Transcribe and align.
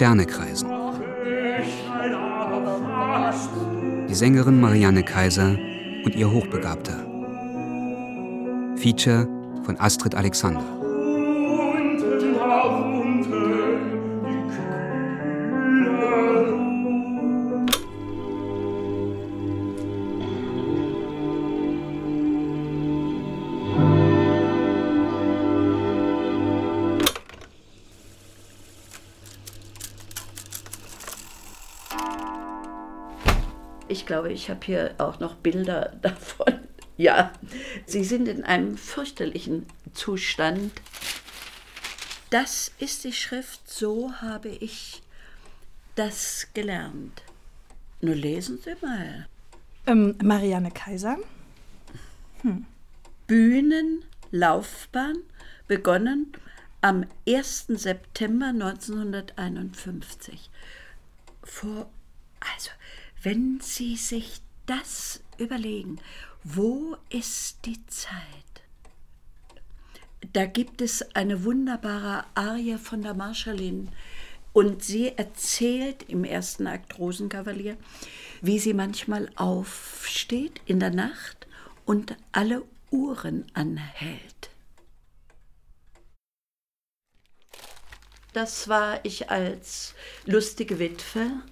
Sterne 0.00 0.24
kreisen. 0.24 0.66
Die 4.08 4.14
Sängerin 4.14 4.58
Marianne 4.58 5.02
Kaiser 5.02 5.58
und 6.06 6.14
ihr 6.14 6.32
Hochbegabter. 6.32 6.96
Feature 8.76 9.28
von 9.62 9.78
Astrid 9.78 10.14
Alexander. 10.14 10.64
Ich 34.30 34.50
habe 34.50 34.64
hier 34.64 34.94
auch 34.98 35.20
noch 35.20 35.36
Bilder 35.36 35.96
davon. 36.02 36.58
Ja, 36.96 37.32
sie 37.86 38.04
sind 38.04 38.28
in 38.28 38.44
einem 38.44 38.76
fürchterlichen 38.76 39.66
Zustand. 39.94 40.72
Das 42.28 42.72
ist 42.78 43.04
die 43.04 43.12
Schrift, 43.12 43.70
so 43.70 44.12
habe 44.20 44.48
ich 44.48 45.02
das 45.94 46.48
gelernt. 46.54 47.22
Nur 48.00 48.14
lesen 48.14 48.58
Sie 48.62 48.74
mal. 48.80 49.26
Ähm, 49.86 50.16
Marianne 50.22 50.70
Kaiser. 50.70 51.18
Hm. 52.42 52.64
Bühnenlaufbahn 53.26 55.16
begonnen 55.68 56.32
am 56.80 57.04
1. 57.28 57.66
September 57.68 58.46
1951. 58.46 60.48
Vor, 61.42 61.90
also 62.40 62.70
wenn 63.22 63.60
Sie 63.60 63.96
sich 63.96 64.40
das 64.66 65.20
überlegen, 65.38 66.00
wo 66.44 66.96
ist 67.10 67.58
die 67.64 67.84
Zeit? 67.86 68.14
Da 70.32 70.46
gibt 70.46 70.80
es 70.80 71.14
eine 71.14 71.44
wunderbare 71.44 72.24
Arie 72.34 72.78
von 72.78 73.02
der 73.02 73.14
Marschallin 73.14 73.90
und 74.52 74.82
sie 74.82 75.16
erzählt 75.16 76.04
im 76.08 76.24
ersten 76.24 76.66
Akt 76.66 76.98
Rosenkavalier, 76.98 77.76
wie 78.40 78.58
sie 78.58 78.74
manchmal 78.74 79.30
aufsteht 79.36 80.60
in 80.66 80.80
der 80.80 80.90
Nacht 80.90 81.46
und 81.84 82.16
alle 82.32 82.62
Uhren 82.90 83.46
anhält. 83.54 84.50
Das 88.32 88.68
war 88.68 89.04
ich 89.04 89.30
als 89.30 89.94
lustige 90.24 90.78
Witwe 90.78 91.42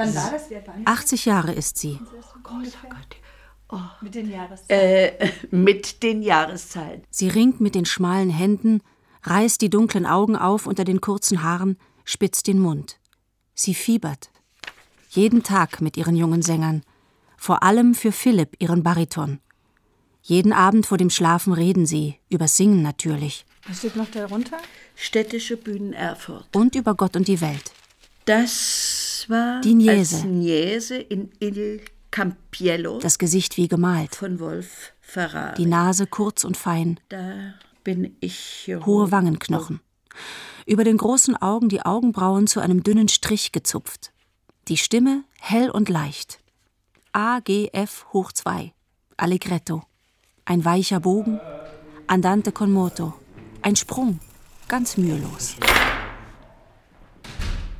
Wann 0.00 0.14
war 0.14 0.30
das? 0.30 0.48
80 0.86 1.26
Jahre 1.26 1.52
ist 1.52 1.76
sie. 1.76 1.98
Oh 2.00 2.38
Gott, 2.42 2.72
oh 2.84 2.88
Gott. 2.88 3.16
Oh. 3.72 3.78
Mit 4.00 4.14
den 4.14 4.30
Jahreszeiten. 4.30 4.68
Äh, 4.68 5.32
mit 5.50 6.02
den 6.02 6.22
Jahreszeiten. 6.22 7.04
Sie 7.10 7.28
ringt 7.28 7.60
mit 7.60 7.74
den 7.74 7.84
schmalen 7.84 8.30
Händen, 8.30 8.82
reißt 9.24 9.60
die 9.60 9.68
dunklen 9.68 10.06
Augen 10.06 10.36
auf 10.36 10.66
unter 10.66 10.84
den 10.84 11.02
kurzen 11.02 11.42
Haaren, 11.42 11.76
spitzt 12.04 12.46
den 12.46 12.58
Mund. 12.58 12.98
Sie 13.54 13.74
fiebert. 13.74 14.30
Jeden 15.10 15.42
Tag 15.42 15.82
mit 15.82 15.98
ihren 15.98 16.16
jungen 16.16 16.40
Sängern. 16.40 16.82
Vor 17.36 17.62
allem 17.62 17.94
für 17.94 18.12
Philipp, 18.12 18.56
ihren 18.58 18.82
Bariton. 18.82 19.38
Jeden 20.22 20.52
Abend 20.52 20.86
vor 20.86 20.98
dem 20.98 21.10
Schlafen 21.10 21.52
reden 21.52 21.84
sie, 21.84 22.16
über 22.30 22.48
Singen 22.48 22.82
natürlich. 22.82 23.44
Was 23.68 23.78
steht 23.78 23.96
noch 23.96 24.10
darunter? 24.10 24.56
Städtische 24.96 25.56
Bühnen 25.56 25.92
Erfurt. 25.92 26.46
Und 26.56 26.74
über 26.74 26.94
Gott 26.94 27.16
und 27.16 27.28
die 27.28 27.40
Welt. 27.40 27.72
Das 28.24 29.24
war 29.28 29.60
die 29.60 29.74
Niese. 29.74 30.16
als 30.16 30.24
Niese 30.24 30.96
in 30.96 31.30
Il 31.40 31.80
Campiello. 32.10 32.98
Das 32.98 33.18
Gesicht 33.18 33.56
wie 33.56 33.68
gemalt. 33.68 34.14
Von 34.14 34.40
Wolf 34.40 34.92
Ferrari. 35.00 35.54
Die 35.56 35.66
Nase 35.66 36.06
kurz 36.06 36.44
und 36.44 36.56
fein. 36.56 37.00
Da 37.08 37.54
bin 37.84 38.16
ich 38.20 38.70
Hohe 38.84 39.10
Wangenknochen. 39.10 39.80
Über 40.66 40.84
den 40.84 40.98
großen 40.98 41.36
Augen 41.36 41.68
die 41.68 41.82
Augenbrauen 41.82 42.46
zu 42.46 42.60
einem 42.60 42.82
dünnen 42.82 43.08
Strich 43.08 43.52
gezupft. 43.52 44.12
Die 44.68 44.76
Stimme 44.76 45.24
hell 45.40 45.70
und 45.70 45.88
leicht. 45.88 46.38
A, 47.12 47.40
G, 47.40 47.68
F 47.72 48.06
hoch 48.12 48.32
2. 48.32 48.72
Allegretto. 49.16 49.82
Ein 50.44 50.64
weicher 50.64 51.00
Bogen. 51.00 51.40
Andante 52.06 52.52
con 52.52 52.72
moto. 52.72 53.14
Ein 53.62 53.76
Sprung. 53.76 54.20
Ganz 54.68 54.96
mühelos. 54.96 55.56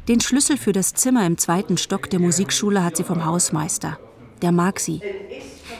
Den 0.08 0.20
Schlüssel 0.20 0.56
für 0.56 0.72
das 0.72 0.94
Zimmer 0.94 1.26
im 1.26 1.38
zweiten 1.38 1.76
Stock 1.76 2.10
der 2.10 2.20
Musikschule 2.20 2.82
hat 2.82 2.96
sie 2.96 3.04
vom 3.04 3.24
Hausmeister. 3.24 3.98
Der 4.42 4.50
mag 4.50 4.80
sie. 4.80 5.00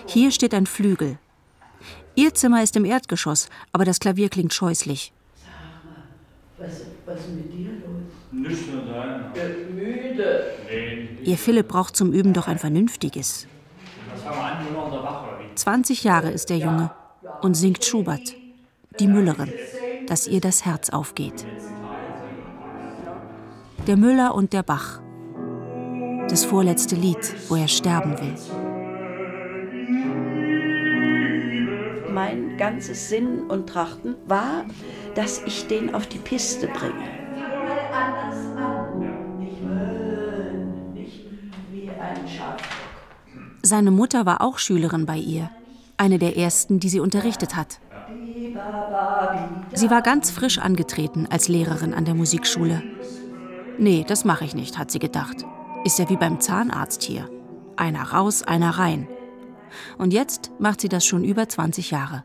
Hier 0.07 0.31
steht 0.31 0.55
ein 0.55 0.67
Flügel. 0.67 1.19
Ihr 2.15 2.35
Zimmer 2.35 2.63
ist 2.63 2.77
im 2.77 2.85
Erdgeschoss, 2.85 3.49
aber 3.73 3.85
das 3.85 3.99
Klavier 3.99 4.29
klingt 4.29 4.53
scheußlich. 4.53 5.13
Was, 6.59 6.83
was 7.07 7.21
ist 7.21 7.29
mit 7.31 7.53
dir 7.53 7.71
los? 7.71 8.59
Äh, 9.35 9.73
müde. 9.73 10.53
Nee. 10.69 11.09
Ihr 11.25 11.39
Philipp 11.39 11.69
braucht 11.69 11.97
zum 11.97 12.13
Üben 12.13 12.33
doch 12.35 12.49
ein 12.49 12.59
vernünftiges. 12.59 13.47
Was 14.15 14.25
haben 14.25 14.37
wir 14.37 14.45
an, 14.45 14.65
nur 14.65 14.73
noch 14.73 14.87
in 14.87 14.93
der 14.93 15.03
Wache, 15.03 15.29
oder 15.29 15.39
wie? 15.51 15.55
20 15.55 16.05
Jahre 16.05 16.31
ist 16.31 16.51
der 16.51 16.59
Junge 16.59 16.91
und 17.41 17.55
singt 17.55 17.85
Schubert, 17.85 18.35
die 18.99 19.07
Müllerin, 19.07 19.53
dass 20.07 20.27
ihr 20.27 20.41
das 20.41 20.65
Herz 20.65 20.91
aufgeht. 20.91 21.47
Der 23.87 23.97
Müller 23.97 24.35
und 24.35 24.53
der 24.53 24.63
Bach. 24.63 25.01
Das 26.29 26.45
vorletzte 26.45 26.95
Lied, 26.97 27.35
wo 27.49 27.57
er 27.57 27.67
sterben 27.67 28.17
will. 28.21 28.35
Mein 32.13 32.59
ganzes 32.59 33.09
Sinn 33.09 33.45
und 33.49 33.69
Trachten 33.69 34.17
war, 34.27 34.65
dass 35.15 35.43
ich 35.45 35.67
den 35.67 35.95
auf 35.95 36.07
die 36.07 36.19
Piste 36.19 36.69
bringe. 36.69 37.21
Seine 43.63 43.91
Mutter 43.91 44.27
war 44.27 44.43
auch 44.43 44.59
Schülerin 44.59 45.07
bei 45.07 45.17
ihr, 45.17 45.51
eine 45.97 46.19
der 46.19 46.37
ersten, 46.37 46.81
die 46.81 46.89
sie 46.91 47.01
unterrichtet 47.01 47.57
hat. 47.57 47.81
Sie 49.73 49.91
war 49.91 50.03
ganz 50.03 50.31
frisch 50.31 50.59
angetreten 50.59 51.27
als 51.31 51.49
Lehrerin 51.49 51.95
an 51.95 52.05
der 52.05 52.15
Musikschule. 52.15 52.83
Nee, 53.83 54.05
das 54.07 54.27
mache 54.27 54.45
ich 54.45 54.55
nicht, 54.55 54.77
hat 54.77 54.91
sie 54.91 54.99
gedacht. 54.99 55.47
Ist 55.85 55.99
ja 55.99 56.11
wie 56.11 56.19
beim 56.19 56.39
Zahnarzt 56.39 57.03
hier. 57.03 57.31
Einer 57.77 58.03
raus, 58.03 58.43
einer 58.43 58.73
rein. 58.73 59.09
Und 59.97 60.13
jetzt 60.13 60.51
macht 60.59 60.83
sie 60.83 60.91
das 60.91 61.07
schon 61.07 61.25
über 61.25 61.49
20 61.49 61.91
Jahre. 61.91 62.23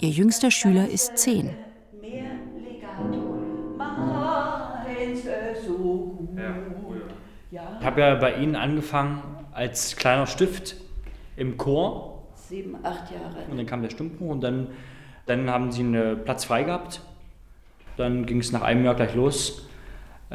Ihr 0.00 0.10
jüngster 0.10 0.50
Schüler 0.50 0.86
ist 0.86 1.16
10. 1.16 1.48
Ich 7.80 7.86
habe 7.86 8.00
ja 8.02 8.14
bei 8.16 8.34
Ihnen 8.34 8.54
angefangen 8.54 9.22
als 9.52 9.96
kleiner 9.96 10.26
Stift 10.26 10.76
im 11.36 11.56
Chor. 11.56 12.26
Sieben, 12.34 12.76
acht 12.82 13.10
Jahre. 13.10 13.50
Und 13.50 13.56
dann 13.56 13.64
kam 13.64 13.80
der 13.80 13.88
Stimmbuch 13.88 14.28
und 14.28 14.42
dann, 14.42 14.66
dann 15.24 15.48
haben 15.48 15.72
Sie 15.72 15.80
einen 15.80 16.22
Platz 16.22 16.44
frei 16.44 16.64
gehabt. 16.64 17.00
Dann 17.96 18.26
ging 18.26 18.40
es 18.40 18.52
nach 18.52 18.60
einem 18.60 18.84
Jahr 18.84 18.94
gleich 18.94 19.14
los 19.14 19.70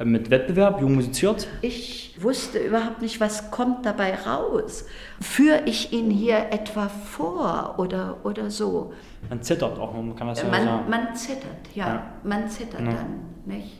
mit 0.03 0.29
Wettbewerb, 0.29 0.81
Jung 0.81 0.95
musiziert. 0.95 1.47
Ich 1.61 2.15
wusste 2.19 2.59
überhaupt 2.59 3.01
nicht, 3.01 3.19
was 3.19 3.51
kommt 3.51 3.85
dabei 3.85 4.15
raus. 4.15 4.85
Führe 5.21 5.63
ich 5.65 5.93
ihn 5.93 6.09
hier 6.09 6.47
etwa 6.51 6.89
vor 6.89 7.75
oder, 7.77 8.17
oder 8.23 8.49
so? 8.49 8.93
Man 9.29 9.41
zittert 9.41 9.77
auch, 9.79 9.93
man 9.93 10.15
kann 10.15 10.27
das 10.27 10.41
ja 10.41 10.47
man, 10.49 10.63
sagen. 10.63 10.89
Man 10.89 11.15
zittert, 11.15 11.75
ja. 11.75 11.87
Ja. 11.87 12.13
Man 12.23 12.49
zittert 12.49 12.81
Ja. 12.81 12.85
dann, 12.93 13.19
nicht? 13.45 13.79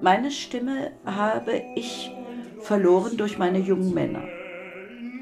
Meine 0.00 0.30
Stimme 0.30 0.92
habe 1.06 1.62
ich 1.76 2.10
verloren 2.60 3.16
durch 3.16 3.38
meine 3.38 3.58
jungen 3.58 3.94
Männer. 3.94 4.22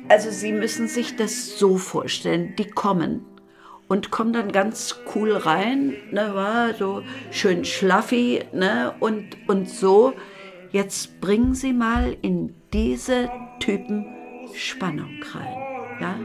Also 0.09 0.31
Sie 0.31 0.53
müssen 0.53 0.89
sich 0.89 1.17
das 1.17 1.59
so 1.59 1.77
vorstellen, 1.77 2.55
die 2.59 2.67
kommen 2.69 3.25
und 3.93 4.11
komme 4.11 4.33
dann 4.33 4.53
ganz 4.53 5.01
cool 5.15 5.33
rein, 5.33 5.95
ne, 6.13 6.35
war 6.35 6.73
so 6.73 7.03
schön 7.31 7.63
schlaffi, 7.67 8.43
ne, 8.51 8.95
und, 9.01 9.37
und 9.49 9.69
so. 9.69 10.15
Jetzt 10.71 11.21
bringen 11.21 11.55
Sie 11.55 11.75
mal 11.75 12.17
in 12.23 12.55
diese 12.73 13.29
Typen 13.61 14.07
Spannung 14.55 15.23
rein, 15.35 15.57
ja? 16.01 16.19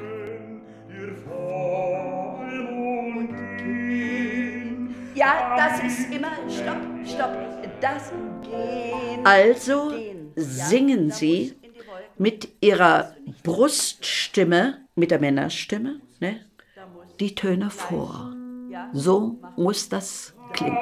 Ja, 5.14 5.58
das 5.58 5.84
ist 5.84 6.10
immer, 6.10 6.32
stopp, 6.48 6.78
stopp, 7.06 7.38
das 7.82 8.14
gehen. 8.44 9.26
Also 9.26 9.92
singen 10.38 11.12
Sie 11.12 11.54
mit 12.18 12.48
Ihrer 12.62 13.14
Bruststimme, 13.44 14.86
mit 14.96 15.12
der 15.12 15.20
Männerstimme, 15.20 16.00
ne, 16.22 16.48
die 17.20 17.36
Töne 17.36 17.70
vor. 17.70 18.34
So 18.94 19.40
muss 19.56 19.90
das 19.90 20.34
klingen. 20.54 20.78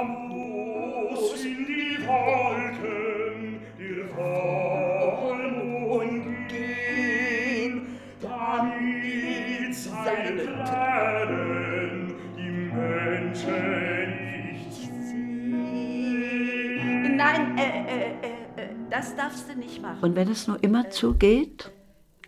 Nein, 17.18 17.58
äh, 17.58 17.62
äh, 17.62 18.12
äh, 18.12 18.76
das 18.90 19.16
darfst 19.16 19.50
du 19.50 19.58
nicht 19.58 19.82
machen. 19.82 20.00
Und 20.02 20.16
wenn 20.16 20.30
es 20.30 20.48
nur 20.48 20.62
immer 20.64 20.90
zugeht, 20.90 21.72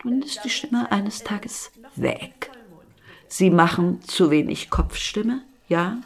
dann 0.03 0.21
ist 0.21 0.44
die 0.44 0.50
Stimme 0.50 0.92
eines 0.92 1.24
Tages 1.24 1.71
weg. 1.95 2.50
Sie 3.27 3.50
machen 3.50 4.01
zu 4.03 4.31
wenig 4.31 4.69
Kopfstimme, 4.69 5.41
ja. 5.68 5.97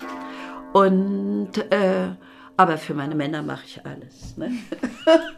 Und, 0.74 1.58
äh, 1.72 2.10
aber 2.58 2.78
für 2.78 2.94
meine 2.94 3.16
Männer 3.16 3.42
mache 3.42 3.66
ich 3.66 3.86
alles. 3.86 4.38
Ne? 4.38 4.52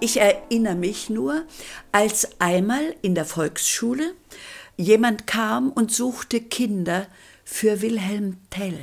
ich 0.00 0.20
erinnere 0.20 0.74
mich 0.74 1.10
nur, 1.10 1.44
als 1.90 2.40
einmal 2.40 2.94
in 3.02 3.14
der 3.14 3.24
Volksschule 3.24 4.14
jemand 4.76 5.26
kam 5.26 5.70
und 5.70 5.92
suchte 5.92 6.40
Kinder 6.40 7.06
für 7.44 7.80
Wilhelm 7.82 8.38
Tell. 8.50 8.78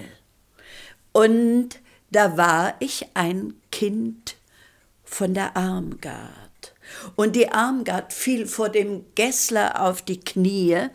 Und 1.11 1.79
da 2.11 2.37
war 2.37 2.75
ich 2.79 3.07
ein 3.13 3.53
Kind 3.71 4.35
von 5.03 5.33
der 5.33 5.57
Armgard. 5.57 6.49
Und 7.15 7.36
die 7.36 7.51
Armgard 7.51 8.13
fiel 8.13 8.45
vor 8.45 8.69
dem 8.69 9.06
Gessler 9.15 9.81
auf 9.81 10.01
die 10.01 10.19
Knie 10.19 10.88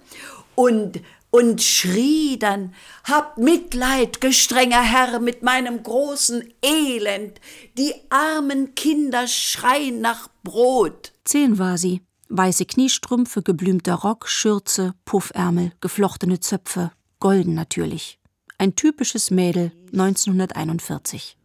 und, 0.54 1.00
und 1.30 1.62
schrie 1.62 2.38
dann, 2.38 2.74
Habt 3.04 3.38
Mitleid, 3.38 4.20
gestrenger 4.20 4.82
Herr, 4.82 5.20
mit 5.20 5.42
meinem 5.42 5.82
großen 5.82 6.52
Elend. 6.62 7.40
Die 7.76 7.94
armen 8.10 8.74
Kinder 8.74 9.26
schreien 9.26 10.00
nach 10.00 10.28
Brot. 10.42 11.12
Zehn 11.24 11.58
war 11.58 11.78
sie. 11.78 12.02
Weiße 12.28 12.64
Kniestrümpfe, 12.64 13.42
geblümter 13.42 13.94
Rock, 13.94 14.28
Schürze, 14.28 14.94
Puffärmel, 15.04 15.72
geflochtene 15.80 16.40
Zöpfe, 16.40 16.90
golden 17.20 17.54
natürlich. 17.54 18.18
Ein 18.58 18.76
typisches 18.76 19.30
Mädel 19.30 19.72
1941. 19.92 21.36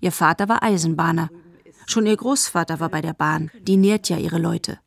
Ihr 0.00 0.12
Vater 0.12 0.48
war 0.48 0.62
Eisenbahner, 0.62 1.30
Schon 1.90 2.06
ihr 2.06 2.16
Großvater 2.16 2.78
war 2.78 2.88
bei 2.88 3.02
der 3.02 3.14
Bahn, 3.14 3.50
die 3.62 3.76
nährt 3.76 4.08
ja 4.08 4.16
ihre 4.16 4.38
Leute. 4.38 4.78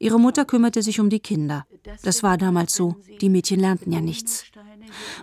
Ihre 0.00 0.18
Mutter 0.18 0.44
kümmerte 0.44 0.82
sich 0.82 0.98
um 0.98 1.08
die 1.08 1.20
Kinder. 1.20 1.64
Das 2.02 2.24
war 2.24 2.36
damals 2.36 2.74
so, 2.74 2.96
die 3.20 3.28
Mädchen 3.28 3.60
lernten 3.60 3.92
ja 3.92 4.00
nichts. 4.00 4.42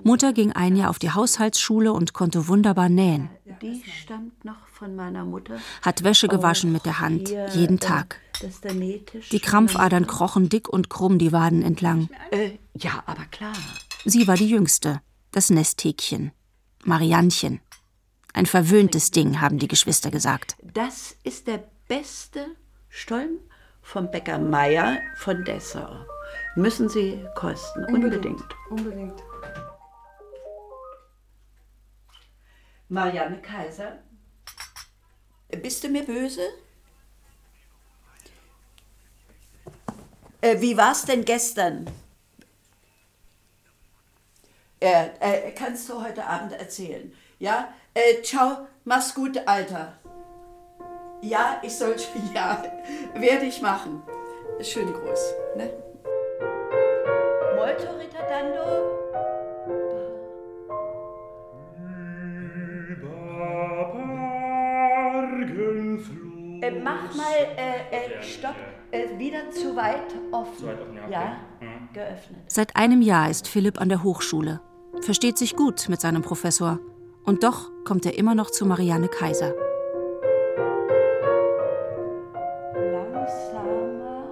Mutter 0.03 0.31
ging 0.31 0.53
ein 0.53 0.77
Jahr 0.77 0.89
auf 0.89 0.99
die 0.99 1.11
Haushaltsschule 1.11 1.91
und 1.91 2.13
konnte 2.13 2.47
wunderbar 2.47 2.87
nähen. 2.87 3.29
Die 3.61 3.83
stammt 3.83 4.45
noch 4.45 4.65
von 4.69 4.95
meiner 4.95 5.25
Mutter. 5.25 5.57
Hat 5.81 6.05
Wäsche 6.05 6.29
gewaschen 6.29 6.71
mit 6.71 6.85
der 6.85 7.01
Hand, 7.01 7.29
jeden 7.53 7.81
Tag. 7.81 8.21
Die 9.33 9.39
Krampfadern 9.41 10.07
krochen 10.07 10.47
dick 10.47 10.69
und 10.69 10.89
krumm 10.89 11.17
die 11.17 11.33
Waden 11.33 11.61
entlang. 11.61 12.07
Äh, 12.31 12.51
ja, 12.73 13.03
aber 13.05 13.25
klar. 13.25 13.51
Sie 14.05 14.29
war 14.29 14.37
die 14.37 14.47
Jüngste, 14.47 15.01
das 15.31 15.49
Nesthäkchen, 15.49 16.31
Mariannchen. 16.85 17.59
Ein 18.33 18.45
verwöhntes 18.45 19.11
Ding, 19.11 19.41
haben 19.41 19.59
die 19.59 19.67
Geschwister 19.67 20.11
gesagt. 20.11 20.55
Das 20.61 21.15
ist 21.23 21.47
der 21.47 21.63
beste 21.87 22.47
Stollen 22.89 23.39
vom 23.81 24.09
Bäcker 24.09 24.39
Meier 24.39 24.99
von 25.17 25.43
Dessau. 25.43 26.05
Müssen 26.55 26.89
Sie 26.89 27.25
kosten, 27.35 27.85
unbedingt. 27.85 28.43
Unbedingt. 28.69 29.21
unbedingt. 29.21 29.23
Marianne 32.91 33.41
Kaiser, 33.41 33.99
bist 35.61 35.83
du 35.83 35.87
mir 35.87 36.03
böse? 36.03 36.41
Äh, 40.41 40.59
wie 40.59 40.75
war's 40.75 41.05
denn 41.05 41.23
gestern? 41.23 41.89
Äh, 44.81 45.09
äh, 45.19 45.51
kannst 45.51 45.87
du 45.87 46.03
heute 46.03 46.25
Abend 46.25 46.53
erzählen? 46.53 47.13
Ja, 47.39 47.73
äh, 47.93 48.21
ciao, 48.21 48.67
mach's 48.83 49.13
gut, 49.13 49.37
Alter. 49.45 49.93
Ja, 51.21 51.61
ich 51.61 51.77
soll, 51.77 51.95
ja, 52.33 52.63
werde 53.13 53.45
ich 53.45 53.61
machen. 53.61 54.01
Schönen 54.61 54.93
Gruß. 54.93 55.33
Ne? 55.55 55.69
Molto 57.55 57.97
ritardando. 57.97 59.01
Äh, 66.61 66.79
mach 66.79 67.15
mal, 67.15 67.33
äh, 67.57 68.19
äh, 68.19 68.23
stopp, 68.23 68.55
äh, 68.91 69.17
wieder 69.17 69.49
zu 69.49 69.75
weit 69.75 70.13
offen. 70.31 70.57
Zu 70.57 70.67
weit 70.67 70.81
offen, 70.81 70.95
ja. 70.95 71.03
Okay. 71.03 71.11
ja? 71.11 71.37
Mhm. 71.59 71.89
Geöffnet. 71.93 72.39
Seit 72.47 72.75
einem 72.75 73.01
Jahr 73.01 73.29
ist 73.29 73.47
Philipp 73.47 73.81
an 73.81 73.89
der 73.89 74.03
Hochschule. 74.03 74.61
Versteht 75.01 75.39
sich 75.39 75.55
gut 75.55 75.89
mit 75.89 75.99
seinem 75.99 76.21
Professor. 76.21 76.79
Und 77.23 77.43
doch 77.43 77.69
kommt 77.85 78.05
er 78.05 78.17
immer 78.17 78.35
noch 78.35 78.49
zu 78.49 78.65
Marianne 78.65 79.07
Kaiser. 79.07 79.53
Langsamer. 82.75 84.31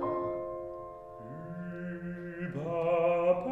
Über 2.39 3.43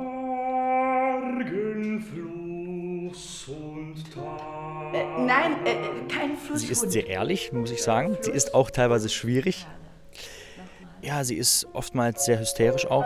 Bergen, 1.43 2.01
Fluss 2.01 3.47
und 3.47 4.13
Tal. 4.13 4.95
Äh, 4.95 5.05
nein, 5.19 5.65
äh, 5.65 5.75
kein 6.11 6.35
Fluss. 6.35 6.61
Sie 6.61 6.71
ist 6.71 6.91
sehr 6.91 7.07
ehrlich, 7.07 7.51
muss 7.53 7.71
ich 7.71 7.83
sagen. 7.83 8.17
Sie 8.21 8.31
ist 8.31 8.53
auch 8.55 8.71
teilweise 8.71 9.09
schwierig. 9.09 9.67
Ja, 11.01 11.23
sie 11.23 11.35
ist 11.37 11.67
oftmals 11.73 12.25
sehr 12.25 12.39
hysterisch 12.39 12.87
auch. 12.87 13.05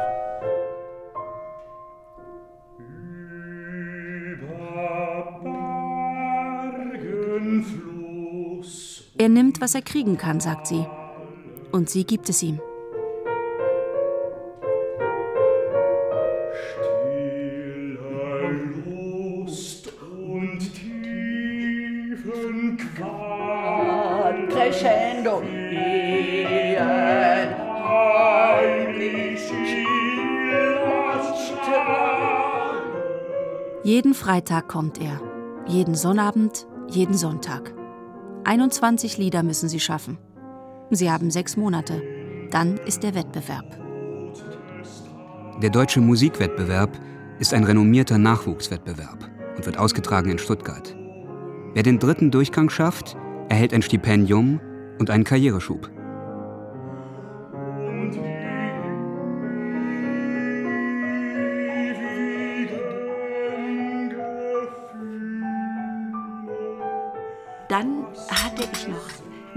Er 9.21 9.29
nimmt, 9.29 9.61
was 9.61 9.75
er 9.75 9.83
kriegen 9.83 10.17
kann, 10.17 10.39
sagt 10.39 10.65
sie. 10.65 10.83
Und 11.71 11.91
sie 11.91 12.05
gibt 12.05 12.27
es 12.27 12.41
ihm. 12.41 12.59
Crescendo. 24.49 25.43
Jeden 33.83 34.15
Freitag 34.15 34.67
kommt 34.67 34.99
er. 34.99 35.21
Jeden 35.67 35.93
Sonnabend, 35.93 36.65
jeden 36.89 37.13
Sonntag. 37.13 37.70
21 38.51 39.17
Lieder 39.17 39.43
müssen 39.43 39.69
sie 39.69 39.79
schaffen. 39.79 40.17
Sie 40.89 41.09
haben 41.09 41.31
sechs 41.31 41.55
Monate. 41.55 42.01
Dann 42.49 42.75
ist 42.79 43.01
der 43.01 43.15
Wettbewerb. 43.15 43.63
Der 45.61 45.69
Deutsche 45.69 46.01
Musikwettbewerb 46.01 46.99
ist 47.39 47.53
ein 47.53 47.63
renommierter 47.63 48.17
Nachwuchswettbewerb 48.17 49.29
und 49.55 49.65
wird 49.65 49.77
ausgetragen 49.77 50.31
in 50.31 50.37
Stuttgart. 50.37 50.93
Wer 51.73 51.83
den 51.83 51.97
dritten 51.97 52.29
Durchgang 52.29 52.69
schafft, 52.69 53.15
erhält 53.47 53.73
ein 53.73 53.83
Stipendium 53.83 54.59
und 54.99 55.09
einen 55.09 55.23
Karriereschub. 55.23 55.89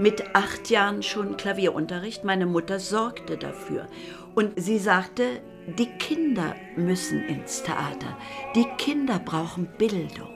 Mit 0.05 0.35
acht 0.35 0.69
Jahren 0.69 1.01
schon 1.01 1.35
Klavierunterricht. 1.35 2.23
Meine 2.23 2.45
Mutter 2.45 2.79
sorgte 2.79 3.37
dafür. 3.37 3.87
Und 4.35 4.53
sie 4.55 4.77
sagte, 4.77 5.41
die 5.79 5.87
Kinder 5.87 6.55
müssen 6.75 7.23
ins 7.23 7.63
Theater. 7.63 8.15
Die 8.53 8.67
Kinder 8.77 9.17
brauchen 9.17 9.67
Bildung. 9.79 10.29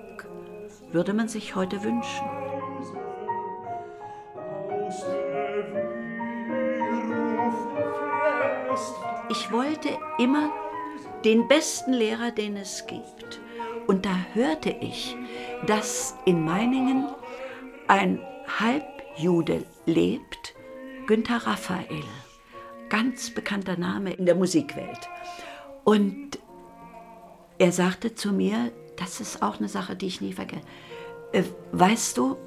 Würde 0.91 1.13
man 1.13 1.27
sich 1.27 1.55
heute 1.55 1.83
wünschen. 1.83 2.25
Ich 9.29 9.51
wollte 9.51 9.89
immer 10.17 10.49
den 11.23 11.47
besten 11.47 11.93
Lehrer, 11.93 12.31
den 12.31 12.57
es 12.57 12.87
gibt. 12.87 13.39
Und 13.85 14.07
da 14.07 14.15
hörte 14.33 14.71
ich, 14.71 15.15
dass 15.67 16.15
in 16.25 16.43
Meiningen 16.43 17.05
ein 17.87 18.19
Halbjude 19.19 19.65
lebt, 19.85 20.55
Günther 21.05 21.45
Raphael. 21.45 22.03
Ganz 22.87 23.31
bekannter 23.31 23.77
Name 23.77 24.13
in 24.13 24.25
der 24.25 24.35
Musikwelt. 24.35 25.09
Und 25.83 26.39
er 27.57 27.73
sagte 27.73 28.15
zu 28.15 28.31
mir, 28.31 28.71
das 28.95 29.19
ist 29.19 29.43
auch 29.43 29.59
eine 29.59 29.67
Sache, 29.67 29.97
die 29.97 30.07
ich 30.07 30.21
nie 30.21 30.31
vergesse. 30.31 30.61
Äh, 31.33 31.43
weißt 31.73 32.17
du, 32.17 32.37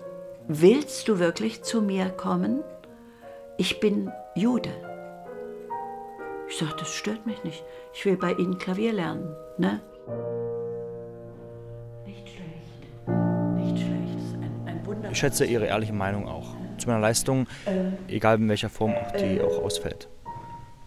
willst 0.48 1.08
du 1.08 1.18
wirklich 1.18 1.62
zu 1.62 1.82
mir 1.82 2.08
kommen? 2.08 2.64
Ich 3.58 3.78
bin 3.78 4.10
Jude. 4.34 4.72
Ich 6.48 6.56
sagte, 6.56 6.76
das 6.78 6.94
stört 6.94 7.26
mich 7.26 7.44
nicht. 7.44 7.62
Ich 7.92 8.04
will 8.06 8.16
bei 8.16 8.32
Ihnen 8.32 8.56
Klavier 8.56 8.94
lernen. 8.94 9.36
Ne? 9.58 9.82
Nicht 12.06 12.30
schlecht. 12.30 13.06
Nicht 13.56 13.78
schlecht. 13.78 14.42
Ein, 14.66 14.80
ein. 15.04 15.12
Ich 15.12 15.18
schätze 15.18 15.44
Ihre 15.44 15.66
ehrliche 15.66 15.92
Meinung 15.92 16.26
auch. 16.26 16.61
Zu 16.82 16.88
meiner 16.88 17.00
Leistung, 17.00 17.46
äh, 17.64 18.12
egal 18.12 18.38
in 18.38 18.48
welcher 18.48 18.68
Form 18.68 18.92
auch 18.92 19.12
die 19.12 19.36
äh, 19.36 19.40
auch 19.40 19.62
ausfällt. 19.62 20.08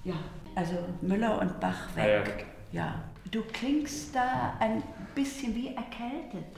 Ja, 0.04 0.16
also 0.54 0.74
Müller 1.02 1.40
und 1.40 1.58
Bach 1.62 1.88
weg. 1.96 2.46
Ja, 2.74 2.82
ja. 2.82 3.04
Du 3.32 3.42
klingst 3.44 4.14
da 4.14 4.56
ein 4.60 4.84
bisschen 5.16 5.56
wie 5.56 5.68
erkältet. 5.68 6.52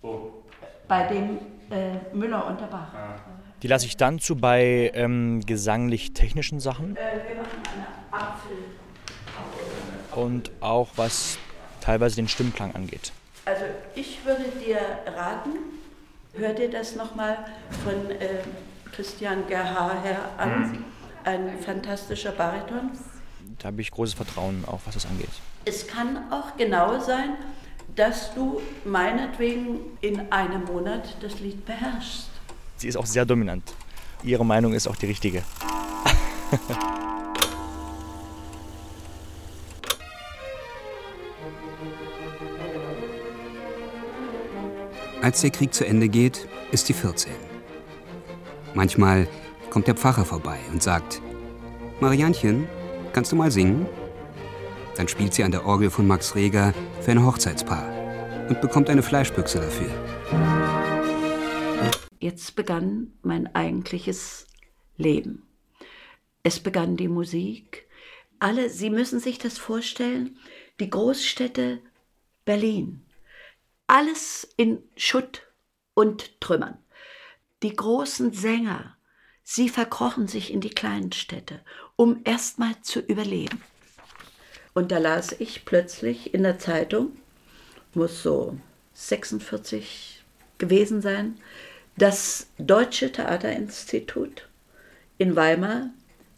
Wo? 0.00 0.42
Bei 0.88 1.06
dem 1.06 1.38
äh, 1.70 1.98
Müller 2.12 2.48
und 2.48 2.60
der 2.60 2.66
Bach. 2.66 2.92
Ah. 2.92 3.14
Die 3.62 3.68
lasse 3.68 3.86
ich 3.86 3.96
dann 3.96 4.18
zu 4.18 4.34
bei 4.34 4.90
ähm, 4.92 5.42
gesanglich-technischen 5.46 6.58
Sachen. 6.58 6.96
Äh, 6.96 7.20
wir 7.28 7.36
machen 7.36 7.62
eine 8.10 8.20
Apfel. 8.22 8.56
Und 10.16 10.50
auch 10.60 10.88
was 10.96 11.38
teilweise 11.80 12.16
den 12.16 12.26
Stimmklang 12.26 12.74
angeht. 12.74 13.12
Also 13.44 13.66
ich 13.94 14.24
würde 14.24 14.46
dir 14.64 14.78
raten, 15.16 15.50
hör 16.34 16.52
dir 16.52 16.70
das 16.70 16.96
nochmal 16.96 17.38
von 17.84 18.10
äh, 18.10 18.28
Christian 18.92 19.46
Gerhard 19.48 20.04
her 20.04 20.20
an. 20.38 20.72
Mhm. 20.72 20.84
Ein 21.24 21.58
fantastischer 21.64 22.32
Bariton. 22.32 22.90
Da 23.58 23.68
habe 23.68 23.80
ich 23.80 23.90
großes 23.90 24.14
Vertrauen, 24.14 24.64
auch 24.66 24.80
was 24.86 24.94
das 24.94 25.06
angeht. 25.06 25.28
Es 25.64 25.86
kann 25.86 26.32
auch 26.32 26.56
genau 26.56 26.98
sein, 26.98 27.34
dass 27.94 28.34
du 28.34 28.60
meinetwegen 28.84 29.78
in 30.00 30.32
einem 30.32 30.64
Monat 30.64 31.16
das 31.20 31.38
Lied 31.38 31.64
beherrschst. 31.64 32.28
Sie 32.76 32.88
ist 32.88 32.96
auch 32.96 33.06
sehr 33.06 33.24
dominant. 33.24 33.62
Ihre 34.24 34.44
Meinung 34.44 34.72
ist 34.72 34.88
auch 34.88 34.96
die 34.96 35.06
richtige. 35.06 35.42
Als 45.22 45.40
der 45.40 45.50
Krieg 45.50 45.72
zu 45.72 45.86
Ende 45.86 46.08
geht, 46.08 46.46
ist 46.72 46.86
sie 46.86 46.92
14. 46.92 47.32
Manchmal 48.74 49.26
kommt 49.70 49.86
der 49.86 49.94
Pfarrer 49.94 50.26
vorbei 50.26 50.58
und 50.70 50.82
sagt, 50.82 51.22
Marianchen, 52.00 52.68
kannst 53.14 53.32
du 53.32 53.36
mal 53.36 53.50
singen? 53.50 53.86
Dann 54.96 55.08
spielt 55.08 55.32
sie 55.32 55.44
an 55.44 55.52
der 55.52 55.64
Orgel 55.64 55.88
von 55.88 56.06
Max 56.06 56.34
Reger 56.34 56.74
für 57.00 57.12
ein 57.12 57.24
Hochzeitspaar 57.24 57.88
und 58.50 58.60
bekommt 58.60 58.90
eine 58.90 59.02
Fleischbüchse 59.02 59.60
dafür 59.60 59.90
jetzt 62.22 62.54
begann 62.54 63.12
mein 63.22 63.52
eigentliches 63.54 64.46
Leben. 64.96 65.42
Es 66.44 66.60
begann 66.60 66.96
die 66.96 67.08
Musik. 67.08 67.86
Alle, 68.38 68.70
Sie 68.70 68.90
müssen 68.90 69.20
sich 69.20 69.38
das 69.38 69.58
vorstellen, 69.58 70.38
die 70.80 70.88
Großstädte 70.88 71.80
Berlin. 72.44 73.02
Alles 73.94 74.48
in 74.56 74.82
Schutt 74.96 75.42
und 75.92 76.40
Trümmern. 76.40 76.78
Die 77.62 77.76
großen 77.76 78.32
Sänger, 78.32 78.96
sie 79.42 79.68
verkrochen 79.68 80.28
sich 80.28 80.50
in 80.50 80.62
die 80.62 80.70
kleinen 80.70 81.12
Städte, 81.12 81.60
um 81.94 82.22
erstmal 82.24 82.72
zu 82.80 83.00
überleben. 83.00 83.62
Und 84.72 84.92
da 84.92 84.96
las 84.96 85.32
ich 85.38 85.66
plötzlich 85.66 86.32
in 86.32 86.42
der 86.42 86.58
Zeitung, 86.58 87.18
muss 87.92 88.22
so 88.22 88.56
46 88.94 90.24
gewesen 90.56 91.02
sein, 91.02 91.38
das 91.98 92.46
Deutsche 92.56 93.12
Theaterinstitut 93.12 94.48
in 95.18 95.36
Weimar 95.36 95.90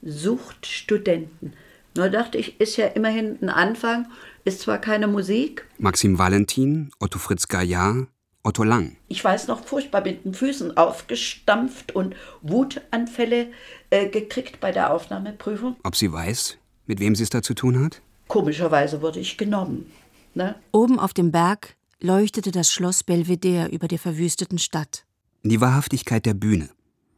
sucht 0.03 0.67
Studenten. 0.67 1.53
Nur 1.97 2.09
dachte 2.09 2.37
ich, 2.37 2.61
ist 2.61 2.77
ja 2.79 2.89
immerhin 2.89 3.39
ein 3.41 3.49
Anfang, 3.49 4.11
ist 4.45 4.61
zwar 4.61 4.79
keine 4.79 5.07
Musik. 5.07 5.67
Maxim 5.79 6.19
Valentin, 6.19 6.91
Otto 7.01 7.19
Fritz 7.19 7.49
Gaillard, 7.49 8.09
Otto 8.43 8.63
Lang. 8.63 8.97
Ich 9.09 9.25
weiß 9.25 9.49
noch, 9.49 9.65
furchtbar 9.65 10.03
mit 10.03 10.25
den 10.25 10.35
Füßen 10.35 10.77
aufgestampft 10.77 11.93
und 11.93 12.15
Wutanfälle 12.43 13.49
äh, 13.91 14.09
gekriegt 14.09 14.61
bei 14.61 14.71
der 14.71 14.93
Aufnahmeprüfung. 14.93 15.77
Ob 15.83 15.97
sie 15.97 16.13
weiß, 16.13 16.59
mit 16.87 17.01
wem 17.01 17.15
sie 17.15 17.23
es 17.23 17.31
da 17.31 17.43
zu 17.43 17.55
tun 17.55 17.83
hat? 17.83 18.03
Komischerweise 18.29 19.01
wurde 19.01 19.21
ich 19.21 19.39
genommen. 19.39 19.91
Ne? 20.35 20.57
Oben 20.73 20.99
auf 20.99 21.15
dem 21.15 21.33
Berg 21.33 21.77
leuchtete 22.01 22.51
das 22.51 22.71
Schloss 22.71 23.03
Belvedere 23.03 23.69
über 23.69 23.89
der 23.89 23.99
verwüsteten 23.99 24.59
Stadt. 24.59 25.07
Die 25.43 25.61
Wahrhaftigkeit 25.61 26.27
der 26.27 26.35
Bühne. 26.35 26.69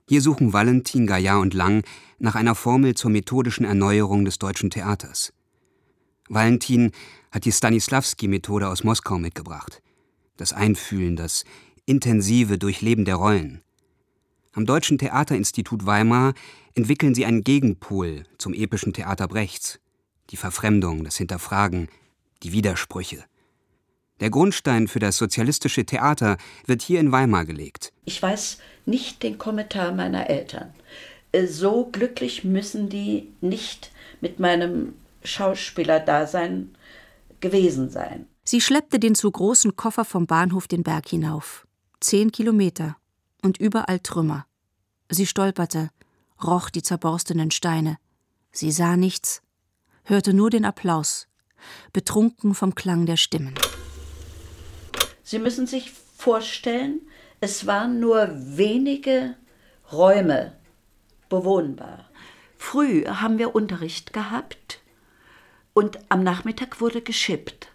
Hier 0.08 0.20
suchen 0.20 0.52
Valentin, 0.52 1.08
Gaillard 1.08 1.42
und 1.42 1.54
Lang 1.54 1.82
nach 2.20 2.36
einer 2.36 2.54
Formel 2.54 2.94
zur 2.94 3.10
methodischen 3.10 3.64
Erneuerung 3.64 4.24
des 4.24 4.38
deutschen 4.38 4.70
Theaters. 4.70 5.32
Valentin 6.28 6.92
hat 7.30 7.44
die 7.44 7.52
Stanislavski-Methode 7.52 8.68
aus 8.68 8.84
Moskau 8.84 9.18
mitgebracht. 9.18 9.82
Das 10.36 10.52
Einfühlen, 10.52 11.16
das 11.16 11.44
intensive 11.86 12.58
Durchleben 12.58 13.04
der 13.04 13.16
Rollen. 13.16 13.62
Am 14.52 14.66
Deutschen 14.66 14.98
Theaterinstitut 14.98 15.86
Weimar 15.86 16.34
entwickeln 16.74 17.14
sie 17.14 17.26
einen 17.26 17.44
Gegenpol 17.44 18.24
zum 18.38 18.54
epischen 18.54 18.92
Theater 18.92 19.28
Brechts. 19.28 19.80
Die 20.30 20.36
Verfremdung, 20.36 21.04
das 21.04 21.16
Hinterfragen, 21.16 21.88
die 22.42 22.52
Widersprüche. 22.52 23.24
Der 24.20 24.30
Grundstein 24.30 24.88
für 24.88 24.98
das 24.98 25.18
sozialistische 25.18 25.84
Theater 25.84 26.38
wird 26.64 26.80
hier 26.80 27.00
in 27.00 27.12
Weimar 27.12 27.44
gelegt. 27.44 27.92
Ich 28.06 28.20
weiß 28.22 28.58
nicht 28.86 29.22
den 29.22 29.36
Kommentar 29.36 29.92
meiner 29.92 30.30
Eltern. 30.30 30.72
Äh, 31.32 31.46
so 31.46 31.86
glücklich 31.92 32.42
müssen 32.44 32.88
die 32.88 33.28
nicht 33.42 33.92
mit 34.22 34.40
meinem 34.40 34.94
Schauspielerdasein 35.26 36.76
gewesen 37.40 37.90
sein. 37.90 38.26
Sie 38.44 38.60
schleppte 38.60 38.98
den 38.98 39.14
zu 39.14 39.30
großen 39.30 39.76
Koffer 39.76 40.04
vom 40.04 40.26
Bahnhof 40.26 40.68
den 40.68 40.82
Berg 40.82 41.08
hinauf. 41.08 41.66
Zehn 42.00 42.30
Kilometer 42.30 42.96
und 43.42 43.58
überall 43.58 44.00
Trümmer. 44.00 44.46
Sie 45.10 45.26
stolperte, 45.26 45.90
roch 46.42 46.70
die 46.70 46.82
zerborstenen 46.82 47.50
Steine. 47.50 47.98
Sie 48.52 48.70
sah 48.70 48.96
nichts, 48.96 49.42
hörte 50.04 50.32
nur 50.32 50.50
den 50.50 50.64
Applaus, 50.64 51.28
betrunken 51.92 52.54
vom 52.54 52.74
Klang 52.74 53.06
der 53.06 53.16
Stimmen. 53.16 53.54
Sie 55.22 55.38
müssen 55.38 55.66
sich 55.66 55.92
vorstellen, 56.16 57.00
es 57.40 57.66
waren 57.66 58.00
nur 58.00 58.28
wenige 58.32 59.34
Räume 59.92 60.52
bewohnbar. 61.28 62.08
Früh 62.56 63.04
haben 63.06 63.38
wir 63.38 63.54
Unterricht 63.54 64.12
gehabt 64.12 64.80
und 65.76 65.98
am 66.08 66.22
Nachmittag 66.22 66.80
wurde 66.80 67.02
geschippt. 67.02 67.68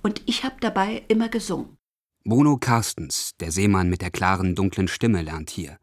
Und 0.00 0.22
ich 0.26 0.44
habe 0.44 0.54
dabei 0.60 1.02
immer 1.08 1.28
gesungen. 1.28 1.76
Bruno 2.24 2.56
Carstens, 2.56 3.32
der 3.40 3.50
Seemann 3.50 3.90
mit 3.90 4.00
der 4.00 4.12
klaren, 4.12 4.54
dunklen 4.54 4.86
Stimme, 4.86 5.22
lernt 5.22 5.50
hier. 5.50 5.76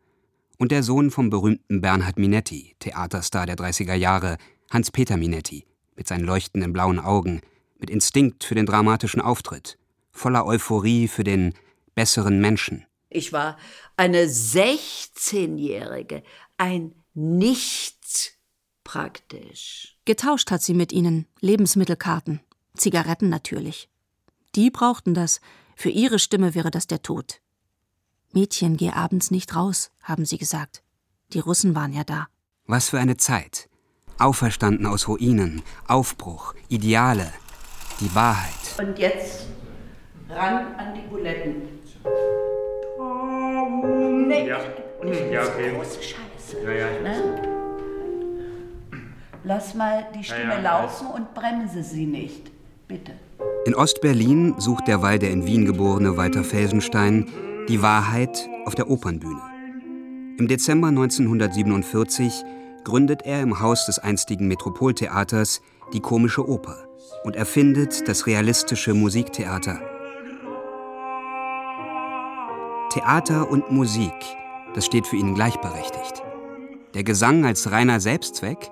Und 0.58 0.72
der 0.72 0.84
Sohn 0.84 1.12
vom 1.12 1.30
berühmten 1.30 1.82
Bernhard 1.82 2.18
Minetti, 2.18 2.78
Theaterstar 2.80 3.46
der 3.46 3.58
30er 3.58 3.94
Jahre, 3.94 4.38
Hans-Peter 4.72 5.18
Minetti, 5.18 5.66
mit 5.98 6.08
seinen 6.08 6.24
leuchtenden 6.24 6.72
blauen 6.72 6.98
Augen, 6.98 7.42
mit 7.78 7.90
Instinkt 7.90 8.46
für 8.46 8.56
den 8.56 8.66
dramatischen 8.66 9.20
Auftritt 9.20 9.78
voller 10.12 10.46
Euphorie 10.46 11.10
für 11.10 11.26
den 11.26 11.54
besseren 11.94 12.40
Menschen. 12.40 12.86
Ich 13.10 13.34
war 13.34 13.58
eine 13.98 14.28
16-Jährige, 14.28 16.24
ein 16.58 16.96
Nichts 17.14 18.32
praktisch. 18.86 19.95
Getauscht 20.06 20.52
hat 20.52 20.62
sie 20.62 20.76
mit 20.76 20.92
ihnen 20.92 21.26
Lebensmittelkarten, 21.40 22.40
Zigaretten 22.78 23.30
natürlich. 23.30 23.90
Die 24.54 24.70
brauchten 24.70 25.14
das, 25.16 25.42
für 25.76 25.90
ihre 25.90 26.20
Stimme 26.20 26.54
wäre 26.54 26.70
das 26.72 26.86
der 26.88 27.02
Tod. 27.02 27.42
Mädchen, 28.32 28.78
geh 28.78 28.92
abends 28.92 29.32
nicht 29.32 29.56
raus, 29.56 29.92
haben 30.04 30.26
sie 30.26 30.38
gesagt. 30.38 30.84
Die 31.34 31.40
Russen 31.40 31.74
waren 31.76 31.92
ja 31.92 32.04
da. 32.04 32.28
Was 32.68 32.90
für 32.90 33.00
eine 33.00 33.18
Zeit. 33.18 33.68
Auferstanden 34.20 34.86
aus 34.86 35.08
Ruinen, 35.08 35.64
Aufbruch, 35.88 36.54
Ideale, 36.70 37.34
die 38.00 38.14
Wahrheit. 38.14 38.54
Und 38.78 38.98
jetzt 39.00 39.48
ran 40.30 40.76
an 40.76 40.94
die 40.94 41.02
Buletten. 41.10 41.64
Nee, 44.28 44.48
Ja. 44.48 44.60
nicht 45.04 45.32
Ja, 45.32 45.44
okay. 45.48 45.74
große 45.76 46.00
Scheiße. 46.02 46.64
Ja, 46.64 46.72
ja, 46.72 47.02
Ne? 47.02 47.55
Lass 49.48 49.76
mal 49.76 50.08
die 50.16 50.24
Stimme 50.24 50.54
ja, 50.54 50.58
ich 50.58 50.64
laufen 50.64 51.08
und 51.08 51.36
bremse 51.36 51.84
sie 51.84 52.08
nicht. 52.08 52.52
Bitte. 52.88 53.12
In 53.66 53.76
Ostberlin 53.76 54.56
sucht 54.58 54.88
derweil 54.88 55.20
der 55.20 55.30
in 55.30 55.46
Wien 55.46 55.66
geborene 55.66 56.18
Walter 56.18 56.44
Felsenstein 56.44 57.30
die 57.70 57.82
Wahrheit 57.84 58.50
auf 58.66 58.74
der 58.74 58.90
Opernbühne. 58.90 59.42
Im 60.40 60.48
Dezember 60.48 60.88
1947 60.88 62.44
gründet 62.84 63.22
er 63.24 63.42
im 63.42 63.60
Haus 63.60 63.86
des 63.86 64.00
einstigen 64.00 64.48
Metropoltheaters 64.48 65.62
die 65.94 66.00
Komische 66.00 66.48
Oper 66.48 66.78
und 67.24 67.36
erfindet 67.36 68.08
das 68.08 68.26
realistische 68.26 68.96
Musiktheater. 68.96 69.80
Theater 72.92 73.50
und 73.50 73.72
Musik, 73.72 74.14
das 74.74 74.88
steht 74.88 75.06
für 75.06 75.18
ihn 75.18 75.36
gleichberechtigt. 75.36 76.24
Der 76.96 77.04
Gesang 77.04 77.46
als 77.46 77.72
reiner 77.72 78.00
Selbstzweck? 78.00 78.72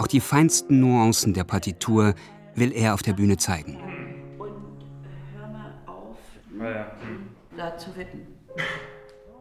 Auch 0.00 0.06
die 0.06 0.20
feinsten 0.20 0.80
Nuancen 0.80 1.34
der 1.34 1.44
Partitur 1.44 2.14
will 2.54 2.72
er 2.72 2.94
auf 2.94 3.02
der 3.02 3.12
Bühne 3.12 3.36
zeigen. 3.36 3.76
Hör 5.36 5.46
mal 5.46 5.74
auf, 5.84 6.16
Ja, 6.58 6.70
ja. 6.70 6.86
da 7.54 7.76
zu 7.76 7.94
wippen. 7.94 8.26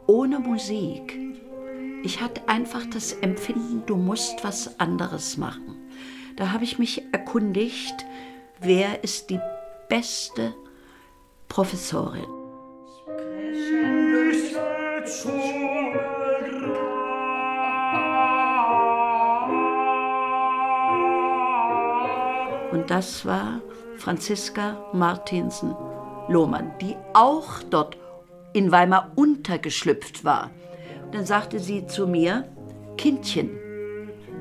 Ohne 0.06 0.38
Musik. 0.40 1.18
Ich 2.04 2.20
hatte 2.20 2.42
einfach 2.50 2.86
das 2.94 3.14
Empfinden, 3.14 3.84
du 3.86 3.96
musst 3.96 4.44
was 4.44 4.78
anderes 4.82 5.38
machen. 5.38 5.78
Da 6.36 6.52
habe 6.52 6.66
ich 6.66 6.78
mich 6.78 7.04
erkundigt, 7.14 8.06
wer 8.60 9.02
ist 9.02 9.30
die 9.30 9.40
beste 9.88 10.54
Professorin. 11.48 12.26
Und 14.20 15.39
das 22.90 23.24
war 23.26 23.62
Franziska 23.98 24.78
Martinsen 24.94 25.76
Lohmann, 26.28 26.72
die 26.82 26.96
auch 27.14 27.62
dort 27.70 27.98
in 28.54 28.72
Weimar 28.72 29.12
untergeschlüpft 29.16 30.26
war. 30.26 30.50
Dann 31.12 31.26
sagte 31.26 31.60
sie 31.60 31.86
zu 31.86 32.08
mir, 32.08 32.50
Kindchen, 32.98 33.52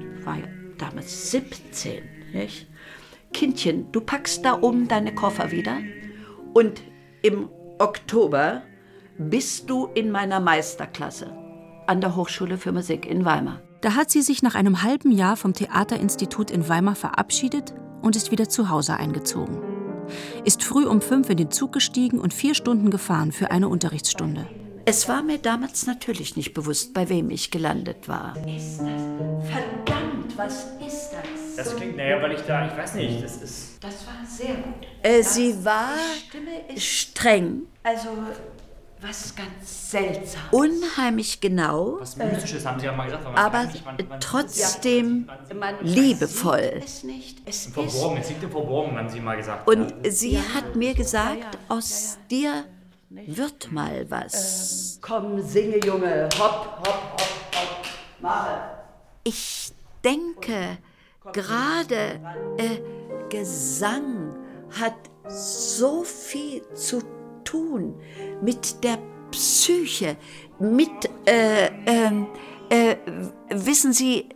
ich 0.00 0.24
war 0.24 0.36
ja 0.36 0.46
damals 0.78 1.30
17, 1.30 2.02
nicht? 2.32 2.66
Kindchen, 3.34 3.92
du 3.92 4.00
packst 4.00 4.44
da 4.44 4.58
oben 4.62 4.88
deine 4.88 5.14
Koffer 5.14 5.50
wieder 5.50 5.78
und 6.54 6.82
im 7.22 7.50
Oktober 7.78 8.62
bist 9.18 9.68
du 9.68 9.88
in 9.94 10.10
meiner 10.10 10.40
Meisterklasse 10.40 11.36
an 11.86 12.00
der 12.00 12.16
Hochschule 12.16 12.56
für 12.56 12.72
Musik 12.72 13.04
in 13.04 13.24
Weimar. 13.26 13.60
Da 13.82 13.94
hat 13.94 14.10
sie 14.10 14.22
sich 14.22 14.42
nach 14.42 14.54
einem 14.54 14.82
halben 14.82 15.10
Jahr 15.10 15.36
vom 15.36 15.52
Theaterinstitut 15.52 16.50
in 16.50 16.68
Weimar 16.68 16.94
verabschiedet 16.94 17.74
und 18.02 18.16
ist 18.16 18.30
wieder 18.30 18.48
zu 18.48 18.68
Hause 18.68 18.96
eingezogen. 18.96 19.58
Ist 20.44 20.64
früh 20.64 20.86
um 20.86 21.00
fünf 21.00 21.28
in 21.30 21.36
den 21.36 21.50
Zug 21.50 21.72
gestiegen 21.72 22.18
und 22.18 22.32
vier 22.32 22.54
Stunden 22.54 22.90
gefahren 22.90 23.32
für 23.32 23.50
eine 23.50 23.68
Unterrichtsstunde. 23.68 24.46
Es 24.84 25.06
war 25.06 25.22
mir 25.22 25.36
damals 25.36 25.86
natürlich 25.86 26.34
nicht 26.34 26.54
bewusst, 26.54 26.94
bei 26.94 27.10
wem 27.10 27.30
ich 27.30 27.50
gelandet 27.50 28.08
war. 28.08 28.34
Ist 28.46 28.78
das? 28.78 29.02
Verdammt, 29.50 30.36
was 30.36 30.64
ist 30.86 31.10
das? 31.12 31.56
Das 31.56 31.76
klingt, 31.76 31.96
naja, 31.98 32.22
weil 32.22 32.32
ich 32.32 32.40
da, 32.42 32.66
ich 32.66 32.74
weiß 32.74 32.94
nicht, 32.94 33.22
das 33.22 33.36
ist. 33.42 33.84
Das 33.84 34.06
war 34.06 34.24
sehr 34.26 34.54
gut. 34.54 34.86
Äh, 35.02 35.22
sie 35.22 35.62
war 35.62 35.90
streng, 36.76 37.64
also 37.82 38.08
was 39.00 39.34
ganz 39.36 39.90
seltsam. 39.90 40.40
Unheimlich 40.50 41.40
genau, 41.40 41.98
Was 42.00 42.16
Mystisches 42.16 42.66
haben 42.66 42.80
Sie 42.80 42.86
ja 42.86 42.92
mal 42.92 43.04
gesagt. 43.04 43.24
man 43.24 43.34
aber 43.36 43.68
wann- 43.84 43.96
wann- 44.08 44.20
trotzdem 44.20 45.28
wann- 45.56 45.76
liebevoll. 45.84 46.80
Es 46.84 47.04
nicht. 47.04 47.38
Es 47.44 47.66
Verborgen, 47.66 48.16
es 48.18 48.28
liegt 48.28 48.42
im 48.42 48.50
Verborgen, 48.50 48.98
haben 48.98 49.08
Sie 49.08 49.20
mal 49.20 49.36
gesagt. 49.36 49.68
Und 49.68 49.94
sie 50.08 50.38
hat 50.38 50.74
mir 50.74 50.94
gesagt, 50.94 51.58
aus 51.68 52.18
dir 52.30 52.64
wird 53.10 53.70
mal 53.72 54.04
was. 54.10 54.98
Komm, 55.00 55.40
singe, 55.40 55.78
Junge. 55.84 56.28
Hopp, 56.38 56.78
hopp, 56.78 56.86
hopp, 56.86 57.20
hopp. 57.54 57.84
Mache. 58.20 58.60
Ich 59.24 59.72
denke, 60.04 60.78
gerade 61.32 62.20
äh, 62.58 62.80
Gesang 63.30 64.34
hat 64.80 64.94
so 65.28 66.02
viel 66.04 66.62
zu 66.74 67.00
tun 67.00 67.08
mit 68.42 68.82
der 68.84 68.98
Psyche, 69.30 70.16
mit, 70.58 70.88
äh, 71.26 71.70
ähm, 71.86 72.26
äh, 72.70 72.96
wissen 73.50 73.92
Sie, 73.92 74.28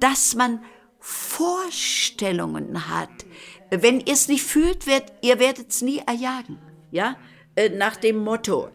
dass 0.00 0.34
man 0.34 0.60
Vorstellungen 1.00 2.88
hat. 2.88 3.10
Wenn 3.70 4.00
ihr 4.00 4.12
es 4.12 4.28
nicht 4.28 4.42
fühlt, 4.42 4.86
werdet, 4.86 5.12
ihr 5.22 5.38
werdet 5.38 5.70
es 5.70 5.82
nie 5.82 6.00
erjagen. 6.06 6.58
Ja? 6.90 7.16
Äh, 7.56 7.70
nach 7.70 7.96
dem 7.96 8.18
Motto, 8.18 8.68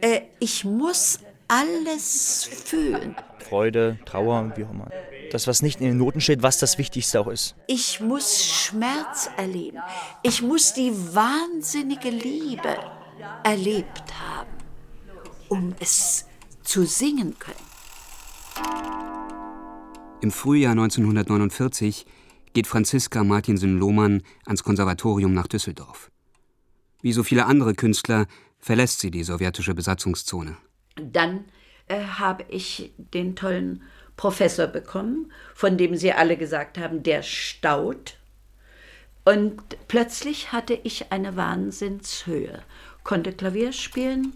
äh, 0.00 0.22
ich 0.40 0.64
muss 0.64 1.20
alles 1.48 2.44
fühlen. 2.44 3.16
Freude, 3.38 3.98
Trauer, 4.04 4.52
wie 4.56 4.64
auch 4.64 4.70
immer. 4.70 4.90
Das, 5.30 5.46
was 5.46 5.62
nicht 5.62 5.80
in 5.80 5.86
den 5.86 5.98
Noten 5.98 6.20
steht, 6.20 6.42
was 6.42 6.58
das 6.58 6.78
Wichtigste 6.78 7.20
auch 7.20 7.28
ist. 7.28 7.56
Ich 7.66 8.00
muss 8.00 8.44
Schmerz 8.44 9.28
erleben. 9.36 9.78
Ich 10.22 10.42
muss 10.42 10.72
die 10.72 10.92
wahnsinnige 11.14 12.10
Liebe 12.10 12.76
erlebt 13.44 14.20
haben, 14.20 14.50
um 15.48 15.74
es 15.80 16.26
zu 16.62 16.84
singen 16.84 17.36
können. 17.38 17.56
Im 20.20 20.30
Frühjahr 20.30 20.72
1949 20.72 22.06
geht 22.52 22.66
Franziska 22.66 23.22
Martinsen-Lohmann 23.22 24.22
ans 24.46 24.64
Konservatorium 24.64 25.34
nach 25.34 25.46
Düsseldorf. 25.46 26.10
Wie 27.02 27.12
so 27.12 27.22
viele 27.22 27.46
andere 27.46 27.74
Künstler 27.74 28.26
verlässt 28.58 29.00
sie 29.00 29.10
die 29.10 29.22
sowjetische 29.22 29.74
Besatzungszone. 29.74 30.56
Dann 30.96 31.44
äh, 31.88 32.02
habe 32.02 32.44
ich 32.48 32.92
den 32.96 33.36
tollen 33.36 33.82
Professor 34.16 34.66
bekommen, 34.66 35.30
von 35.54 35.76
dem 35.76 35.94
Sie 35.94 36.12
alle 36.12 36.36
gesagt 36.36 36.78
haben, 36.78 37.02
der 37.02 37.22
staut. 37.22 38.16
Und 39.24 39.62
plötzlich 39.88 40.52
hatte 40.52 40.78
ich 40.82 41.12
eine 41.12 41.36
Wahnsinnshöhe, 41.36 42.62
konnte 43.06 43.32
Klavier 43.32 43.72
spielen 43.72 44.32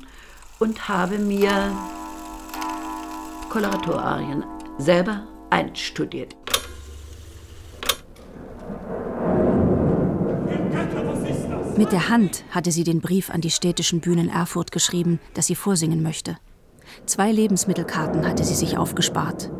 und 0.60 0.88
habe 0.88 1.18
mir 1.18 1.72
Koloraturarien 3.50 4.44
selber 4.78 5.26
einstudiert. 5.50 6.36
Mit 11.76 11.92
der 11.92 12.08
Hand 12.08 12.44
hatte 12.50 12.70
sie 12.70 12.84
den 12.84 13.00
Brief 13.00 13.30
an 13.30 13.40
die 13.40 13.50
städtischen 13.50 14.00
Bühnen 14.00 14.28
Erfurt 14.28 14.70
geschrieben, 14.70 15.18
dass 15.34 15.46
sie 15.46 15.56
vorsingen 15.56 16.02
möchte. 16.02 16.36
Zwei 17.06 17.32
Lebensmittelkarten 17.32 18.26
hatte 18.26 18.44
sie 18.44 18.54
sich 18.54 18.78
aufgespart. 18.78 19.50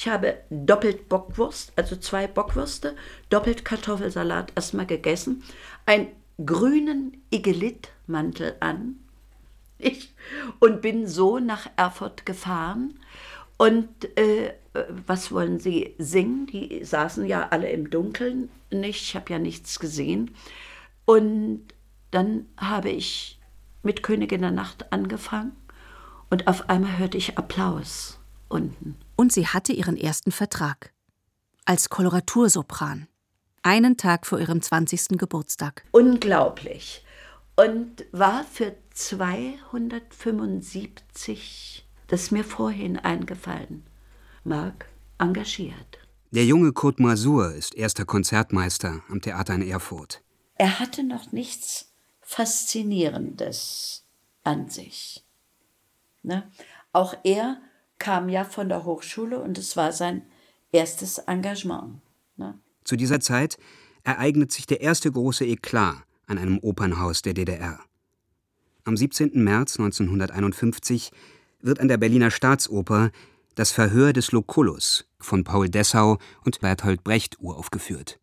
Ich 0.00 0.08
habe 0.08 0.38
doppelt 0.48 1.10
Bockwurst, 1.10 1.74
also 1.76 1.94
zwei 1.94 2.26
Bockwürste, 2.26 2.96
doppelt 3.28 3.66
Kartoffelsalat 3.66 4.50
erstmal 4.56 4.86
gegessen, 4.86 5.42
einen 5.84 6.06
grünen 6.42 7.22
Igelitmantel 7.30 8.56
an 8.60 8.98
ich, 9.76 10.14
und 10.58 10.80
bin 10.80 11.06
so 11.06 11.38
nach 11.38 11.68
Erfurt 11.76 12.24
gefahren. 12.24 12.98
Und 13.58 13.88
äh, 14.18 14.54
was 15.06 15.32
wollen 15.32 15.58
Sie 15.58 15.94
singen? 15.98 16.46
Die 16.46 16.82
saßen 16.82 17.26
ja 17.26 17.48
alle 17.50 17.68
im 17.68 17.90
Dunkeln 17.90 18.48
nicht, 18.70 19.02
ich 19.02 19.14
habe 19.14 19.30
ja 19.30 19.38
nichts 19.38 19.78
gesehen. 19.80 20.34
Und 21.04 21.74
dann 22.10 22.46
habe 22.56 22.88
ich 22.88 23.38
mit 23.82 24.02
Königin 24.02 24.40
der 24.40 24.50
Nacht 24.50 24.94
angefangen 24.94 25.52
und 26.30 26.46
auf 26.46 26.70
einmal 26.70 26.96
hörte 26.96 27.18
ich 27.18 27.36
Applaus 27.36 28.18
unten. 28.48 28.96
Und 29.20 29.32
sie 29.34 29.46
hatte 29.46 29.74
ihren 29.74 29.98
ersten 29.98 30.32
Vertrag. 30.32 30.94
Als 31.66 31.90
Koloratursopran. 31.90 33.06
Einen 33.62 33.98
Tag 33.98 34.24
vor 34.24 34.40
ihrem 34.40 34.62
20. 34.62 35.18
Geburtstag. 35.18 35.84
Unglaublich. 35.90 37.04
Und 37.54 38.06
war 38.12 38.44
für 38.44 38.74
275, 38.94 41.86
das 42.06 42.22
ist 42.22 42.32
mir 42.32 42.44
vorhin 42.44 42.96
eingefallen, 42.96 43.84
Mark 44.42 44.86
engagiert. 45.18 45.98
Der 46.30 46.46
junge 46.46 46.72
Kurt 46.72 46.98
Masur 46.98 47.52
ist 47.52 47.74
erster 47.74 48.06
Konzertmeister 48.06 49.02
am 49.10 49.20
Theater 49.20 49.54
in 49.54 49.68
Erfurt. 49.68 50.22
Er 50.54 50.78
hatte 50.78 51.02
noch 51.02 51.30
nichts 51.30 51.92
Faszinierendes 52.22 54.02
an 54.44 54.70
sich. 54.70 55.26
Ne? 56.22 56.50
Auch 56.94 57.14
er 57.22 57.60
kam 58.00 58.28
ja 58.28 58.42
von 58.42 58.68
der 58.68 58.84
Hochschule 58.84 59.38
und 59.38 59.56
es 59.58 59.76
war 59.76 59.92
sein 59.92 60.22
erstes 60.72 61.18
Engagement. 61.18 62.00
Ne? 62.36 62.58
Zu 62.82 62.96
dieser 62.96 63.20
Zeit 63.20 63.58
ereignet 64.02 64.50
sich 64.50 64.66
der 64.66 64.80
erste 64.80 65.12
große 65.12 65.44
Eklat 65.44 65.98
an 66.26 66.38
einem 66.38 66.58
Opernhaus 66.58 67.22
der 67.22 67.34
DDR. 67.34 67.78
Am 68.84 68.96
17. 68.96 69.30
März 69.34 69.78
1951 69.78 71.12
wird 71.60 71.78
an 71.78 71.88
der 71.88 71.98
Berliner 71.98 72.30
Staatsoper 72.30 73.10
das 73.54 73.72
Verhör 73.72 74.12
des 74.12 74.32
Lucullus 74.32 75.06
von 75.18 75.44
Paul 75.44 75.68
Dessau 75.68 76.18
und 76.44 76.60
Bertolt 76.60 77.04
Brecht 77.04 77.36
uraufgeführt. 77.40 78.18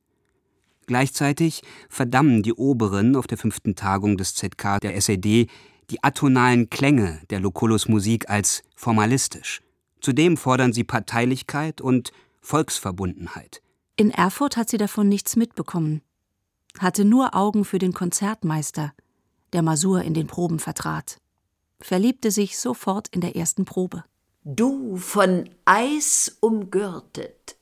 Gleichzeitig 0.87 1.61
verdammen 1.89 2.43
die 2.43 2.53
Oberen 2.53 3.15
auf 3.15 3.27
der 3.27 3.37
fünften 3.37 3.75
Tagung 3.75 4.17
des 4.17 4.35
ZK 4.35 4.79
der 4.81 4.95
SED 4.95 5.47
die 5.89 6.03
atonalen 6.03 6.69
Klänge 6.69 7.21
der 7.29 7.39
Lucullus-Musik 7.39 8.29
als 8.29 8.63
formalistisch. 8.75 9.61
Zudem 10.01 10.38
fordern 10.38 10.73
sie 10.73 10.83
Parteilichkeit 10.83 11.81
und 11.81 12.12
Volksverbundenheit. 12.41 13.62
In 13.95 14.12
Erfurt 14.12 14.57
hat 14.57 14.69
sie 14.69 14.77
davon 14.77 15.10
nichts 15.10 15.36
mitbekommen, 15.36 16.01
hatte 16.79 17.03
nur 17.03 17.36
Augen 17.36 17.65
für 17.65 17.79
den 17.79 17.93
Konzertmeister, 17.93 18.93
der 19.53 19.62
Masur 19.63 20.03
in 20.03 20.13
den 20.13 20.27
Proben 20.27 20.60
vertrat, 20.60 21.19
verliebte 21.81 22.31
sich 22.31 22.57
sofort 22.57 23.07
in 23.10 23.21
der 23.21 23.36
ersten 23.36 23.65
Probe. 23.65 24.03
Du 24.43 24.97
von 24.97 25.49
Eis 25.65 26.38
umgürtet, 26.39 27.57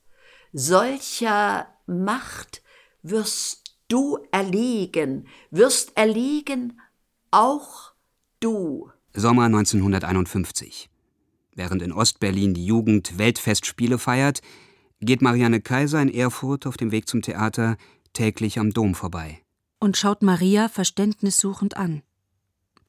solcher 0.51 1.67
Macht 1.87 2.61
wirst 3.01 3.63
du 3.87 4.19
erliegen, 4.31 5.27
wirst 5.51 5.95
erliegen 5.95 6.79
auch 7.31 7.93
du. 8.39 8.91
Sommer 9.13 9.45
1951. 9.45 10.89
Während 11.55 11.81
in 11.81 11.93
Ostberlin 11.93 12.53
die 12.53 12.65
Jugend 12.65 13.17
Weltfestspiele 13.17 13.97
feiert, 13.97 14.41
geht 14.99 15.21
Marianne 15.21 15.61
Kaiser 15.61 16.01
in 16.01 16.13
Erfurt 16.13 16.67
auf 16.67 16.75
dem 16.75 16.91
Weg 16.91 17.07
zum 17.07 17.21
Theater 17.21 17.77
täglich 18.11 18.59
am 18.59 18.71
Dom 18.71 18.93
vorbei. 18.93 19.39
Und 19.79 19.97
schaut 19.97 20.21
Maria 20.21 20.67
verständnissuchend 20.67 21.77
an. 21.77 22.01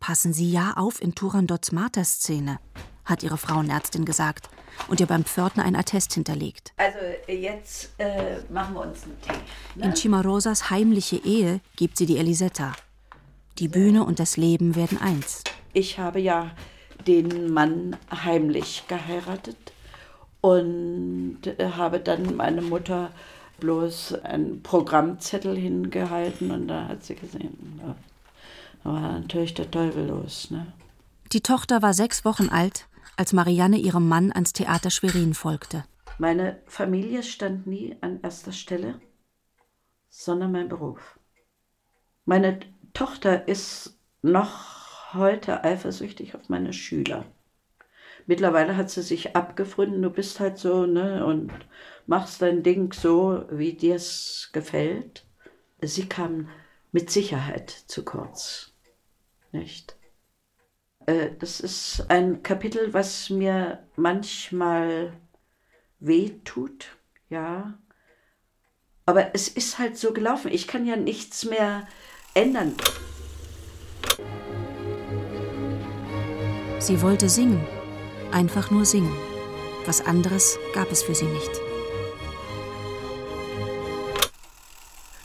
Passen 0.00 0.33
Sie 0.33 0.50
ja 0.50 0.74
auf 0.76 1.00
in 1.00 1.14
Turandots 1.14 1.72
Marterszene, 1.72 2.59
hat 3.05 3.22
ihre 3.22 3.38
Frauenärztin 3.38 4.05
gesagt 4.05 4.50
und 4.88 5.00
ihr 5.00 5.07
beim 5.07 5.24
Pförtner 5.24 5.64
ein 5.64 5.76
Attest 5.76 6.12
hinterlegt. 6.14 6.72
Also 6.76 6.98
jetzt 7.29 7.90
äh, 7.98 8.38
machen 8.50 8.74
wir 8.74 8.83
uns 8.83 9.05
einen 9.05 9.20
Tee. 9.22 9.33
Ne? 9.76 9.85
In 9.87 9.96
Cimarosas 9.96 10.70
heimliche 10.70 11.16
Ehe 11.16 11.61
gibt 11.76 11.96
sie 11.96 12.07
die 12.07 12.18
Elisetta. 12.18 12.72
Die 13.59 13.68
Bühne 13.68 14.05
und 14.05 14.18
das 14.18 14.37
Leben 14.37 14.74
werden 14.74 14.98
eins. 15.00 15.44
Ich 15.72 15.98
habe 15.98 16.20
ja 16.20 16.50
den 17.07 17.53
Mann 17.53 17.97
heimlich 18.11 18.85
geheiratet 18.88 19.57
und 20.40 21.38
habe 21.77 22.01
dann 22.01 22.37
meine 22.37 22.62
Mutter 22.62 23.11
bloß 23.61 24.14
einen 24.25 24.62
Programmzettel 24.62 25.57
hingehalten 25.57 26.51
und 26.51 26.69
da 26.69 26.88
hat 26.88 27.05
sie 27.05 27.14
gesehen, 27.14 27.81
da 27.83 28.90
war 28.90 29.01
natürlich 29.01 29.55
der 29.55 29.71
Teufel 29.71 30.07
los. 30.07 30.51
Ne? 30.51 30.73
Die 31.33 31.40
Tochter 31.40 31.83
war 31.83 31.95
sechs 31.95 32.25
Wochen 32.25 32.49
alt, 32.49 32.87
als 33.16 33.33
Marianne 33.33 33.79
ihrem 33.79 34.09
Mann 34.09 34.31
ans 34.33 34.53
Theater 34.53 34.90
Schwerin 34.90 35.35
folgte. 35.35 35.85
Meine 36.19 36.61
Familie 36.66 37.23
stand 37.23 37.66
nie 37.66 37.97
an 38.01 38.21
erster 38.23 38.53
Stelle, 38.53 39.01
sondern 40.09 40.53
mein 40.53 40.69
Beruf. 40.69 41.19
Meine 42.25 42.61
Tochter 42.95 43.49
ist 43.49 43.99
noch 44.23 44.75
heute 45.16 45.64
eifersüchtig 45.64 46.35
auf 46.35 46.48
meine 46.48 46.72
Schüler. 46.72 47.24
Mittlerweile 48.26 48.76
hat 48.76 48.90
sie 48.90 49.02
sich 49.02 49.37
abgefunden, 49.37 50.02
du 50.02 50.11
bist 50.11 50.40
halt 50.40 50.59
so, 50.59 50.85
ne, 50.85 51.24
und 51.24 51.52
machst 52.07 52.42
dein 52.42 52.62
Ding 52.62 52.92
so, 52.92 53.44
wie 53.50 53.74
dir 53.74 53.94
es 53.94 54.50
gefällt. 54.52 55.24
Sie 55.81 56.09
kam 56.09 56.48
mit 56.90 57.11
Sicherheit 57.11 57.70
zu 57.70 58.05
kurz. 58.05 58.72
Nicht? 59.52 59.96
Äh, 61.07 61.31
das 61.38 61.61
ist 61.61 62.07
ein 62.09 62.42
Kapitel, 62.42 62.92
was 62.92 63.31
mir 63.31 63.87
manchmal 63.94 65.12
weh 66.00 66.33
tut, 66.44 66.96
ja. 67.31 67.79
Aber 69.05 69.35
es 69.35 69.48
ist 69.48 69.79
halt 69.79 69.96
so 69.96 70.12
gelaufen. 70.12 70.50
Ich 70.50 70.66
kann 70.66 70.85
ja 70.85 70.96
nichts 70.96 71.44
mehr 71.44 71.87
ändern. 72.35 72.74
Sie 76.78 77.00
wollte 77.00 77.28
singen, 77.28 77.66
einfach 78.32 78.70
nur 78.70 78.84
singen. 78.84 79.16
Was 79.86 80.04
anderes 80.04 80.58
gab 80.74 80.92
es 80.92 81.02
für 81.02 81.14
sie 81.14 81.26
nicht. 81.26 81.50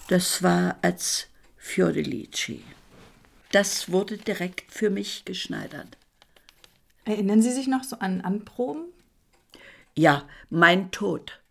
Das 0.08 0.42
war 0.44 0.78
als 0.82 1.28
Fiordelici. 1.58 2.64
Das 3.52 3.92
wurde 3.92 4.18
direkt 4.18 4.72
für 4.72 4.90
mich 4.90 5.26
geschneidert. 5.26 5.98
Erinnern 7.04 7.42
Sie 7.42 7.52
sich 7.52 7.68
noch 7.68 7.84
so 7.84 7.98
an 8.00 8.22
Anproben? 8.22 8.86
Ja, 9.96 10.24
mein 10.50 10.92
Tod. 10.92 11.42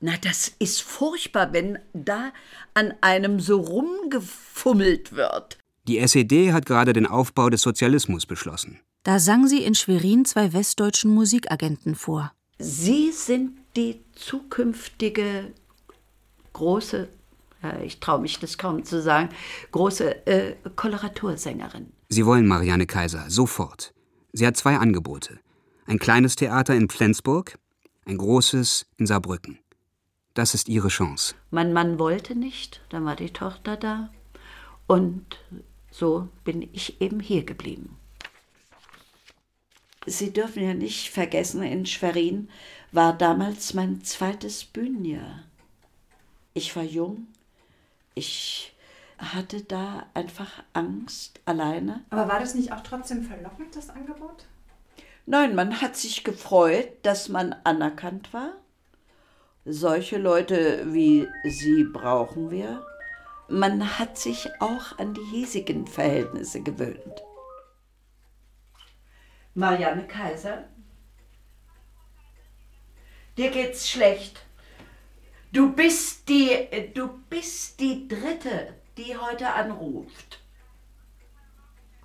Na, 0.00 0.16
das 0.20 0.52
ist 0.58 0.82
furchtbar, 0.82 1.52
wenn 1.52 1.78
da 1.92 2.32
an 2.74 2.94
einem 3.00 3.40
so 3.40 3.60
rumgefummelt 3.60 5.12
wird. 5.12 5.58
Die 5.88 5.98
SED 5.98 6.52
hat 6.52 6.66
gerade 6.66 6.92
den 6.92 7.06
Aufbau 7.06 7.50
des 7.50 7.62
Sozialismus 7.62 8.24
beschlossen. 8.26 8.80
Da 9.02 9.18
sang 9.18 9.48
sie 9.48 9.64
in 9.64 9.74
Schwerin 9.74 10.24
zwei 10.24 10.52
westdeutschen 10.52 11.12
Musikagenten 11.12 11.94
vor. 11.94 12.32
Sie 12.58 13.10
sind 13.10 13.58
die 13.76 14.00
zukünftige 14.14 15.52
große 16.52 17.08
ich 17.84 18.00
traue 18.00 18.20
mich 18.20 18.38
das 18.40 18.58
kaum 18.58 18.84
zu 18.84 19.00
sagen, 19.00 19.28
große 19.70 20.26
äh, 20.26 20.56
Koloratursängerin. 20.74 21.92
Sie 22.08 22.26
wollen 22.26 22.46
Marianne 22.46 22.86
Kaiser 22.86 23.30
sofort. 23.30 23.94
Sie 24.32 24.46
hat 24.46 24.56
zwei 24.56 24.76
Angebote. 24.76 25.38
Ein 25.86 25.98
kleines 25.98 26.36
Theater 26.36 26.74
in 26.74 26.88
Flensburg, 26.88 27.58
ein 28.04 28.18
großes 28.18 28.86
in 28.96 29.06
Saarbrücken. 29.06 29.58
Das 30.34 30.54
ist 30.54 30.68
ihre 30.68 30.88
Chance. 30.88 31.34
Mein 31.50 31.72
Mann 31.72 31.98
wollte 31.98 32.34
nicht, 32.34 32.80
dann 32.88 33.04
war 33.04 33.16
die 33.16 33.30
Tochter 33.30 33.76
da. 33.76 34.10
Und 34.86 35.38
so 35.90 36.28
bin 36.44 36.68
ich 36.72 37.00
eben 37.00 37.20
hier 37.20 37.44
geblieben. 37.44 37.96
Sie 40.06 40.32
dürfen 40.32 40.64
ja 40.64 40.74
nicht 40.74 41.10
vergessen, 41.10 41.62
in 41.62 41.86
Schwerin 41.86 42.48
war 42.90 43.16
damals 43.16 43.74
mein 43.74 44.02
zweites 44.02 44.64
Bühnenjahr. 44.64 45.44
Ich 46.54 46.74
war 46.76 46.82
jung, 46.82 47.28
ich 48.14 48.74
hatte 49.18 49.62
da 49.62 50.06
einfach 50.14 50.62
Angst 50.72 51.40
alleine. 51.44 52.04
Aber 52.10 52.28
war 52.28 52.40
das 52.40 52.54
nicht 52.54 52.72
auch 52.72 52.82
trotzdem 52.82 53.22
verlockend, 53.22 53.76
das 53.76 53.90
Angebot? 53.90 54.46
Nein, 55.24 55.54
man 55.54 55.80
hat 55.80 55.96
sich 55.96 56.24
gefreut, 56.24 56.88
dass 57.02 57.28
man 57.28 57.54
anerkannt 57.64 58.32
war. 58.32 58.54
Solche 59.64 60.18
Leute 60.18 60.92
wie 60.92 61.28
Sie 61.44 61.84
brauchen 61.84 62.50
wir. 62.50 62.84
Man 63.48 63.98
hat 63.98 64.18
sich 64.18 64.48
auch 64.60 64.98
an 64.98 65.14
die 65.14 65.24
hiesigen 65.30 65.86
Verhältnisse 65.86 66.60
gewöhnt. 66.60 67.22
Marianne 69.54 70.06
Kaiser, 70.06 70.64
dir 73.36 73.50
geht's 73.50 73.88
schlecht. 73.90 74.40
Du 75.52 75.72
bist 75.72 76.28
die, 76.28 76.68
du 76.94 77.10
bist 77.28 77.78
die 77.78 78.08
Dritte, 78.08 78.74
die 78.96 79.14
heute 79.16 79.52
anruft. 79.52 80.40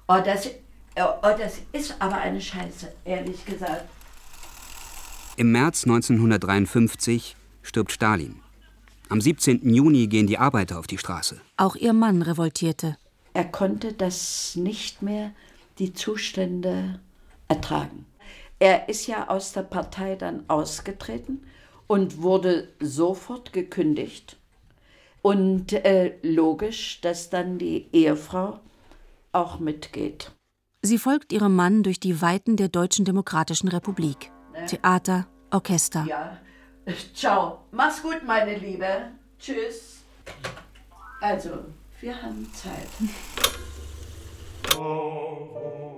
Oh, 0.10 0.20
das, 0.24 0.50
oh, 0.98 1.14
das 1.22 1.60
ist 1.72 1.96
aber 2.00 2.18
eine 2.18 2.42
Scheiße, 2.42 2.94
ehrlich 3.06 3.46
gesagt. 3.46 3.88
Im 5.38 5.52
März 5.52 5.86
1953 5.86 7.38
stirbt 7.62 7.92
Stalin. 7.92 8.42
Am 9.08 9.22
17. 9.22 9.74
Juni 9.74 10.08
gehen 10.08 10.28
die 10.28 10.38
Arbeiter 10.38 10.80
auf 10.80 10.88
die 10.88 10.98
Straße. 10.98 11.40
Auch 11.56 11.78
ihr 11.78 11.94
Mann 11.94 12.22
revoltierte. 12.22 12.98
Er 13.34 13.46
konnte 13.46 13.94
das 13.94 14.58
nicht 14.58 15.02
mehr, 15.02 15.32
die 15.80 15.94
Zustände 15.94 17.00
ertragen. 17.48 18.06
Er 18.60 18.90
ist 18.90 19.08
ja 19.08 19.28
aus 19.30 19.52
der 19.54 19.62
Partei 19.62 20.16
dann 20.16 20.44
ausgetreten 20.48 21.46
und 21.86 22.22
wurde 22.22 22.70
sofort 22.80 23.54
gekündigt. 23.54 24.38
Und 25.22 25.74
äh, 25.74 26.16
logisch, 26.22 27.02
dass 27.02 27.30
dann 27.30 27.58
die 27.58 27.88
Ehefrau 27.92 28.60
auch 29.32 29.60
mitgeht. 29.60 30.32
Sie 30.82 30.98
folgt 30.98 31.34
ihrem 31.34 31.56
Mann 31.56 31.84
durch 31.84 32.00
die 32.00 32.22
Weiten 32.22 32.56
der 32.56 32.70
Deutschen 32.70 33.04
Demokratischen 33.04 33.68
Republik. 33.68 34.32
Ne? 34.54 34.66
Theater, 34.68 35.28
Orchester. 35.52 36.06
Ja. 36.08 36.38
Ciao. 37.14 37.60
Mach's 37.72 38.02
gut, 38.02 38.22
meine 38.26 38.58
Liebe. 38.58 39.10
Tschüss. 39.40 39.98
Also, 41.20 41.50
wir 42.00 42.22
haben 42.22 42.50
Zeit. 42.54 42.88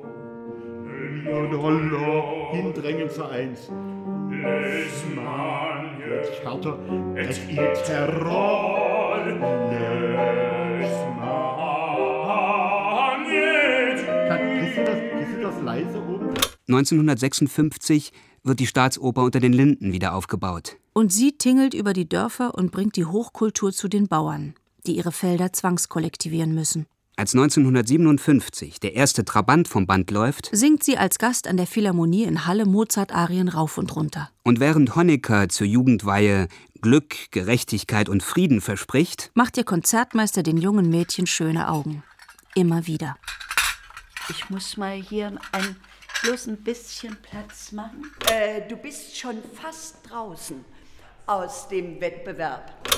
Hindrängen 2.52 3.10
Vereins. 3.10 3.70
Plötzlich 6.04 6.44
härter. 6.44 6.80
Es 7.16 7.40
il 7.50 7.74
Terror. 7.86 8.60
Kriegst 14.60 14.78
du 14.78 14.84
das, 14.84 15.00
kriegst 15.12 15.36
du 15.36 15.42
das 15.42 15.62
leise 15.62 15.98
oben? 15.98 16.30
1956 16.68 18.12
wird 18.44 18.60
die 18.60 18.68
Staatsoper 18.68 19.24
unter 19.24 19.40
den 19.40 19.54
Linden 19.54 19.92
wieder 19.92 20.14
aufgebaut. 20.14 20.78
Und 20.94 21.12
sie 21.12 21.38
tingelt 21.38 21.74
über 21.74 21.94
die 21.94 22.08
Dörfer 22.08 22.56
und 22.56 22.72
bringt 22.72 22.96
die 22.96 23.06
Hochkultur 23.06 23.72
zu 23.72 23.88
den 23.88 24.08
Bauern, 24.08 24.54
die 24.86 24.96
ihre 24.98 25.12
Felder 25.12 25.54
zwangskollektivieren 25.54 26.54
müssen. 26.54 26.86
Als 27.20 27.36
1957 27.36 28.80
der 28.80 28.96
erste 28.96 29.26
Trabant 29.26 29.68
vom 29.68 29.86
Band 29.86 30.10
läuft 30.10 30.48
Singt 30.54 30.86
sie 30.86 30.98
als 30.98 31.20
Gast 31.20 31.50
an 31.50 31.58
der 31.58 31.68
Philharmonie 31.68 32.24
in 32.24 32.46
Halle 32.46 32.66
Mozart-Arien 32.66 33.50
rauf 33.50 33.78
und 33.78 33.94
runter. 33.94 34.30
und 34.44 34.62
während 34.62 34.96
Honecker 34.96 35.50
zur 35.50 35.68
Jugendweihe 35.68 36.48
Glück, 36.80 37.30
Gerechtigkeit 37.32 38.08
und 38.08 38.24
Frieden 38.24 38.62
verspricht, 38.62 39.32
Macht 39.34 39.58
ihr 39.58 39.66
Konzertmeister 39.66 40.44
den 40.44 40.56
jungen 40.56 40.90
Mädchen 40.90 41.28
schöne 41.28 41.68
Augen. 41.68 42.04
Immer 42.56 42.88
wieder. 42.88 43.18
Ich 44.30 44.50
muss 44.50 44.78
mal 44.78 44.96
hier 44.96 45.38
ein, 45.52 45.76
bloß 46.24 46.48
ein 46.48 46.64
bisschen 46.64 47.18
Platz 47.22 47.74
machen. 47.74 48.10
Äh, 48.32 48.62
du 48.70 48.78
bist 48.78 49.18
schon 49.18 49.40
fast 49.62 50.10
draußen 50.10 50.64
aus 51.26 51.68
dem 51.68 52.00
Wettbewerb. 52.00 52.89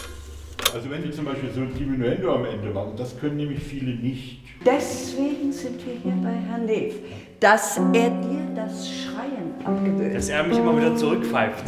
Also 0.74 0.90
wenn 0.90 1.04
Sie 1.04 1.12
zum 1.12 1.26
Beispiel 1.26 1.50
so 1.54 1.62
ein 1.62 1.74
Diminuendo 1.74 2.34
am 2.34 2.46
Ende 2.46 2.70
machen, 2.70 2.94
das 2.96 3.20
können 3.20 3.38
nämlich 3.38 3.62
viele 3.62 3.94
nicht. 3.94 4.40
Deswegen 4.66 5.52
sind 5.52 5.86
wir 5.86 5.96
hier 6.02 6.14
bei 6.24 6.32
Herrn 6.32 6.66
Neef, 6.66 6.96
dass 7.40 7.78
er 7.78 8.10
dir 8.10 8.48
das 8.56 8.90
Schreien 8.90 9.54
abgewöhnt. 9.66 10.16
Dass 10.16 10.30
er 10.30 10.44
mich 10.44 10.58
immer 10.58 10.78
wieder 10.78 10.96
zurückpfeift. 10.96 11.66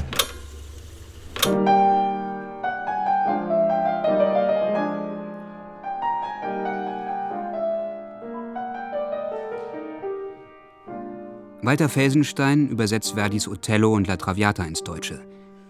Walter 11.62 11.90
Felsenstein 11.90 12.70
übersetzt 12.70 13.16
Verdis 13.16 13.48
Othello 13.48 13.94
und 13.94 14.08
La 14.08 14.16
Traviata 14.16 14.64
ins 14.64 14.84
Deutsche. 14.84 15.22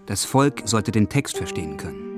Das 0.06 0.26
Volk 0.26 0.64
sollte 0.66 0.92
den 0.92 1.08
Text 1.08 1.38
verstehen 1.38 1.78
können. 1.78 2.13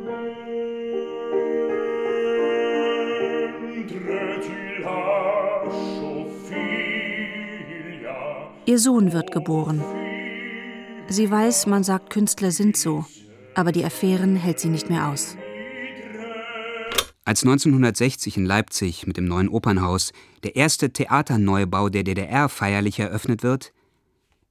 Ihr 8.68 8.80
Sohn 8.80 9.14
wird 9.14 9.32
geboren. 9.32 9.84
Sie 11.08 11.30
weiß, 11.30 11.68
man 11.68 11.84
sagt, 11.84 12.10
Künstler 12.10 12.50
sind 12.52 12.76
so. 12.76 13.06
Aber 13.54 13.72
die 13.72 13.86
Affären 13.86 14.36
hält 14.36 14.60
sie 14.60 14.70
nicht 14.70 14.90
mehr 14.90 15.08
aus. 15.08 15.38
Als 17.26 17.44
1960 17.44 18.38
in 18.38 18.46
Leipzig 18.46 19.06
mit 19.06 19.18
dem 19.18 19.26
neuen 19.26 19.50
Opernhaus 19.50 20.14
der 20.44 20.56
erste 20.56 20.92
Theaterneubau 20.92 21.90
der 21.90 22.04
DDR 22.04 22.50
feierlich 22.50 23.00
eröffnet 23.00 23.44
wird, 23.44 23.72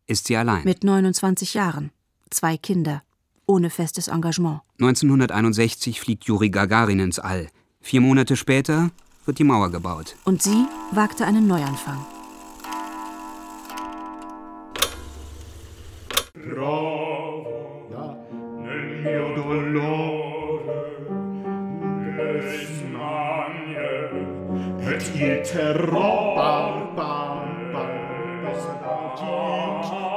ist 0.07 0.29
sie 0.29 0.37
allein. 0.37 0.65
Mit 0.65 0.85
29 0.85 1.55
Jahren. 1.55 1.91
Zwei 2.31 2.57
Kinder. 2.57 3.03
Ohne 3.47 3.69
festes 3.69 4.09
Engagement. 4.09 4.61
1961 4.81 6.01
fliegt 6.01 6.25
Juri 6.25 6.51
Gagarin 6.51 7.01
ins 7.01 7.19
All. 7.19 7.49
Vier 7.81 8.01
Monate 8.01 8.37
später 8.37 8.91
wird 9.27 9.39
die 9.41 9.45
Mauer 9.45 9.71
gebaut. 9.71 10.17
Und 10.25 10.43
sie 10.43 10.67
wagte 10.93 11.27
einen 11.27 11.47
Neuanfang. 11.47 12.07
Ja. 16.57 18.17
Mio 19.03 19.35
dolore, 19.35 20.75
et 24.87 25.15
il 25.15 25.43
Terror. 25.43 26.35
Bar, 26.35 26.95
bar, 26.95 27.47
bar, 27.73 27.91
bar. 28.53 28.61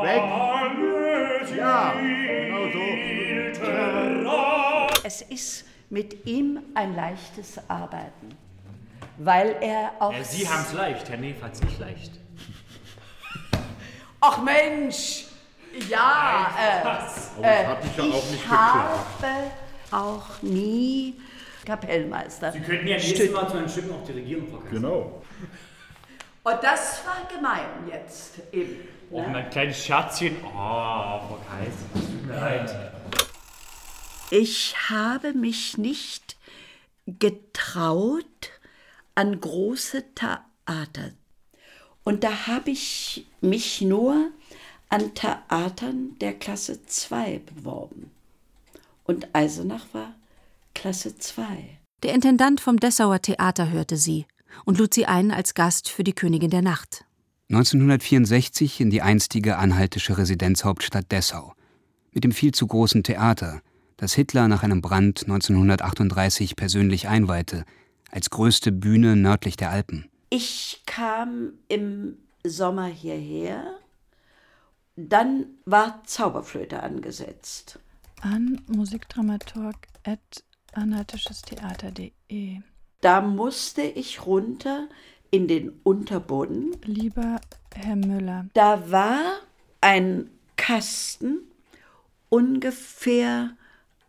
Weg. 0.04 0.23
Ja, 1.58 1.93
genau 1.93 2.65
so. 2.71 2.80
Es 5.04 5.21
ist 5.23 5.65
mit 5.89 6.26
ihm 6.28 6.60
ein 6.76 6.95
leichtes 6.95 7.60
Arbeiten, 7.67 8.30
weil 9.17 9.56
er 9.62 9.91
auch... 10.00 10.13
Ja, 10.13 10.23
Sie 10.23 10.47
haben 10.47 10.62
es 10.62 10.73
leicht, 10.73 11.10
Herr 11.10 11.17
Neef 11.17 11.41
hat 11.41 11.54
es 11.54 11.63
nicht 11.63 11.80
leicht. 11.80 12.12
Ach 14.19 14.43
Mensch! 14.43 15.27
Ja, 15.90 16.52
äh, 16.60 16.84
das 16.84 17.32
hab 17.42 17.86
ich 17.86 17.98
ja 17.98 18.04
auch 18.04 18.32
nicht 18.32 18.44
ich 18.44 18.48
habe 18.50 19.52
auch 19.92 20.42
nie 20.42 21.20
Kapellmeister. 21.66 22.52
Sie 22.52 22.60
könnten 22.62 22.88
ja 22.88 22.98
nächstes 22.98 23.32
Mal 23.32 23.48
zu 23.50 23.58
einem 23.58 23.70
Stück 23.70 23.88
noch 23.90 24.04
die 24.06 24.13
Regierung 24.13 24.48
verkaufen. 24.48 24.72
Genau. 24.72 25.22
Und 26.44 26.63
das 26.63 27.02
war 27.06 27.28
gemein 27.34 27.88
jetzt 27.92 28.36
eben. 28.54 28.88
Auch 29.12 29.28
Ne? 29.28 29.38
ein 29.38 29.50
kleines 29.50 29.86
Scherzchen. 29.86 30.38
Oh, 30.44 30.50
Frau 30.50 31.40
Kaiser, 31.50 31.94
tut 31.94 32.26
mir 32.26 32.34
leid. 32.34 32.76
Ich 34.30 34.76
habe 34.90 35.34
mich 35.34 35.78
nicht 35.78 36.38
getraut 37.06 38.26
an 39.16 39.40
große 39.40 40.04
Theater. 40.13 41.12
Und 42.04 42.24
da 42.24 42.48
habe 42.48 42.72
ich 42.72 43.28
mich 43.42 43.82
nur 43.82 44.32
an 44.89 45.13
Theatern 45.13 46.17
der 46.19 46.34
Klasse 46.34 46.86
2 46.86 47.39
beworben. 47.39 48.12
Und 49.04 49.28
Eisenach 49.34 49.86
war 49.93 50.13
Klasse 50.73 51.17
2. 51.17 51.43
Der 52.04 52.13
Intendant 52.13 52.62
vom 52.62 52.78
Dessauer 52.80 53.21
Theater 53.21 53.71
hörte 53.71 53.97
sie 53.97 54.26
und 54.65 54.78
lud 54.78 54.93
sie 54.93 55.06
ein 55.06 55.32
als 55.32 55.54
Gast 55.54 55.89
für 55.89 56.04
die 56.04 56.13
Königin 56.13 56.50
der 56.50 56.62
Nacht. 56.62 57.06
1964 57.50 58.82
in 58.82 58.89
die 58.89 59.02
einstige 59.02 59.58
anhaltische 59.58 60.17
Residenzhauptstadt 60.17 61.12
Dessau. 61.12 61.54
Mit 62.12 62.23
dem 62.23 62.32
viel 62.32 62.54
zu 62.54 62.67
großen 62.67 63.04
Theater, 63.04 63.62
das 63.95 64.13
Hitler 64.13 64.47
nach 64.47 64.63
einem 64.63 64.82
Brand 64.82 65.23
1938 65.23 66.56
persönlich 66.56 67.08
einweihte, 67.08 67.63
als 68.12 68.30
größte 68.30 68.71
Bühne 68.71 69.15
nördlich 69.15 69.56
der 69.56 69.71
Alpen. 69.71 70.10
Ich 70.30 70.84
kam 70.86 71.54
im 71.67 72.17
Sommer 72.43 72.88
hierher. 72.88 73.80
Dann 74.98 75.46
war 75.66 76.04
Zauberflöte 76.06 76.82
angesetzt. 76.82 77.80
An 78.22 78.60
musikdramaturg 78.66 79.76
at 80.04 80.44
anhaltischestheater.de. 80.74 82.62
Da 83.02 83.22
musste 83.22 83.84
ich 83.84 84.26
runter 84.26 84.90
in 85.30 85.48
den 85.48 85.70
Unterboden. 85.84 86.76
Lieber 86.84 87.40
Herr 87.76 87.96
Müller, 87.96 88.48
Da 88.56 88.90
war 88.90 89.40
ein 89.82 90.32
Kasten 90.56 91.42
ungefähr 92.30 93.56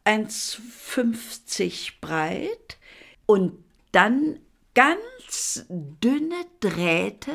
1,50 0.07 2.01
breit 2.01 2.79
und 3.27 3.63
dann 3.93 4.41
ganz 4.75 5.67
dünne 5.69 6.47
Drähte, 6.61 7.33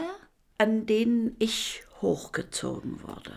an 0.58 0.88
denen 0.88 1.36
ich 1.38 1.84
hochgezogen 2.04 3.02
wurde. 3.02 3.34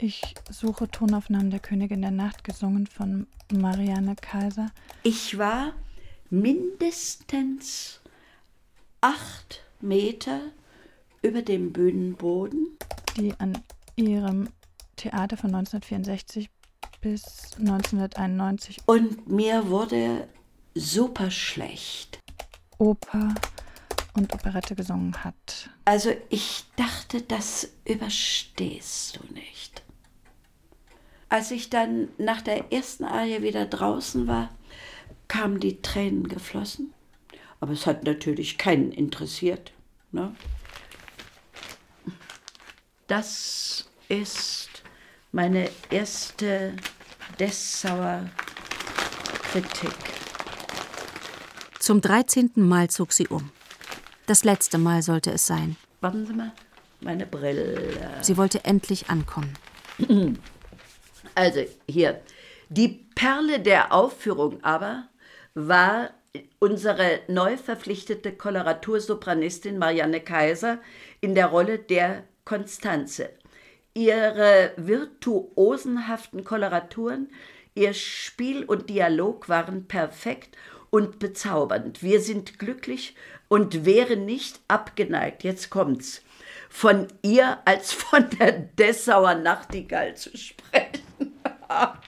ich 0.00 0.34
suche 0.50 0.88
Tonaufnahmen 0.88 1.50
der 1.50 1.60
Königin 1.60 2.02
der 2.02 2.10
Nacht, 2.10 2.42
gesungen 2.42 2.86
von 2.86 3.26
Marianne 3.52 4.16
Kaiser. 4.16 4.70
Ich 5.04 5.38
war 5.38 5.72
mindestens 6.30 8.00
acht 9.00 9.62
Meter 9.80 10.40
über 11.22 11.42
dem 11.42 11.72
Bühnenboden. 11.72 12.76
die 13.16 13.32
an 13.38 13.58
ihrem 13.96 14.48
Theater 14.96 15.36
von 15.36 15.54
1964 15.54 16.50
bis 17.00 17.52
1991 17.58 18.78
Und 18.86 19.28
mir 19.28 19.68
wurde 19.68 20.28
super 20.74 21.30
schlecht. 21.30 22.18
Oper 22.78 23.34
und 24.18 24.34
Operette 24.34 24.74
gesungen 24.74 25.24
hat. 25.24 25.70
Also 25.84 26.14
ich 26.28 26.64
dachte, 26.76 27.22
das 27.22 27.68
überstehst 27.84 29.16
du 29.16 29.34
nicht. 29.34 29.82
Als 31.28 31.50
ich 31.50 31.70
dann 31.70 32.08
nach 32.18 32.40
der 32.42 32.72
ersten 32.72 33.04
Arie 33.04 33.42
wieder 33.42 33.66
draußen 33.66 34.26
war, 34.26 34.50
kamen 35.28 35.60
die 35.60 35.82
Tränen 35.82 36.28
geflossen. 36.28 36.94
Aber 37.60 37.72
es 37.72 37.86
hat 37.86 38.04
natürlich 38.04 38.56
keinen 38.56 38.92
interessiert. 38.92 39.72
Ne? 40.10 40.34
Das 43.06 43.88
ist 44.08 44.70
meine 45.32 45.70
erste 45.90 46.74
Dessauer 47.38 48.28
Kritik. 49.52 49.94
Zum 51.78 52.00
13. 52.00 52.50
Mal 52.56 52.90
zog 52.90 53.12
sie 53.12 53.28
um. 53.28 53.50
Das 54.28 54.44
letzte 54.44 54.76
Mal 54.76 55.00
sollte 55.00 55.30
es 55.30 55.46
sein. 55.46 55.76
Warten 56.02 56.26
Sie 56.26 56.34
mal. 56.34 56.52
meine 57.00 57.24
Brille. 57.24 57.94
Sie 58.20 58.36
wollte 58.36 58.62
endlich 58.64 59.08
ankommen. 59.08 59.54
Also 61.34 61.60
hier, 61.88 62.20
die 62.68 62.88
Perle 63.14 63.60
der 63.60 63.92
Aufführung 63.92 64.62
aber 64.64 65.08
war 65.54 66.10
unsere 66.58 67.20
neu 67.28 67.56
verpflichtete 67.56 68.32
Koloratursopranistin 68.32 69.78
Marianne 69.78 70.20
Kaiser 70.20 70.78
in 71.20 71.36
der 71.36 71.46
Rolle 71.46 71.78
der 71.78 72.24
Konstanze. 72.44 73.30
Ihre 73.94 74.72
virtuosenhaften 74.76 76.42
Koloraturen, 76.42 77.28
ihr 77.76 77.94
Spiel 77.94 78.64
und 78.64 78.90
Dialog 78.90 79.48
waren 79.48 79.86
perfekt 79.86 80.56
und 80.90 81.20
bezaubernd. 81.20 82.02
Wir 82.02 82.20
sind 82.20 82.58
glücklich 82.58 83.14
und 83.48 83.84
wären 83.84 84.24
nicht 84.24 84.60
abgeneigt, 84.68 85.44
jetzt 85.44 85.70
kommt's, 85.70 86.22
von 86.68 87.08
ihr 87.22 87.58
als 87.64 87.92
von 87.92 88.28
der 88.38 88.52
Dessauer 88.52 89.34
Nachtigall 89.34 90.16
zu 90.16 90.36
sprechen. 90.36 91.02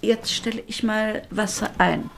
Jetzt 0.00 0.32
stelle 0.32 0.62
ich 0.66 0.82
mal 0.82 1.22
Wasser 1.30 1.70
ein. 1.78 2.10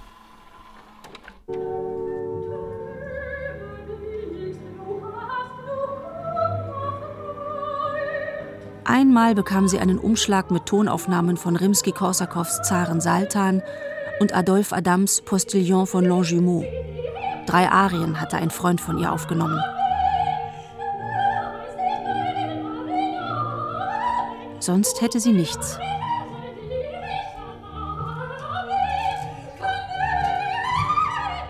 Einmal 8.84 9.34
bekam 9.34 9.68
sie 9.68 9.78
einen 9.78 9.98
Umschlag 9.98 10.50
mit 10.50 10.66
Tonaufnahmen 10.66 11.36
von 11.36 11.56
Rimski-Korsakows 11.56 12.62
Zaren 12.62 13.00
Saltan 13.00 13.62
und 14.20 14.34
Adolphe 14.34 14.74
Adams 14.74 15.20
Postillon 15.22 15.86
von 15.86 16.04
Longjumeau. 16.04 16.64
Drei 17.46 17.68
Arien 17.68 18.20
hatte 18.20 18.36
ein 18.36 18.50
Freund 18.50 18.80
von 18.80 18.98
ihr 18.98 19.12
aufgenommen. 19.12 19.60
Sonst 24.60 25.00
hätte 25.00 25.20
sie 25.20 25.32
nichts. 25.32 25.78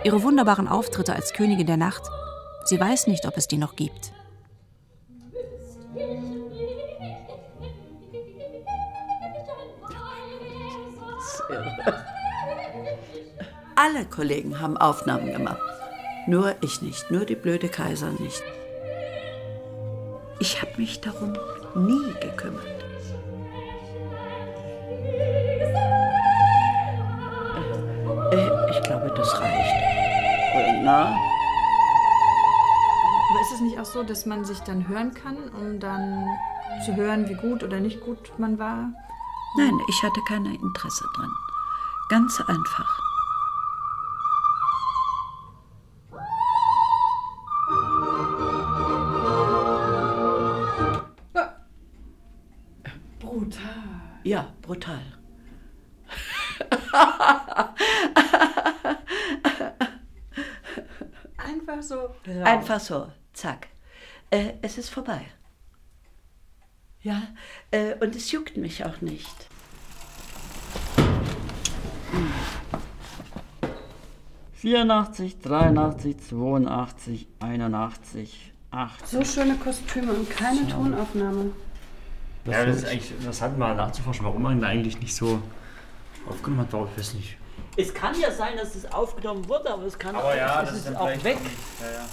Ihre 0.05 0.23
wunderbaren 0.23 0.69
Auftritte 0.69 1.15
als 1.15 1.33
Königin 1.33 1.67
der 1.67 1.77
Nacht, 1.77 2.03
sie 2.65 2.79
weiß 2.79 3.09
nicht, 3.09 3.27
ob 3.27 3.37
es 3.37 3.49
die 3.49 3.59
noch 3.59 3.75
gibt. 3.75 4.13
Kollegen 14.19 14.59
haben 14.59 14.77
Aufnahmen 14.77 15.31
gemacht. 15.33 15.63
Nur 16.27 16.57
ich 16.61 16.83
nicht, 16.83 17.09
nur 17.09 17.25
die 17.25 17.37
blöde 17.37 17.69
Kaiser 17.69 18.11
nicht. 18.19 18.43
Ich 20.41 20.61
habe 20.61 20.73
mich 20.77 21.01
darum 21.01 21.35
nie 21.77 22.13
gekümmert. 22.21 22.65
Äh, 28.33 28.71
ich 28.73 28.83
glaube, 28.83 29.15
das 29.17 29.41
reicht. 29.41 29.75
Äh, 30.57 30.83
na? 30.83 31.17
Aber 33.31 33.41
ist 33.41 33.53
es 33.55 33.61
nicht 33.61 33.79
auch 33.79 33.85
so, 33.85 34.03
dass 34.03 34.27
man 34.27 34.45
sich 34.45 34.59
dann 34.63 34.89
hören 34.89 35.15
kann, 35.15 35.37
um 35.51 35.79
dann 35.79 36.27
zu 36.85 36.97
hören, 36.97 37.29
wie 37.29 37.35
gut 37.35 37.63
oder 37.63 37.79
nicht 37.79 38.01
gut 38.01 38.33
man 38.37 38.59
war? 38.59 38.91
Nein, 39.57 39.79
ich 39.89 40.03
hatte 40.03 40.21
kein 40.27 40.45
Interesse 40.45 41.05
dran. 41.15 41.31
Ganz 42.09 42.41
einfach. 42.41 42.88
Einfach 62.69 62.85
so, 62.85 63.11
zack. 63.33 63.69
Äh, 64.29 64.53
es 64.61 64.77
ist 64.77 64.91
vorbei. 64.91 65.23
Ja, 67.01 67.23
äh, 67.71 67.95
und 67.95 68.15
es 68.15 68.31
juckt 68.31 68.59
mich 68.59 68.85
auch 68.85 69.01
nicht. 69.01 69.49
84, 74.55 75.39
83, 75.41 76.17
82, 76.29 77.27
81, 77.41 78.53
8. 78.71 79.07
So 79.09 79.25
schöne 79.25 79.55
Kostüme 79.57 80.13
und 80.13 80.29
keine 80.31 80.67
Tonaufnahme. 80.69 81.53
Ja, 82.45 82.65
das 82.65 82.77
ist 82.79 82.87
eigentlich 82.87 83.11
interessant 83.13 83.59
mal 83.59 83.75
nachzuforschen, 83.75 84.25
warum 84.25 84.43
man 84.43 84.61
da 84.61 84.69
eigentlich 84.69 84.99
nicht 85.01 85.15
so 85.15 85.41
aufgenommen 86.29 86.63
hat, 86.63 86.73
warum 86.73 86.89
ich 86.93 86.99
weiß 86.99 87.15
nicht. 87.15 87.37
Es 87.77 87.95
kann 87.95 88.19
ja 88.21 88.31
sein, 88.33 88.57
dass 88.57 88.75
es 88.75 88.91
aufgenommen 88.91 89.49
wurde, 89.49 89.71
aber 89.73 89.85
es 89.85 89.97
kann 89.99 90.17
Aber 90.17 90.25
auch, 90.29 90.35
ja, 90.35 90.63
es 90.63 90.71
das 90.71 90.79
ist 90.81 90.87
ist 90.89 90.97
auch 90.97 91.07
weg. 91.25 91.37
auch- 91.37 91.85
Ja, 91.85 91.93
ja. 91.93 92.05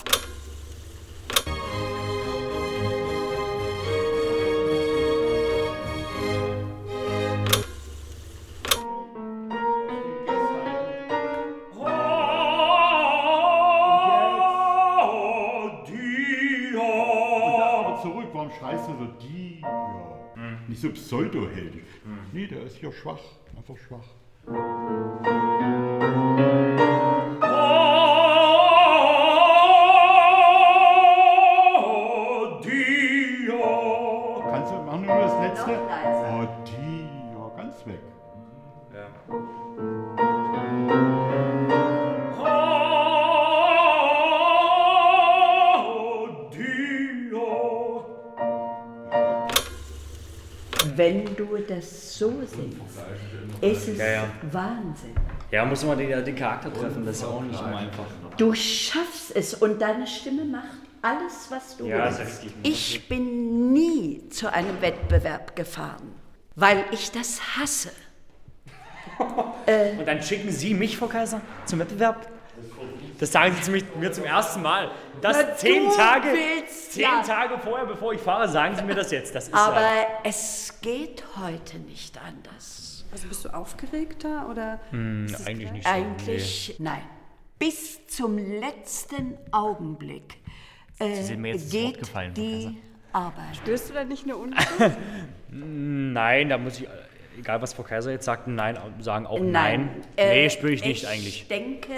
Nicht 20.76 20.82
so 20.82 20.90
pseudoheldisch. 20.90 22.02
Nee, 22.34 22.48
der 22.48 22.64
ist 22.64 22.82
ja 22.82 22.92
schwach, 22.92 23.22
einfach 23.56 23.78
schwach. 23.78 25.55
Es 53.62 53.88
ist 53.88 54.00
Ja, 54.00 54.08
ja. 54.08 54.24
Wahnsinn. 54.52 55.16
Ja, 55.52 55.66
muss 55.66 55.84
man 55.84 55.98
den, 55.98 56.24
den 56.26 56.36
Charakter 56.36 56.74
treffen, 56.74 57.06
das 57.06 57.18
ist 57.18 57.22
ja 57.22 57.28
auch 57.30 57.42
nicht 57.42 57.60
immer 57.60 57.78
einfach. 57.78 58.06
Du 58.38 58.54
schaffst 58.54 59.36
es 59.36 59.54
und 59.54 59.82
deine 59.82 60.08
Stimme 60.08 60.44
macht 60.46 60.66
alles, 61.02 61.48
was 61.50 61.78
du 61.78 61.86
Ja, 61.86 62.06
willst. 62.18 62.44
Ich 62.64 63.08
bin 63.08 63.72
nie 63.72 64.28
zu 64.30 64.52
einem 64.52 64.82
Wettbewerb 64.82 65.56
gefahren, 65.56 66.14
weil 66.56 66.84
ich 66.92 67.12
das 67.12 67.40
hasse. 67.58 67.92
Und 69.98 70.06
dann 70.06 70.22
schicken 70.22 70.52
Sie 70.52 70.74
mich, 70.74 70.98
Frau 70.98 71.08
Kaiser, 71.08 71.40
zum 71.66 71.80
Wettbewerb? 71.80 72.28
Das 73.18 73.32
sagen 73.32 73.56
Sie 73.62 73.72
mir 73.98 74.12
zum 74.12 74.26
ersten 74.26 74.62
Mal. 74.62 74.92
Das 75.22 75.38
Na, 75.40 75.56
zehn 75.56 75.90
Tage, 75.92 76.28
zehn 76.90 77.04
ja. 77.04 77.22
Tage 77.26 77.58
vorher, 77.60 77.86
bevor 77.86 78.12
ich 78.14 78.20
fahre, 78.20 78.50
sagen 78.50 78.76
Sie 78.76 78.84
mir 78.84 78.96
das 78.96 79.12
jetzt. 79.12 79.34
Das 79.34 79.46
ist 79.48 79.54
Aber 79.54 79.80
ja, 79.80 80.08
es 80.24 80.74
geht 80.82 81.24
heute 81.42 81.78
nicht 81.80 82.18
anders. 82.18 82.75
Also 83.16 83.30
bist 83.30 83.46
du 83.46 83.50
aufgeregter 83.54 84.50
oder? 84.52 84.78
Hm, 84.92 85.34
eigentlich 85.46 85.72
nicht 85.72 85.88
so. 85.88 85.90
Eigentlich 85.94 86.76
nein. 86.80 87.02
Bis 87.58 88.06
zum 88.08 88.38
letzten 88.38 89.38
Augenblick 89.54 90.36
äh, 91.00 91.22
sind 91.22 91.40
mir 91.40 91.54
jetzt 91.54 91.74
ins 91.74 91.84
Wort 91.84 91.94
geht 91.94 92.00
gefallen, 92.00 92.34
Frau 92.36 92.42
die 92.42 92.78
Arbeit. 93.14 93.56
Spürst 93.56 93.90
du 93.90 93.94
da 93.94 94.04
nicht 94.04 94.26
eine 94.26 94.36
Unruhe? 94.36 94.98
Nein, 95.50 96.50
da 96.50 96.58
muss 96.58 96.82
ich, 96.82 96.90
egal 97.40 97.62
was 97.62 97.74
Frau 97.74 97.84
Kaiser 97.84 98.12
jetzt 98.12 98.26
sagt, 98.26 98.50
nein, 98.50 98.78
sagen 99.00 99.26
auch 99.28 99.40
nein. 99.40 99.90
Äh, 100.18 100.42
nee, 100.42 100.50
spüre 100.50 100.74
ich 100.74 100.84
nicht 100.84 101.04
ich 101.04 101.08
eigentlich. 101.10 101.42
Ich 101.44 101.48
denke, 101.48 101.94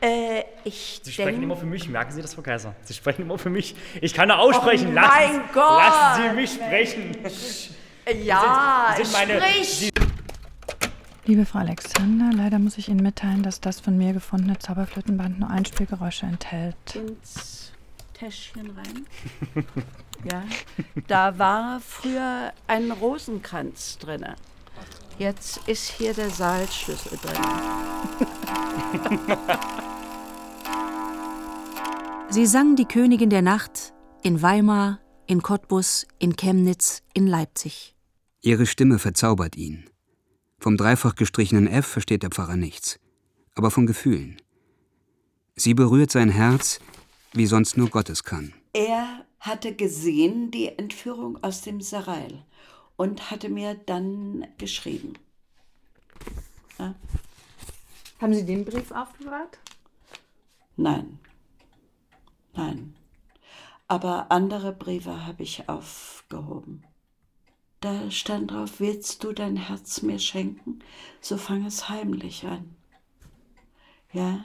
äh, 0.00 0.44
ich 0.62 1.00
Sie 1.02 1.10
sprechen 1.10 1.30
denk- 1.32 1.42
immer 1.42 1.56
für 1.56 1.66
mich, 1.66 1.88
merken 1.88 2.12
Sie 2.12 2.22
das, 2.22 2.34
Frau 2.34 2.42
Kaiser? 2.42 2.76
Sie 2.82 2.94
sprechen 2.94 3.22
immer 3.22 3.38
für 3.38 3.50
mich. 3.50 3.74
Ich 4.00 4.14
kann 4.14 4.28
nur 4.28 4.38
aussprechen. 4.38 4.90
Oh 4.90 4.94
lassen, 4.94 5.08
mein 5.38 5.40
Gott, 5.52 5.78
lassen 5.82 6.22
Sie 6.22 6.36
mich 6.36 6.52
sprechen. 6.52 7.16
Ja, 8.22 8.94
Sie 8.96 9.04
sind 9.04 9.12
meine- 9.12 9.40
sprich! 9.40 9.90
Liebe 11.26 11.44
Frau 11.44 11.58
Alexander, 11.58 12.30
leider 12.32 12.60
muss 12.60 12.78
ich 12.78 12.88
Ihnen 12.88 13.02
mitteilen, 13.02 13.42
dass 13.42 13.60
das 13.60 13.80
von 13.80 13.98
mir 13.98 14.12
gefundene 14.12 14.60
Zauberflötenband 14.60 15.40
nur 15.40 15.50
Einspielgeräusche 15.50 16.26
enthält. 16.26 16.76
ins 16.94 17.72
Täschchen 18.14 18.70
rein. 18.70 19.06
Ja, 20.32 20.44
da 21.08 21.38
war 21.38 21.78
früher 21.78 22.50
ein 22.66 22.90
Rosenkranz 22.90 23.98
drin. 23.98 24.24
Jetzt 25.18 25.58
ist 25.68 25.90
hier 25.90 26.14
der 26.14 26.30
Saalschlüssel 26.30 27.18
drin. 27.18 27.36
Sie 32.30 32.46
sang 32.46 32.76
die 32.76 32.86
Königin 32.86 33.28
der 33.28 33.42
Nacht 33.42 33.92
in 34.22 34.40
Weimar, 34.40 35.00
in 35.26 35.42
Cottbus, 35.42 36.06
in 36.18 36.34
Chemnitz, 36.34 37.02
in 37.12 37.26
Leipzig. 37.26 37.94
Ihre 38.40 38.64
Stimme 38.64 38.98
verzaubert 38.98 39.54
ihn. 39.54 39.84
Vom 40.66 40.76
dreifach 40.76 41.14
gestrichenen 41.14 41.68
F 41.68 41.86
versteht 41.86 42.24
der 42.24 42.30
Pfarrer 42.30 42.56
nichts, 42.56 42.98
aber 43.54 43.70
von 43.70 43.86
Gefühlen. 43.86 44.42
Sie 45.54 45.74
berührt 45.74 46.10
sein 46.10 46.28
Herz, 46.28 46.80
wie 47.32 47.46
sonst 47.46 47.76
nur 47.76 47.88
Gottes 47.88 48.24
kann. 48.24 48.52
Er 48.72 49.24
hatte 49.38 49.76
gesehen 49.76 50.50
die 50.50 50.66
Entführung 50.66 51.40
aus 51.44 51.60
dem 51.60 51.80
Serail 51.80 52.42
und 52.96 53.30
hatte 53.30 53.48
mir 53.48 53.74
dann 53.74 54.44
geschrieben. 54.58 55.12
Ja. 56.80 56.96
Haben 58.20 58.34
Sie 58.34 58.44
den 58.44 58.64
Brief 58.64 58.90
aufbewahrt? 58.90 59.60
Nein. 60.76 61.20
Nein. 62.54 62.96
Aber 63.86 64.32
andere 64.32 64.72
Briefe 64.72 65.26
habe 65.26 65.44
ich 65.44 65.68
aufgehoben. 65.68 66.82
Da 67.86 68.10
stand 68.10 68.50
drauf, 68.50 68.80
willst 68.80 69.22
du 69.22 69.32
dein 69.32 69.54
Herz 69.54 70.02
mir 70.02 70.18
schenken, 70.18 70.80
so 71.20 71.36
fang 71.36 71.64
es 71.64 71.88
heimlich 71.88 72.44
an. 72.44 72.74
Ja, 74.12 74.44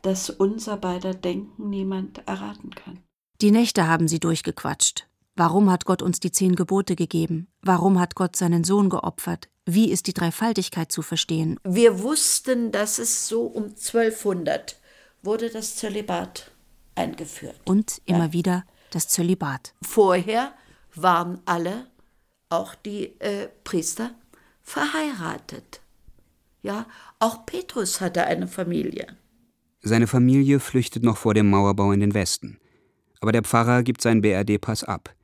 dass 0.00 0.30
unser 0.30 0.78
beider 0.78 1.12
Denken 1.12 1.68
niemand 1.68 2.26
erraten 2.26 2.70
kann. 2.70 3.00
Die 3.42 3.50
Nächte 3.50 3.86
haben 3.86 4.08
sie 4.08 4.18
durchgequatscht. 4.18 5.06
Warum 5.36 5.70
hat 5.70 5.84
Gott 5.84 6.00
uns 6.00 6.20
die 6.20 6.32
zehn 6.32 6.56
Gebote 6.56 6.96
gegeben? 6.96 7.48
Warum 7.60 8.00
hat 8.00 8.14
Gott 8.14 8.34
seinen 8.34 8.64
Sohn 8.64 8.88
geopfert? 8.88 9.50
Wie 9.66 9.90
ist 9.90 10.06
die 10.06 10.14
Dreifaltigkeit 10.14 10.90
zu 10.90 11.02
verstehen? 11.02 11.60
Wir 11.64 12.02
wussten, 12.02 12.72
dass 12.72 12.98
es 12.98 13.28
so 13.28 13.42
um 13.42 13.64
1200 13.64 14.80
wurde 15.22 15.50
das 15.50 15.76
Zölibat 15.76 16.50
eingeführt. 16.94 17.60
Und 17.66 18.00
immer 18.06 18.28
ja. 18.28 18.32
wieder 18.32 18.64
das 18.90 19.06
Zölibat. 19.08 19.74
Vorher 19.82 20.54
waren 20.94 21.42
alle, 21.44 21.84
auch 22.50 22.74
die 22.74 23.18
äh, 23.20 23.48
Priester, 23.64 24.14
verheiratet. 24.62 25.80
Ja, 26.62 26.86
auch 27.18 27.46
Petrus 27.46 28.00
hatte 28.00 28.24
eine 28.24 28.48
Familie. 28.48 29.16
Seine 29.80 30.06
Familie 30.06 30.60
flüchtet 30.60 31.02
noch 31.02 31.16
vor 31.16 31.34
dem 31.34 31.48
Mauerbau 31.50 31.92
in 31.92 32.00
den 32.00 32.14
Westen. 32.14 32.58
Aber 33.20 33.32
der 33.32 33.42
Pfarrer 33.42 33.82
gibt 33.82 34.02
seinen 34.02 34.20
BRD-Pass 34.20 34.84
ab, 34.84 35.14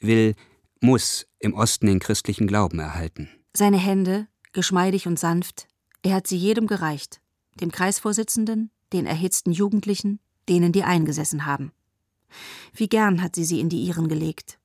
will, 0.00 0.34
muss 0.80 1.26
im 1.38 1.54
Osten 1.54 1.86
den 1.86 1.98
christlichen 1.98 2.46
Glauben 2.46 2.78
erhalten. 2.78 3.28
Seine 3.54 3.78
Hände, 3.78 4.26
geschmeidig 4.52 5.06
und 5.06 5.18
sanft, 5.18 5.66
er 6.02 6.14
hat 6.14 6.26
sie 6.26 6.36
jedem 6.36 6.66
gereicht, 6.66 7.20
dem 7.60 7.70
Kreisvorsitzenden, 7.70 8.70
den 8.92 9.06
erhitzten 9.06 9.52
Jugendlichen, 9.52 10.20
denen, 10.48 10.72
die 10.72 10.84
eingesessen 10.84 11.46
haben. 11.46 11.72
Wie 12.74 12.88
gern 12.88 13.22
hat 13.22 13.36
sie 13.36 13.44
sie 13.44 13.60
in 13.60 13.68
die 13.68 13.82
ihren 13.82 14.08
gelegt. 14.08 14.58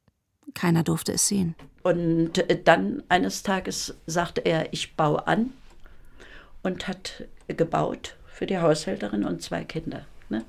Keiner 0.54 0.84
durfte 0.84 1.14
es 1.14 1.28
sehen. 1.28 1.56
Und 1.88 2.38
äh, 2.38 2.62
dann 2.62 3.02
eines 3.08 3.44
Tages 3.44 3.96
sagte 4.06 4.42
er, 4.42 4.74
ich 4.74 4.98
baue 4.98 5.26
an 5.26 5.54
und 6.62 6.86
hat 6.90 7.24
gebaut 7.48 8.18
für 8.28 8.46
die 8.46 8.60
Haushälterin 8.60 9.24
und 9.24 9.42
zwei 9.42 9.64
Kinder. 9.64 10.02
Ne? 10.28 10.44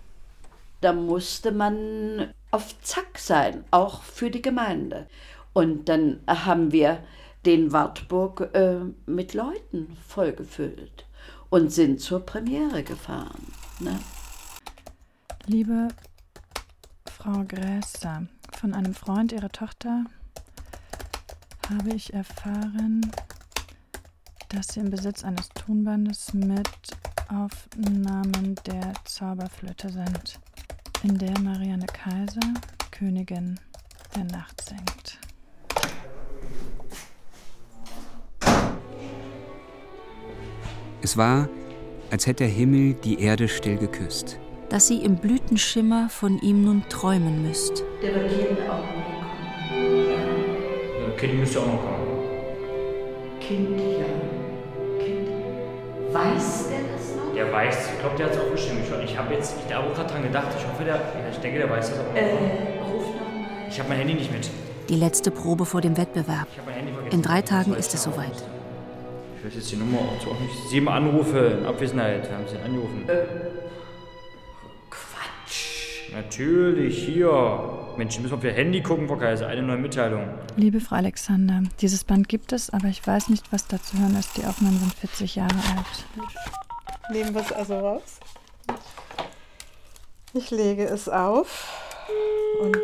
Da 0.80 0.92
musste 0.92 1.52
man 1.52 2.34
auf 2.50 2.74
Zack 2.82 3.20
sein, 3.20 3.62
auch 3.70 4.02
für 4.02 4.32
die 4.32 4.42
Gemeinde. 4.42 5.06
Und 5.52 5.88
dann 5.88 6.18
haben 6.26 6.72
wir 6.72 7.04
den 7.46 7.70
Wartburg 7.70 8.52
äh, 8.52 8.80
mit 9.06 9.32
Leuten 9.32 9.96
vollgefüllt 10.08 11.06
und 11.50 11.72
sind 11.72 12.00
zur 12.00 12.18
Premiere 12.18 12.82
gefahren. 12.82 13.46
Ne? 13.78 13.96
Liebe 15.46 15.86
Frau 17.06 17.44
Gräser, 17.46 18.26
von 18.58 18.74
einem 18.74 18.94
Freund 18.94 19.30
ihrer 19.30 19.50
Tochter 19.50 20.04
habe 21.68 21.90
ich 21.94 22.14
erfahren, 22.14 23.00
dass 24.48 24.68
sie 24.68 24.80
im 24.80 24.90
Besitz 24.90 25.24
eines 25.24 25.48
Tonbandes 25.50 26.32
mit 26.32 26.68
Aufnahmen 27.28 28.54
der 28.66 28.94
Zauberflöte 29.04 29.90
sind, 29.90 30.40
in 31.02 31.18
der 31.18 31.38
Marianne 31.40 31.86
Kaiser, 31.86 32.54
Königin 32.90 33.60
der 34.16 34.24
Nacht, 34.24 34.62
singt. 34.62 35.18
Es 41.02 41.16
war, 41.16 41.48
als 42.10 42.26
hätte 42.26 42.44
der 42.44 42.52
Himmel 42.52 42.94
die 42.94 43.20
Erde 43.20 43.48
still 43.48 43.76
geküsst. 43.76 44.38
Dass 44.70 44.86
sie 44.88 45.02
im 45.02 45.16
Blütenschimmer 45.16 46.08
von 46.08 46.38
ihm 46.40 46.64
nun 46.64 46.84
träumen 46.88 47.42
müsst. 47.42 47.82
Der 48.02 48.14
Augenblick. 48.16 49.17
Kind 51.18 51.34
müsste 51.34 51.58
auch 51.58 51.66
noch 51.66 51.82
kommen. 51.82 52.06
Kind, 53.40 53.80
ja. 53.80 55.04
Kind. 55.04 55.28
Weiß 56.12 56.68
der 56.68 56.78
das 56.92 57.16
noch? 57.16 57.34
Der 57.34 57.52
weiß, 57.52 57.90
ich 57.92 58.00
glaube, 58.00 58.16
der 58.16 58.26
hat 58.26 58.34
es 58.34 58.40
auch 58.40 58.50
bestimmt 58.52 58.86
schon. 58.86 59.02
Ich 59.02 59.18
habe 59.18 59.34
jetzt, 59.34 59.56
ich 59.66 59.74
habe 59.74 59.88
auch 59.90 59.94
gerade 59.94 60.12
dran 60.12 60.22
gedacht, 60.22 60.46
ich 60.56 60.64
hoffe, 60.64 60.84
der, 60.84 61.00
ich 61.30 61.38
denke, 61.38 61.58
der 61.58 61.68
weiß 61.68 61.90
das 61.90 61.98
auch. 61.98 62.14
Äh, 62.14 62.34
ruf 62.84 63.02
nochmal. 63.06 63.68
Ich 63.68 63.80
habe 63.80 63.88
mein 63.88 63.98
Handy 63.98 64.14
nicht 64.14 64.32
mit. 64.32 64.48
Die 64.88 64.94
letzte 64.94 65.32
Probe 65.32 65.66
vor 65.66 65.80
dem 65.80 65.96
Wettbewerb. 65.96 66.46
In 67.10 67.20
drei 67.20 67.42
Tagen 67.42 67.74
ist 67.74 67.92
es 67.94 68.04
soweit. 68.04 68.44
Ich 69.38 69.44
weiß 69.44 69.54
jetzt 69.56 69.72
die 69.72 69.76
Nummer 69.76 69.98
auch 69.98 70.20
zu 70.20 70.28
nicht. 70.40 70.68
Sieben 70.70 70.88
Anrufe 70.88 71.58
in 71.60 71.66
Abwesenheit. 71.66 72.30
Haben 72.30 72.46
Sie 72.46 72.56
angerufen? 72.64 73.08
Äh, 73.08 73.24
Quatsch. 74.88 76.12
Natürlich, 76.12 77.04
hier. 77.04 77.77
Mensch, 77.98 78.16
müssen 78.20 78.30
wir 78.30 78.38
auf 78.38 78.44
Ihr 78.44 78.52
Handy 78.52 78.80
gucken, 78.80 79.08
Frau 79.08 79.16
Kaiser. 79.16 79.48
Eine 79.48 79.60
neue 79.60 79.76
Mitteilung. 79.76 80.28
Liebe 80.54 80.80
Frau 80.80 80.94
Alexander, 80.94 81.64
dieses 81.80 82.04
Band 82.04 82.28
gibt 82.28 82.52
es, 82.52 82.70
aber 82.70 82.86
ich 82.86 83.04
weiß 83.04 83.28
nicht, 83.28 83.50
was 83.50 83.66
da 83.66 83.82
zu 83.82 83.98
hören 83.98 84.14
ist. 84.14 84.36
Die 84.36 84.44
Aufnahmen 84.44 84.78
sind 84.78 84.94
40 84.94 85.34
Jahre 85.34 85.56
alt. 85.56 86.06
Nehmen 87.10 87.34
wir 87.34 87.40
es 87.40 87.50
also 87.50 87.76
raus. 87.76 88.20
Ich 90.32 90.52
lege 90.52 90.84
es 90.84 91.08
auf 91.08 91.76
und 92.62 92.78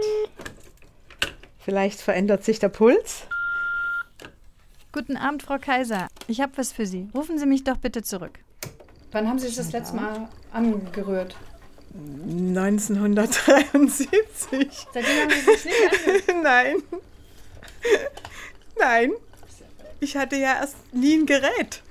vielleicht 1.60 2.00
verändert 2.00 2.42
sich 2.42 2.58
der 2.58 2.70
Puls. 2.70 3.28
Guten 4.90 5.16
Abend, 5.16 5.44
Frau 5.44 5.58
Kaiser. 5.58 6.08
Ich 6.26 6.40
habe 6.40 6.52
was 6.56 6.72
für 6.72 6.86
Sie. 6.86 7.08
Rufen 7.14 7.38
Sie 7.38 7.46
mich 7.46 7.62
doch 7.62 7.76
bitte 7.76 8.02
zurück. 8.02 8.40
Wann 9.12 9.28
haben 9.28 9.38
Sie 9.38 9.46
sich 9.46 9.56
das 9.56 9.70
letzte 9.70 9.94
Mal 9.94 10.28
angerührt? 10.52 11.36
1973. 11.94 14.86
Seitdem 14.92 15.20
haben 15.20 15.30
Sie 15.30 15.40
sich 15.40 15.64
nicht 15.64 15.92
angehört? 15.92 16.24
Nein. 16.42 16.82
Nein. 18.78 19.12
Ich 20.00 20.16
hatte 20.16 20.34
ja 20.36 20.56
erst 20.56 20.76
nie 20.92 21.14
ein 21.14 21.26
Gerät. 21.26 21.82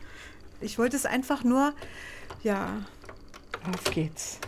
Ich 0.59 0.77
wollte 0.77 0.97
es 0.97 1.05
einfach 1.05 1.43
nur, 1.43 1.73
ja, 2.43 2.81
auf 3.73 3.83
geht's. 3.91 4.39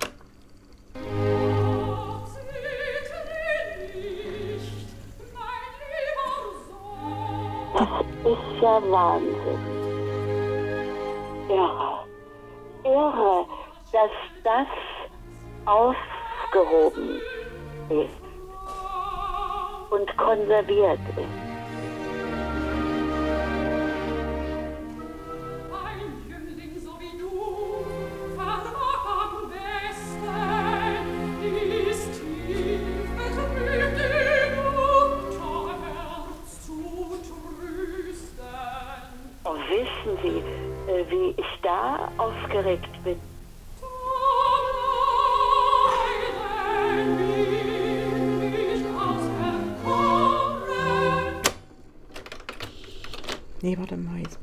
Das 7.74 7.90
ist 8.24 8.62
ja 8.62 8.82
Wahnsinn. 8.90 9.60
Irre. 11.50 12.06
Irre, 12.84 13.46
dass 13.92 14.12
das 14.44 14.68
aufgehoben 15.66 17.22
ist 17.90 18.26
und 19.92 20.18
konserviert 20.18 21.00
ist. 21.18 21.46
wissen 40.06 40.18
Sie, 40.22 40.92
äh, 40.92 41.06
wie 41.10 41.34
ich 41.38 41.62
da 41.62 42.10
aufgeregt 42.18 42.90
bin? 43.04 43.35
Warte 53.86 53.98
mal. 53.98 54.20
Jetzt. 54.20 54.40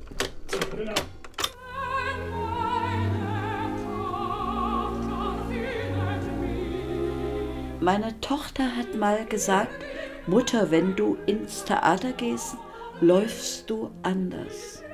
Meine 7.81 8.21
Tochter 8.21 8.77
hat 8.77 8.95
mal 8.95 9.25
gesagt, 9.27 9.85
Mutter, 10.29 10.71
wenn 10.71 10.95
du 10.95 11.17
ins 11.27 11.65
Theater 11.65 12.13
gehst, 12.13 12.57
läufst 13.01 13.69
du 13.69 13.91
anders. 14.05 14.85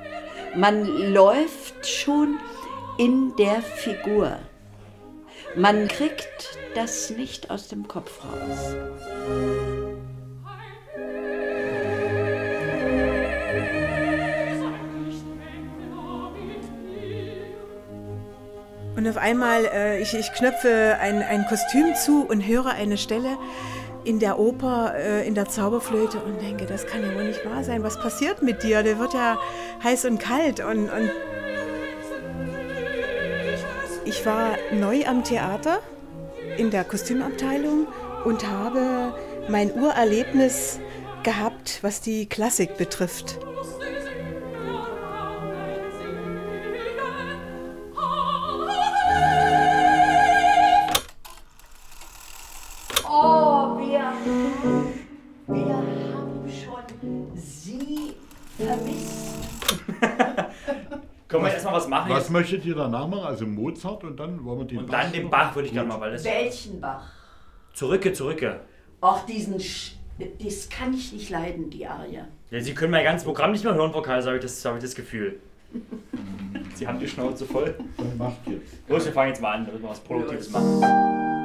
Man 0.56 1.12
läuft 1.12 1.86
schon 1.86 2.38
in 2.96 3.36
der 3.36 3.60
Figur. 3.60 4.38
Man 5.54 5.88
kriegt 5.88 6.58
das 6.74 7.10
nicht 7.10 7.50
aus 7.50 7.68
dem 7.68 7.86
Kopf 7.86 8.24
raus. 8.24 9.87
Einmal, 19.18 19.64
äh, 19.66 20.00
ich, 20.00 20.14
ich 20.14 20.32
knöpfe 20.32 20.96
ein, 21.00 21.22
ein 21.22 21.46
Kostüm 21.46 21.94
zu 21.94 22.24
und 22.24 22.46
höre 22.46 22.66
eine 22.66 22.98
Stelle 22.98 23.36
in 24.04 24.18
der 24.18 24.38
Oper, 24.38 24.94
äh, 24.96 25.26
in 25.26 25.34
der 25.34 25.46
Zauberflöte 25.48 26.18
und 26.18 26.40
denke, 26.40 26.66
das 26.66 26.86
kann 26.86 27.02
ja 27.02 27.14
wohl 27.14 27.24
nicht 27.24 27.44
wahr 27.44 27.62
sein. 27.64 27.82
Was 27.82 28.00
passiert 28.00 28.42
mit 28.42 28.62
dir? 28.62 28.82
Der 28.82 28.98
wird 28.98 29.14
ja 29.14 29.38
heiß 29.84 30.06
und 30.06 30.18
kalt. 30.18 30.60
Und, 30.60 30.90
und 30.90 31.10
ich 34.04 34.24
war 34.24 34.56
neu 34.72 35.04
am 35.04 35.24
Theater 35.24 35.80
in 36.56 36.70
der 36.70 36.84
Kostümabteilung 36.84 37.86
und 38.24 38.48
habe 38.48 39.14
mein 39.48 39.72
Urerlebnis 39.74 40.80
gehabt, 41.22 41.78
was 41.82 42.00
die 42.00 42.26
Klassik 42.26 42.76
betrifft. 42.76 43.38
Was 62.28 62.32
möchtet 62.32 62.64
ihr 62.66 62.74
danach 62.74 63.08
machen? 63.08 63.24
Also 63.24 63.46
Mozart 63.46 64.04
und 64.04 64.18
dann 64.18 64.44
wollen 64.44 64.58
wir 64.60 64.64
den 64.66 64.78
Und 64.78 64.92
dann 64.92 65.10
den 65.12 65.30
Bach 65.30 65.54
würde 65.54 65.68
ich 65.68 65.72
gerne 65.74 65.88
mal, 65.88 66.00
weil 66.00 66.12
das. 66.12 66.24
Welchen 66.24 66.80
Bach? 66.80 67.02
Zurücke, 67.72 68.12
zurücke. 68.12 68.60
Ach, 69.00 69.24
diesen. 69.24 69.58
Sch 69.58 69.92
das 70.40 70.68
kann 70.68 70.92
ich 70.92 71.12
nicht 71.12 71.30
leiden, 71.30 71.70
die 71.70 71.86
Arie. 71.86 72.18
Ja, 72.50 72.60
Sie 72.60 72.74
können 72.74 72.90
mein 72.90 73.04
ganzes 73.04 73.24
Programm 73.24 73.52
nicht 73.52 73.62
mehr 73.62 73.72
hören, 73.74 73.92
Frau 73.92 74.02
Kaiser, 74.02 74.30
habe 74.30 74.38
ich, 74.38 74.42
das- 74.42 74.64
habe 74.64 74.76
ich 74.78 74.82
das 74.82 74.94
Gefühl. 74.96 75.38
Sie 76.74 76.86
haben 76.88 76.98
die 76.98 77.06
Schnauze 77.06 77.44
voll. 77.46 77.74
Dann 77.96 78.18
macht 78.18 78.38
jetzt. 78.46 78.88
Los, 78.88 79.04
wir 79.04 79.12
fangen 79.12 79.28
jetzt 79.28 79.40
mal 79.40 79.52
an, 79.52 79.64
damit 79.66 79.80
wir 79.80 79.88
was 79.88 80.00
Produktives 80.00 80.50
machen. 80.50 81.37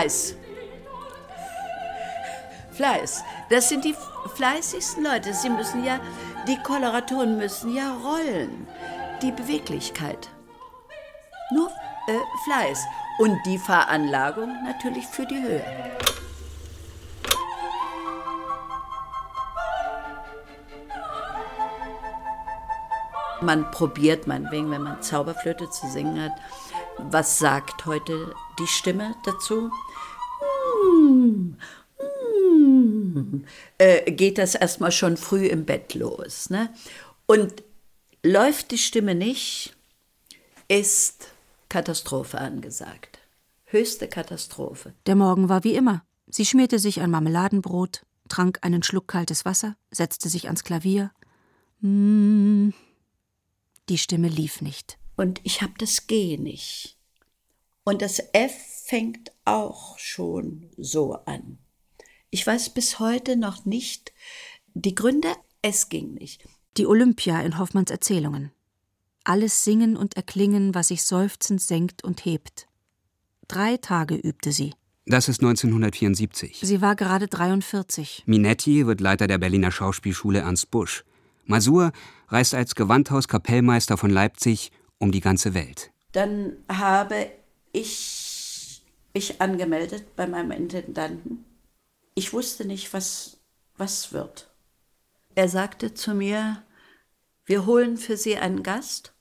Fleiß. 0.00 0.34
Fleiß. 2.72 3.24
Das 3.50 3.68
sind 3.68 3.84
die 3.84 3.94
fleißigsten 4.34 5.04
Leute. 5.04 5.34
Sie 5.34 5.50
müssen 5.50 5.84
ja, 5.84 6.00
die 6.48 6.56
Koloratoren 6.56 7.36
müssen 7.36 7.74
ja 7.74 7.94
rollen. 8.02 8.66
Die 9.20 9.30
Beweglichkeit. 9.30 10.30
Nur 11.52 11.68
äh, 12.06 12.18
Fleiß. 12.44 12.82
Und 13.18 13.38
die 13.44 13.58
Veranlagung 13.58 14.64
natürlich 14.64 15.06
für 15.06 15.26
die 15.26 15.42
Höhe. 15.42 15.64
Man 23.42 23.70
probiert 23.70 24.26
meinetwegen, 24.26 24.70
wenn 24.70 24.82
man 24.82 25.02
Zauberflöte 25.02 25.68
zu 25.68 25.86
singen 25.88 26.22
hat, 26.22 26.32
was 26.98 27.38
sagt 27.38 27.86
heute 27.86 28.34
die 28.58 28.66
Stimme 28.66 29.14
dazu? 29.24 29.70
Hm, 31.20 31.56
hm, 31.98 33.44
äh, 33.78 34.10
geht 34.12 34.38
das 34.38 34.54
erstmal 34.54 34.92
schon 34.92 35.16
früh 35.16 35.46
im 35.46 35.64
Bett 35.64 35.94
los. 35.94 36.50
Ne? 36.50 36.72
Und 37.26 37.62
läuft 38.22 38.70
die 38.70 38.78
Stimme 38.78 39.14
nicht, 39.14 39.76
ist 40.68 41.28
Katastrophe 41.68 42.38
angesagt. 42.38 43.18
Höchste 43.66 44.08
Katastrophe. 44.08 44.94
Der 45.06 45.16
Morgen 45.16 45.48
war 45.48 45.64
wie 45.64 45.74
immer. 45.74 46.04
Sie 46.26 46.46
schmierte 46.46 46.78
sich 46.78 47.00
ein 47.00 47.10
Marmeladenbrot, 47.10 48.04
trank 48.28 48.58
einen 48.62 48.82
Schluck 48.82 49.08
kaltes 49.08 49.44
Wasser, 49.44 49.76
setzte 49.90 50.28
sich 50.28 50.46
ans 50.46 50.64
Klavier. 50.64 51.12
Mm. 51.80 52.70
Die 53.88 53.98
Stimme 53.98 54.28
lief 54.28 54.60
nicht. 54.60 54.98
Und 55.16 55.40
ich 55.42 55.62
habe 55.62 55.72
das 55.78 56.06
G 56.06 56.36
nicht. 56.36 56.96
Und 57.90 58.02
das 58.02 58.22
F 58.32 58.52
fängt 58.84 59.32
auch 59.44 59.98
schon 59.98 60.70
so 60.76 61.14
an. 61.26 61.58
Ich 62.30 62.46
weiß 62.46 62.70
bis 62.70 63.00
heute 63.00 63.36
noch 63.36 63.64
nicht 63.64 64.12
die 64.74 64.94
Gründe, 64.94 65.26
es 65.60 65.88
ging 65.88 66.14
nicht. 66.14 66.44
Die 66.76 66.86
Olympia 66.86 67.40
in 67.40 67.58
Hoffmanns 67.58 67.90
Erzählungen. 67.90 68.52
Alles 69.24 69.64
Singen 69.64 69.96
und 69.96 70.14
Erklingen, 70.14 70.72
was 70.72 70.86
sich 70.88 71.02
seufzend 71.02 71.60
senkt 71.60 72.04
und 72.04 72.24
hebt. 72.24 72.68
Drei 73.48 73.76
Tage 73.76 74.14
übte 74.14 74.52
sie. 74.52 74.72
Das 75.06 75.28
ist 75.28 75.40
1974. 75.40 76.60
Sie 76.62 76.80
war 76.80 76.94
gerade 76.94 77.26
43. 77.26 78.22
Minetti 78.24 78.86
wird 78.86 79.00
Leiter 79.00 79.26
der 79.26 79.38
Berliner 79.38 79.72
Schauspielschule 79.72 80.38
Ernst 80.38 80.70
Busch. 80.70 81.04
Masur 81.44 81.90
reist 82.28 82.54
als 82.54 82.76
Gewandhauskapellmeister 82.76 83.96
von 83.96 84.10
Leipzig 84.10 84.70
um 84.98 85.10
die 85.10 85.20
ganze 85.20 85.54
Welt. 85.54 85.90
Dann 86.12 86.52
habe 86.68 87.32
ich 87.72 88.82
mich 89.14 89.40
angemeldet 89.40 90.16
bei 90.16 90.26
meinem 90.26 90.52
Intendanten. 90.52 91.44
Ich 92.14 92.32
wusste 92.32 92.64
nicht, 92.64 92.92
was, 92.92 93.38
was 93.76 94.12
wird. 94.12 94.48
Er 95.34 95.48
sagte 95.48 95.94
zu 95.94 96.14
mir, 96.14 96.62
wir 97.44 97.66
holen 97.66 97.96
für 97.96 98.16
Sie 98.16 98.36
einen 98.36 98.62
Gast 98.62 99.12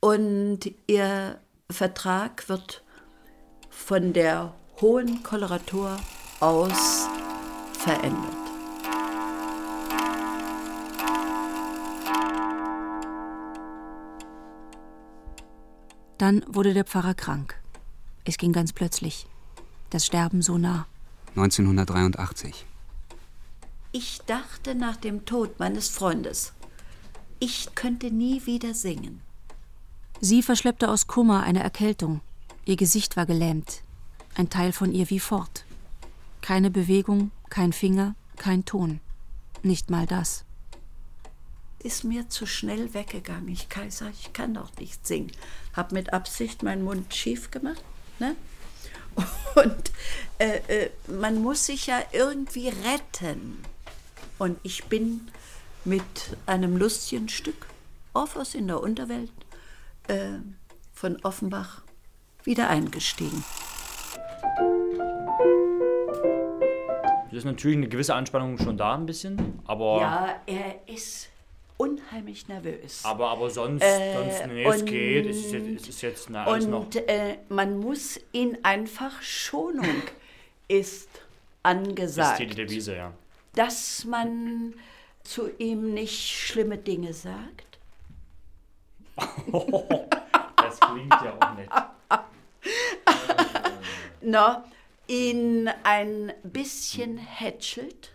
und 0.00 0.72
Ihr 0.86 1.40
Vertrag 1.70 2.48
wird 2.48 2.84
von 3.70 4.12
der 4.12 4.54
Hohen 4.80 5.22
Koloratur 5.22 5.96
aus 6.40 7.06
verändert. 7.78 8.45
Dann 16.18 16.44
wurde 16.48 16.74
der 16.74 16.84
Pfarrer 16.84 17.14
krank. 17.14 17.60
Es 18.24 18.38
ging 18.38 18.52
ganz 18.52 18.72
plötzlich. 18.72 19.26
Das 19.90 20.06
Sterben 20.06 20.42
so 20.42 20.58
nah. 20.58 20.86
1983. 21.36 22.64
Ich 23.92 24.20
dachte 24.26 24.74
nach 24.74 24.96
dem 24.96 25.24
Tod 25.24 25.58
meines 25.58 25.88
Freundes, 25.88 26.52
ich 27.38 27.74
könnte 27.74 28.10
nie 28.10 28.44
wieder 28.46 28.74
singen. 28.74 29.20
Sie 30.20 30.42
verschleppte 30.42 30.90
aus 30.90 31.06
Kummer 31.06 31.42
eine 31.42 31.62
Erkältung. 31.62 32.20
Ihr 32.64 32.76
Gesicht 32.76 33.16
war 33.16 33.26
gelähmt. 33.26 33.82
Ein 34.34 34.48
Teil 34.48 34.72
von 34.72 34.92
ihr 34.92 35.10
wie 35.10 35.20
fort. 35.20 35.64
Keine 36.40 36.70
Bewegung, 36.70 37.30
kein 37.50 37.72
Finger, 37.72 38.14
kein 38.36 38.64
Ton. 38.64 39.00
Nicht 39.62 39.90
mal 39.90 40.06
das. 40.06 40.44
Ist 41.78 42.04
mir 42.04 42.28
zu 42.28 42.46
schnell 42.46 42.94
weggegangen. 42.94 43.48
Ich 43.48 43.68
sag, 43.90 44.12
ich 44.12 44.32
kann 44.32 44.54
doch 44.54 44.74
nicht 44.76 45.06
singen. 45.06 45.30
Hab 45.76 45.92
mit 45.92 46.12
Absicht 46.12 46.62
meinen 46.62 46.82
Mund 46.82 47.14
schief 47.14 47.50
gemacht. 47.50 47.82
Ne? 48.18 48.34
Und 49.54 49.92
äh, 50.38 50.58
äh, 50.68 50.90
man 51.06 51.42
muss 51.42 51.66
sich 51.66 51.86
ja 51.86 52.00
irgendwie 52.12 52.68
retten. 52.68 53.62
Und 54.38 54.58
ich 54.62 54.84
bin 54.84 55.28
mit 55.84 56.02
einem 56.46 56.76
lustigen 56.76 57.28
Stück 57.28 57.66
Orpheus 58.12 58.54
in 58.54 58.66
der 58.66 58.80
Unterwelt 58.80 59.30
äh, 60.08 60.38
von 60.94 61.18
Offenbach 61.22 61.82
wieder 62.44 62.68
eingestiegen. 62.68 63.44
Da 67.30 67.36
ist 67.36 67.44
natürlich 67.44 67.76
eine 67.76 67.88
gewisse 67.88 68.14
Anspannung 68.14 68.56
schon 68.58 68.78
da, 68.78 68.94
ein 68.94 69.04
bisschen, 69.04 69.60
aber. 69.66 70.00
Ja, 70.00 70.40
er 70.46 70.88
ist 70.88 71.28
unheimlich 71.76 72.48
nervös. 72.48 73.04
Aber, 73.04 73.28
aber 73.30 73.50
sonst, 73.50 73.82
Äh, 73.82 74.14
sonst 74.14 74.46
nee, 74.48 74.64
es 74.64 74.80
und- 74.80 74.86
geht. 74.86 75.26
Es 75.26 75.36
ist 75.36 75.52
jetzt, 75.52 75.80
es 75.82 75.88
ist 75.88 76.02
jetzt 76.02 76.30
na, 76.30 76.44
alles 76.44 76.66
noch. 76.66 76.84
Und 76.84 76.96
äh, 77.08 77.38
man 77.48 77.78
muss 77.78 78.18
ihn 78.32 78.58
einfach, 78.62 79.20
Schonung 79.22 80.02
ist 80.68 81.08
Das 81.12 81.22
angesagt. 81.62 82.40
ist 82.40 82.50
die 82.50 82.54
Devise, 82.54 82.96
ja. 82.96 83.12
Dass 83.54 84.04
man 84.04 84.74
zu 85.22 85.50
ihm 85.58 85.92
nicht 85.94 86.18
schlimme 86.36 86.78
Dinge 86.78 87.12
sagt. 87.12 87.78
Das 90.56 90.80
klingt 90.80 91.12
ja 91.12 91.36
auch 91.40 91.54
nett. 91.56 91.68
No, 94.20 94.64
ihn 95.06 95.70
ein 95.84 96.32
bisschen 96.42 97.16
hätschelt, 97.18 98.10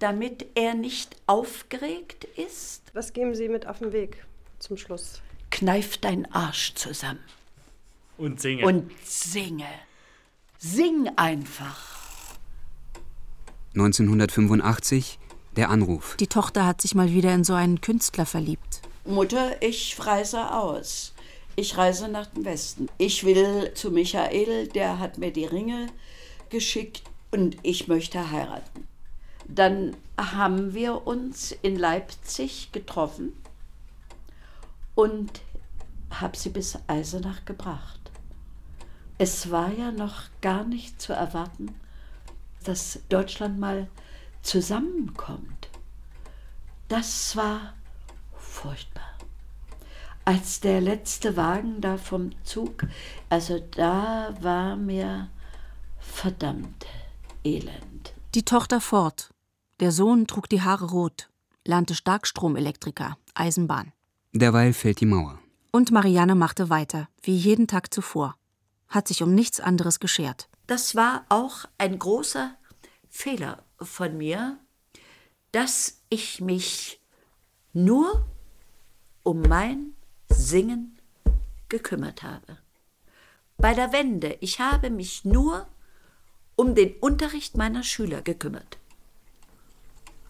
damit 0.00 0.46
er 0.54 0.74
nicht 0.74 1.16
aufgeregt 1.26 2.24
ist. 2.36 2.82
Was 2.92 3.12
geben 3.12 3.34
Sie 3.34 3.48
mit 3.48 3.66
auf 3.66 3.78
den 3.78 3.92
Weg 3.92 4.24
zum 4.58 4.76
Schluss? 4.76 5.22
Kneif 5.50 5.98
deinen 5.98 6.26
Arsch 6.32 6.74
zusammen. 6.74 7.20
Und 8.18 8.40
singe. 8.40 8.66
Und 8.66 8.90
singe. 9.04 9.68
Sing 10.58 11.10
einfach. 11.16 12.36
1985 13.74 15.18
der 15.56 15.70
Anruf. 15.70 16.16
Die 16.18 16.26
Tochter 16.26 16.66
hat 16.66 16.80
sich 16.80 16.94
mal 16.94 17.12
wieder 17.12 17.32
in 17.34 17.44
so 17.44 17.54
einen 17.54 17.80
Künstler 17.80 18.26
verliebt. 18.26 18.82
Mutter, 19.04 19.62
ich 19.62 19.96
reise 20.04 20.52
aus. 20.52 21.14
Ich 21.56 21.76
reise 21.76 22.08
nach 22.08 22.26
dem 22.26 22.44
Westen. 22.44 22.88
Ich 22.98 23.24
will 23.24 23.72
zu 23.74 23.90
Michael, 23.90 24.68
der 24.68 24.98
hat 24.98 25.18
mir 25.18 25.32
die 25.32 25.46
Ringe 25.46 25.88
geschickt 26.48 27.02
und 27.30 27.56
ich 27.62 27.88
möchte 27.88 28.30
heiraten. 28.30 28.89
Dann 29.52 29.96
haben 30.16 30.74
wir 30.74 31.06
uns 31.06 31.50
in 31.50 31.76
Leipzig 31.76 32.70
getroffen 32.72 33.32
und 34.94 35.40
habe 36.10 36.36
sie 36.36 36.50
bis 36.50 36.78
Eisenach 36.86 37.44
gebracht. 37.44 37.98
Es 39.18 39.50
war 39.50 39.72
ja 39.72 39.90
noch 39.90 40.22
gar 40.40 40.64
nicht 40.64 41.00
zu 41.00 41.12
erwarten, 41.12 41.74
dass 42.64 43.00
Deutschland 43.08 43.58
mal 43.58 43.88
zusammenkommt. 44.42 45.68
Das 46.88 47.34
war 47.36 47.74
furchtbar. 48.36 49.18
Als 50.24 50.60
der 50.60 50.80
letzte 50.80 51.36
Wagen 51.36 51.80
da 51.80 51.96
vom 51.96 52.30
Zug, 52.44 52.86
also 53.28 53.58
da 53.72 54.34
war 54.40 54.76
mir 54.76 55.28
verdammt 55.98 56.86
elend. 57.42 58.12
Die 58.34 58.44
Tochter 58.44 58.80
fort. 58.80 59.30
Der 59.80 59.92
Sohn 59.92 60.26
trug 60.26 60.46
die 60.50 60.60
Haare 60.60 60.90
rot, 60.90 61.30
lernte 61.64 61.94
Starkstromelektriker, 61.94 63.16
Eisenbahn. 63.32 63.92
Derweil 64.32 64.74
fällt 64.74 65.00
die 65.00 65.06
Mauer. 65.06 65.38
Und 65.72 65.90
Marianne 65.90 66.34
machte 66.34 66.68
weiter, 66.68 67.08
wie 67.22 67.34
jeden 67.34 67.66
Tag 67.66 67.92
zuvor. 67.94 68.36
Hat 68.88 69.08
sich 69.08 69.22
um 69.22 69.34
nichts 69.34 69.58
anderes 69.58 69.98
geschert. 69.98 70.50
Das 70.66 70.96
war 70.96 71.24
auch 71.30 71.64
ein 71.78 71.98
großer 71.98 72.54
Fehler 73.08 73.64
von 73.80 74.18
mir, 74.18 74.58
dass 75.52 76.02
ich 76.10 76.42
mich 76.42 77.00
nur 77.72 78.26
um 79.22 79.40
mein 79.40 79.94
Singen 80.28 80.98
gekümmert 81.70 82.22
habe. 82.22 82.58
Bei 83.56 83.72
der 83.72 83.94
Wende, 83.94 84.36
ich 84.40 84.60
habe 84.60 84.90
mich 84.90 85.24
nur 85.24 85.66
um 86.54 86.74
den 86.74 86.96
Unterricht 87.00 87.56
meiner 87.56 87.82
Schüler 87.82 88.20
gekümmert. 88.20 88.79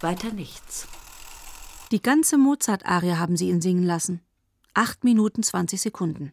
Weiter 0.00 0.32
nichts. 0.32 0.88
Die 1.92 2.00
ganze 2.00 2.38
Mozart-Arie 2.38 3.16
haben 3.16 3.36
sie 3.36 3.50
ihn 3.50 3.60
singen 3.60 3.82
lassen. 3.82 4.22
Acht 4.72 5.04
Minuten 5.04 5.42
zwanzig 5.42 5.82
Sekunden. 5.82 6.32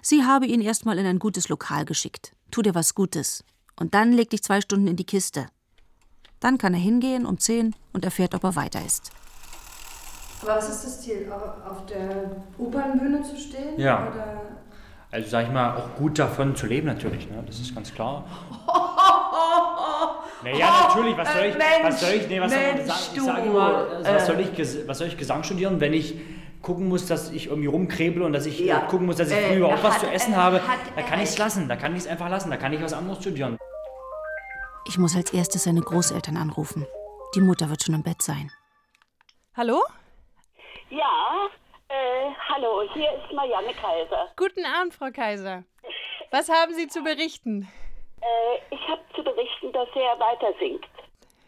Sie 0.00 0.24
habe 0.24 0.46
ihn 0.46 0.62
erstmal 0.62 0.98
in 0.98 1.06
ein 1.06 1.18
gutes 1.18 1.48
Lokal 1.50 1.84
geschickt. 1.84 2.34
Tu 2.50 2.62
dir 2.62 2.74
was 2.74 2.94
Gutes. 2.94 3.44
Und 3.78 3.94
dann 3.94 4.12
leg 4.12 4.30
dich 4.30 4.42
zwei 4.42 4.62
Stunden 4.62 4.86
in 4.86 4.96
die 4.96 5.04
Kiste. 5.04 5.46
Dann 6.40 6.56
kann 6.56 6.72
er 6.72 6.80
hingehen 6.80 7.26
um 7.26 7.38
zehn 7.38 7.74
und 7.92 8.04
erfährt, 8.04 8.34
ob 8.34 8.44
er 8.44 8.56
weiter 8.56 8.84
ist. 8.84 9.10
Aber 10.40 10.56
was 10.56 10.70
ist 10.70 10.84
das 10.84 11.02
Ziel? 11.02 11.30
Auf 11.30 11.84
der 11.86 12.44
Opernbühne 12.58 13.22
zu 13.22 13.36
stehen? 13.36 13.78
Ja. 13.78 14.08
Oder? 14.10 14.42
Also 15.10 15.28
sag 15.28 15.46
ich 15.46 15.52
mal, 15.52 15.76
auch 15.76 15.94
gut 15.96 16.18
davon 16.18 16.56
zu 16.56 16.66
leben 16.66 16.86
natürlich, 16.86 17.28
ne? 17.30 17.44
das 17.46 17.60
ist 17.60 17.74
ganz 17.74 17.92
klar. 17.92 18.24
Naja, 20.44 20.88
natürlich, 20.88 21.16
was 21.16 21.32
soll 21.32 21.44
ich, 21.44 21.54
was 21.56 22.00
soll 22.00 22.10
ich, 22.14 22.28
nee, 22.28 22.40
was 22.40 22.50
Mensch, 22.50 22.80
soll 22.82 22.94
ich, 22.94 23.08
du, 23.10 23.14
ich 23.16 23.22
sage 23.22 23.50
mal, 23.50 24.02
was 24.02 24.22
äh. 24.22 24.26
soll 24.26 24.40
ich, 24.40 24.88
was 24.88 24.98
soll 24.98 25.06
ich 25.08 25.16
Gesang 25.16 25.44
studieren, 25.44 25.80
wenn 25.80 25.92
ich 25.92 26.16
gucken 26.62 26.88
muss, 26.88 27.06
dass 27.06 27.30
ich 27.30 27.46
irgendwie 27.46 27.68
rumkrebel 27.68 28.22
und 28.22 28.32
dass 28.32 28.46
ich 28.46 28.58
Ja. 28.60 28.78
äh, 28.82 28.86
gucken 28.88 29.06
muss, 29.06 29.16
dass 29.16 29.30
ich 29.30 29.36
Äh, 29.36 29.54
früher 29.54 29.68
auch 29.68 29.82
was 29.82 30.00
zu 30.00 30.10
essen 30.10 30.32
äh, 30.32 30.36
habe, 30.36 30.60
da 30.96 31.02
kann 31.02 31.18
ich 31.20 31.28
es 31.30 31.38
lassen, 31.38 31.68
da 31.68 31.76
kann 31.76 31.92
ich 31.92 32.00
es 32.00 32.06
einfach 32.06 32.28
lassen, 32.28 32.50
da 32.50 32.56
kann 32.56 32.72
ich 32.72 32.82
was 32.82 32.92
anderes 32.92 33.20
studieren. 33.20 33.56
Ich 34.88 34.98
muss 34.98 35.14
als 35.16 35.32
erstes 35.32 35.64
seine 35.64 35.80
Großeltern 35.80 36.36
anrufen. 36.36 36.86
Die 37.34 37.40
Mutter 37.40 37.68
wird 37.70 37.82
schon 37.84 37.94
im 37.94 38.02
Bett 38.02 38.20
sein. 38.20 38.50
Hallo? 39.56 39.80
Ja, 40.90 41.48
äh, 41.88 42.30
hallo, 42.48 42.82
hier 42.94 43.10
ist 43.12 43.32
Marianne 43.34 43.72
Kaiser. 43.74 44.28
Guten 44.36 44.64
Abend, 44.64 44.94
Frau 44.94 45.10
Kaiser. 45.12 45.64
Was 46.30 46.48
haben 46.48 46.74
Sie 46.74 46.88
zu 46.88 47.02
berichten? 47.02 47.68
Äh, 48.22 48.74
ich 48.74 48.88
habe 48.88 49.02
zu 49.14 49.22
berichten, 49.22 49.72
dass 49.72 49.88
er 49.94 50.18
weiter 50.20 50.54
singt. 50.58 50.86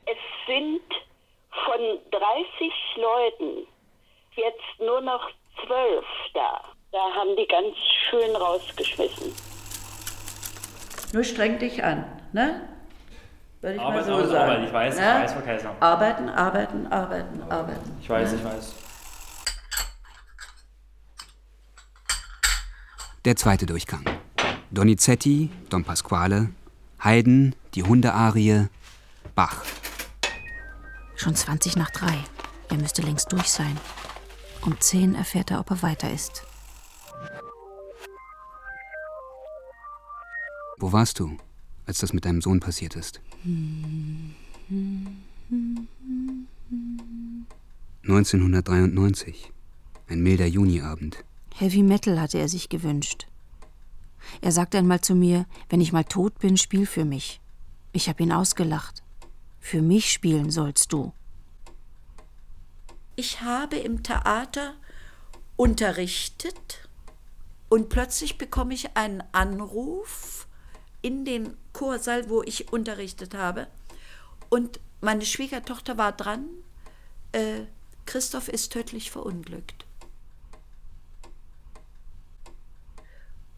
Es 0.07 0.18
sind 0.47 0.83
von 1.64 1.81
30 2.11 2.72
Leuten 2.97 3.66
jetzt 4.35 4.81
nur 4.81 5.01
noch 5.01 5.31
12 5.66 6.05
da. 6.35 6.61
Da 6.91 6.99
haben 7.14 7.37
die 7.37 7.47
ganz 7.47 7.77
schön 8.11 8.35
rausgeschmissen. 8.37 9.35
Nur 11.12 11.25
streng 11.25 11.59
dich 11.59 11.83
an, 11.83 12.05
ne? 12.33 12.68
Würde 13.61 13.77
ich 13.77 13.81
mal 13.81 13.89
Arbeiten, 13.89 14.07
so 14.07 14.12
arbeiten, 14.12 14.31
sagen. 14.31 14.45
arbeiten. 14.45 14.64
Ich 14.66 14.72
weiß, 14.72 14.95
ich 14.95 15.01
ne? 15.01 15.07
weiß, 15.07 15.33
Frau 15.33 15.41
Kaiser. 15.41 15.77
Arbeiten, 15.81 16.29
arbeiten, 16.29 16.87
arbeiten, 16.89 17.43
arbeiten. 17.49 17.99
Ich 18.03 18.11
weiß, 18.11 18.33
ne? 18.33 18.39
ich 18.39 18.45
weiß. 18.45 18.75
Der 23.25 23.37
zweite 23.37 23.64
Durchgang. 23.64 24.05
Donizetti, 24.70 25.51
Don 25.70 25.85
Pasquale, 25.85 26.51
Haydn, 27.05 27.55
die 27.75 27.83
Hundearie, 27.83 28.69
Bach. 29.35 29.63
Schon 31.17 31.37
20 31.37 31.77
nach 31.77 31.91
drei. 31.91 32.17
Er 32.71 32.79
müsste 32.79 33.03
längst 33.03 33.31
durch 33.31 33.49
sein. 33.49 33.77
Um 34.63 34.81
zehn 34.81 35.15
erfährt 35.15 35.51
er, 35.51 35.61
ob 35.61 35.71
er 35.71 35.83
weiter 35.83 36.11
ist. 36.11 36.47
Wo 40.79 40.93
warst 40.93 41.19
du, 41.21 41.37
als 41.85 41.99
das 41.99 42.15
mit 42.15 42.25
deinem 42.25 42.41
Sohn 42.41 42.61
passiert 42.61 42.97
ist? 42.97 43.21
1993. 48.05 49.53
Ein 50.09 50.21
milder 50.23 50.47
Juniabend. 50.47 51.23
Heavy 51.55 51.83
Metal 51.83 52.19
hatte 52.19 52.39
er 52.39 52.49
sich 52.49 52.71
gewünscht. 52.71 53.27
Er 54.41 54.53
sagte 54.53 54.79
einmal 54.79 55.01
zu 55.01 55.14
mir, 55.14 55.47
wenn 55.68 55.81
ich 55.81 55.93
mal 55.93 56.05
tot 56.05 56.39
bin, 56.39 56.57
spiel 56.57 56.87
für 56.87 57.05
mich. 57.05 57.41
Ich 57.93 58.09
habe 58.09 58.22
ihn 58.22 58.33
ausgelacht. 58.33 59.03
Für 59.61 59.81
mich 59.81 60.12
spielen 60.12 60.51
sollst 60.51 60.93
du. 60.93 61.12
Ich 63.16 63.41
habe 63.41 63.77
im 63.77 64.03
Theater 64.03 64.75
unterrichtet 65.57 66.89
und 67.68 67.89
plötzlich 67.89 68.39
bekomme 68.39 68.75
ich 68.75 68.97
einen 68.97 69.22
Anruf 69.33 70.49
in 71.03 71.25
den 71.25 71.57
Chorsaal, 71.72 72.29
wo 72.29 72.43
ich 72.43 72.72
unterrichtet 72.72 73.35
habe. 73.35 73.66
Und 74.49 74.81
meine 75.01 75.25
Schwiegertochter 75.25 75.99
war 75.99 76.12
dran. 76.12 76.47
Äh, 77.33 77.62
Christoph 78.07 78.49
ist 78.49 78.72
tödlich 78.72 79.11
verunglückt. 79.11 79.87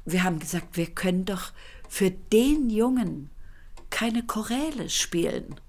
Wir 0.06 0.22
haben 0.22 0.38
gesagt, 0.38 0.76
wir 0.76 0.86
können 0.86 1.24
doch 1.24 1.52
für 1.88 2.12
den 2.12 2.70
Jungen 2.70 3.28
keine 3.90 4.24
Choräle 4.24 4.88
spielen 4.88 5.60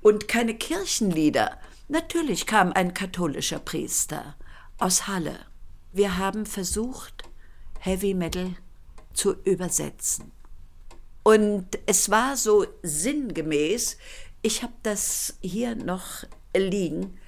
und 0.00 0.28
keine 0.28 0.54
Kirchenlieder. 0.54 1.58
Natürlich 1.88 2.46
kam 2.46 2.72
ein 2.72 2.94
katholischer 2.94 3.58
Priester 3.58 4.36
aus 4.78 5.08
Halle. 5.08 5.38
Wir 5.92 6.18
haben 6.18 6.46
versucht, 6.46 7.24
Heavy 7.80 8.14
Metal 8.14 8.54
zu 9.12 9.34
übersetzen. 9.42 10.30
Und 11.24 11.66
es 11.86 12.10
war 12.10 12.36
so 12.36 12.66
sinngemäß, 12.82 13.98
ich 14.42 14.62
habe 14.62 14.74
das 14.84 15.36
hier 15.40 15.74
noch 15.74 16.24
liegen, 16.56 17.18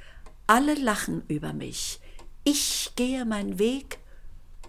alle 0.47 0.75
lachen 0.75 1.25
über 1.27 1.53
mich. 1.53 2.01
Ich 2.45 2.93
gehe 2.95 3.25
meinen 3.25 3.59
Weg 3.59 3.99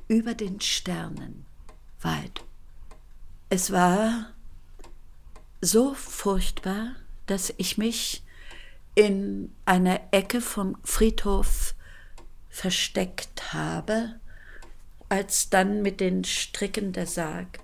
über 0.08 0.34
den 0.34 0.60
Sternen 0.60 1.47
weit. 2.02 2.44
Es 3.50 3.72
war 3.72 4.34
so 5.62 5.94
furchtbar, 5.94 6.96
dass 7.26 7.54
ich 7.58 7.78
mich 7.78 8.24
in 8.96 9.54
einer 9.66 10.00
Ecke 10.12 10.42
vom 10.42 10.78
Friedhof 10.84 11.76
versteckt 12.50 13.54
habe, 13.54 14.20
als 15.10 15.50
dann 15.50 15.82
mit 15.82 16.00
den 16.00 16.24
Stricken 16.24 16.94
der 16.94 17.08
Sarg 17.08 17.60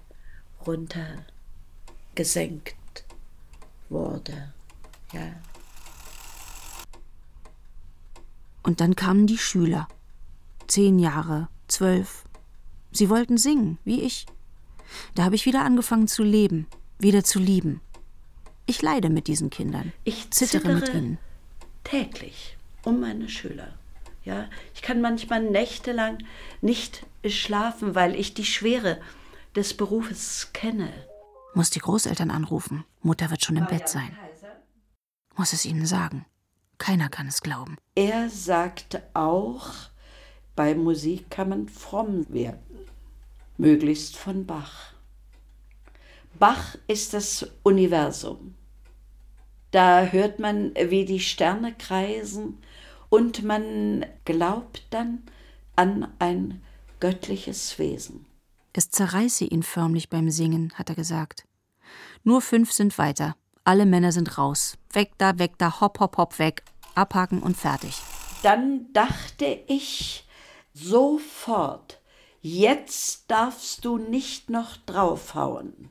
runtergesenkt 0.65 2.75
wurde. 3.89 4.53
Ja. 5.11 5.33
Und 8.61 8.79
dann 8.79 8.95
kamen 8.95 9.25
die 9.27 9.37
Schüler. 9.37 9.89
Zehn 10.67 10.99
Jahre, 10.99 11.49
zwölf. 11.67 12.23
Sie 12.93 13.09
wollten 13.09 13.37
singen, 13.37 13.79
wie 13.83 14.01
ich. 14.01 14.25
Da 15.15 15.23
habe 15.23 15.35
ich 15.35 15.45
wieder 15.45 15.63
angefangen 15.63 16.07
zu 16.07 16.23
leben, 16.23 16.67
wieder 16.99 17.23
zu 17.23 17.39
lieben. 17.39 17.81
Ich 18.65 18.81
leide 18.81 19.09
mit 19.09 19.27
diesen 19.27 19.49
Kindern. 19.49 19.91
Ich 20.03 20.29
zittere, 20.31 20.61
zittere 20.61 20.75
mit 20.75 20.93
ihnen. 20.93 21.17
täglich 21.83 22.57
um 22.83 22.99
meine 22.99 23.27
Schüler. 23.29 23.73
Ja, 24.23 24.49
ich 24.73 24.81
kann 24.81 25.01
manchmal 25.01 25.41
nächtelang 25.43 26.19
nicht 26.61 27.05
schlafen, 27.27 27.93
weil 27.95 28.15
ich 28.15 28.33
die 28.33 28.45
Schwere 28.45 29.01
des 29.55 29.75
Berufes 29.75 30.51
kenne. 30.53 30.93
Muss 31.55 31.71
die 31.71 31.79
Großeltern 31.79 32.31
anrufen. 32.31 32.85
Mutter 33.01 33.29
wird 33.29 33.43
schon 33.43 33.57
im 33.57 33.67
Bett 33.67 33.89
sein. 33.89 34.17
Muss 35.35 35.51
es 35.51 35.65
ihnen 35.65 35.85
sagen. 35.85 36.25
Keiner 36.77 37.09
kann 37.09 37.27
es 37.27 37.41
glauben. 37.41 37.77
Er 37.95 38.29
sagt 38.29 39.01
auch, 39.13 39.67
bei 40.55 40.73
Musik 40.75 41.29
kann 41.29 41.49
man 41.49 41.67
fromm 41.67 42.25
werden, 42.29 42.72
möglichst 43.57 44.17
von 44.17 44.45
Bach. 44.45 44.93
Bach 46.39 46.75
ist 46.87 47.13
das 47.13 47.47
Universum. 47.63 48.55
Da 49.71 50.05
hört 50.05 50.39
man, 50.39 50.73
wie 50.75 51.05
die 51.05 51.19
Sterne 51.19 51.73
kreisen 51.73 52.59
und 53.09 53.43
man 53.43 54.05
glaubt 54.25 54.87
dann 54.89 55.23
an 55.75 56.11
ein 56.19 56.61
göttliches 56.99 57.77
Wesen. 57.79 58.25
Es 58.73 58.89
zerreiße 58.89 59.45
ihn 59.45 59.63
förmlich 59.63 60.09
beim 60.09 60.29
Singen, 60.29 60.73
hat 60.75 60.89
er 60.89 60.95
gesagt. 60.95 61.47
Nur 62.23 62.41
fünf 62.41 62.71
sind 62.71 62.97
weiter. 62.97 63.35
Alle 63.63 63.85
Männer 63.85 64.11
sind 64.11 64.37
raus. 64.37 64.77
Weg 64.91 65.11
da, 65.17 65.37
weg 65.39 65.53
da, 65.57 65.79
hopp, 65.79 65.99
hopp, 65.99 66.17
hopp, 66.17 66.39
weg. 66.39 66.63
Abhaken 66.95 67.41
und 67.41 67.55
fertig. 67.55 68.01
Dann 68.41 68.91
dachte 68.93 69.45
ich 69.67 70.27
sofort, 70.73 71.99
jetzt 72.43 73.31
darfst 73.31 73.83
du 73.85 73.97
nicht 73.97 74.51
noch 74.51 74.77
draufhauen. 74.85 75.89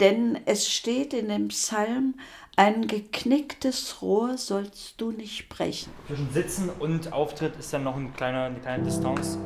Denn 0.00 0.38
es 0.46 0.68
steht 0.68 1.12
in 1.12 1.28
dem 1.28 1.48
Psalm, 1.48 2.14
ein 2.56 2.86
geknicktes 2.86 4.00
Rohr 4.00 4.38
sollst 4.38 5.00
du 5.00 5.10
nicht 5.10 5.48
brechen. 5.48 5.92
Zwischen 6.06 6.32
Sitzen 6.32 6.70
und 6.78 7.12
Auftritt 7.12 7.56
ist 7.58 7.72
dann 7.72 7.84
noch 7.84 7.96
ein 7.96 8.12
kleiner, 8.14 8.44
eine 8.44 8.60
kleine 8.60 8.84
Distanz. 8.84 9.38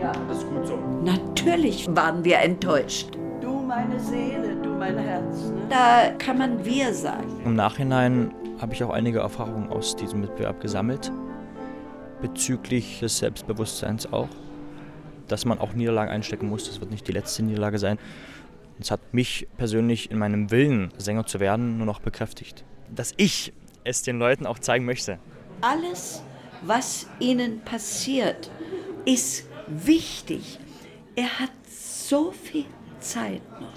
Ja. 0.00 0.12
Das 0.28 0.38
ist 0.38 0.48
gut 0.48 0.66
so. 0.66 0.76
Natürlich 1.04 1.86
waren 1.90 2.24
wir 2.24 2.38
enttäuscht. 2.38 3.16
Du 3.40 3.60
meine 3.60 3.98
Seele, 4.00 4.56
du 4.62 4.70
mein 4.70 4.98
Herz. 4.98 5.44
Ne? 5.44 5.66
Da 5.68 6.10
kann 6.18 6.38
man 6.38 6.64
wir 6.64 6.92
sagen. 6.92 7.40
Im 7.44 7.54
Nachhinein 7.54 8.34
habe 8.60 8.74
ich 8.74 8.82
auch 8.82 8.90
einige 8.90 9.20
Erfahrungen 9.20 9.70
aus 9.70 9.94
diesem 9.94 10.22
Wettbewerb 10.22 10.60
gesammelt. 10.60 11.12
Bezüglich 12.20 13.00
des 13.00 13.18
Selbstbewusstseins 13.18 14.12
auch. 14.12 14.28
Dass 15.28 15.44
man 15.44 15.58
auch 15.58 15.72
Niederlagen 15.72 16.10
einstecken 16.10 16.48
muss. 16.48 16.66
Das 16.66 16.80
wird 16.80 16.90
nicht 16.90 17.06
die 17.08 17.12
letzte 17.12 17.42
Niederlage 17.42 17.78
sein. 17.78 17.98
Es 18.78 18.90
hat 18.90 19.00
mich 19.12 19.48
persönlich 19.56 20.10
in 20.10 20.18
meinem 20.18 20.50
Willen, 20.50 20.92
Sänger 20.98 21.26
zu 21.26 21.40
werden, 21.40 21.78
nur 21.78 21.86
noch 21.86 22.00
bekräftigt. 22.00 22.64
Dass 22.94 23.14
ich 23.16 23.52
es 23.84 24.02
den 24.02 24.18
Leuten 24.18 24.46
auch 24.46 24.58
zeigen 24.58 24.84
möchte. 24.84 25.18
Alles, 25.60 26.22
was 26.62 27.06
ihnen 27.20 27.60
passiert, 27.60 28.50
ist 29.04 29.46
wichtig. 29.66 30.58
Er 31.14 31.38
hat 31.38 31.50
so 31.68 32.32
viel 32.32 32.66
Zeit 33.00 33.42
noch. 33.60 33.72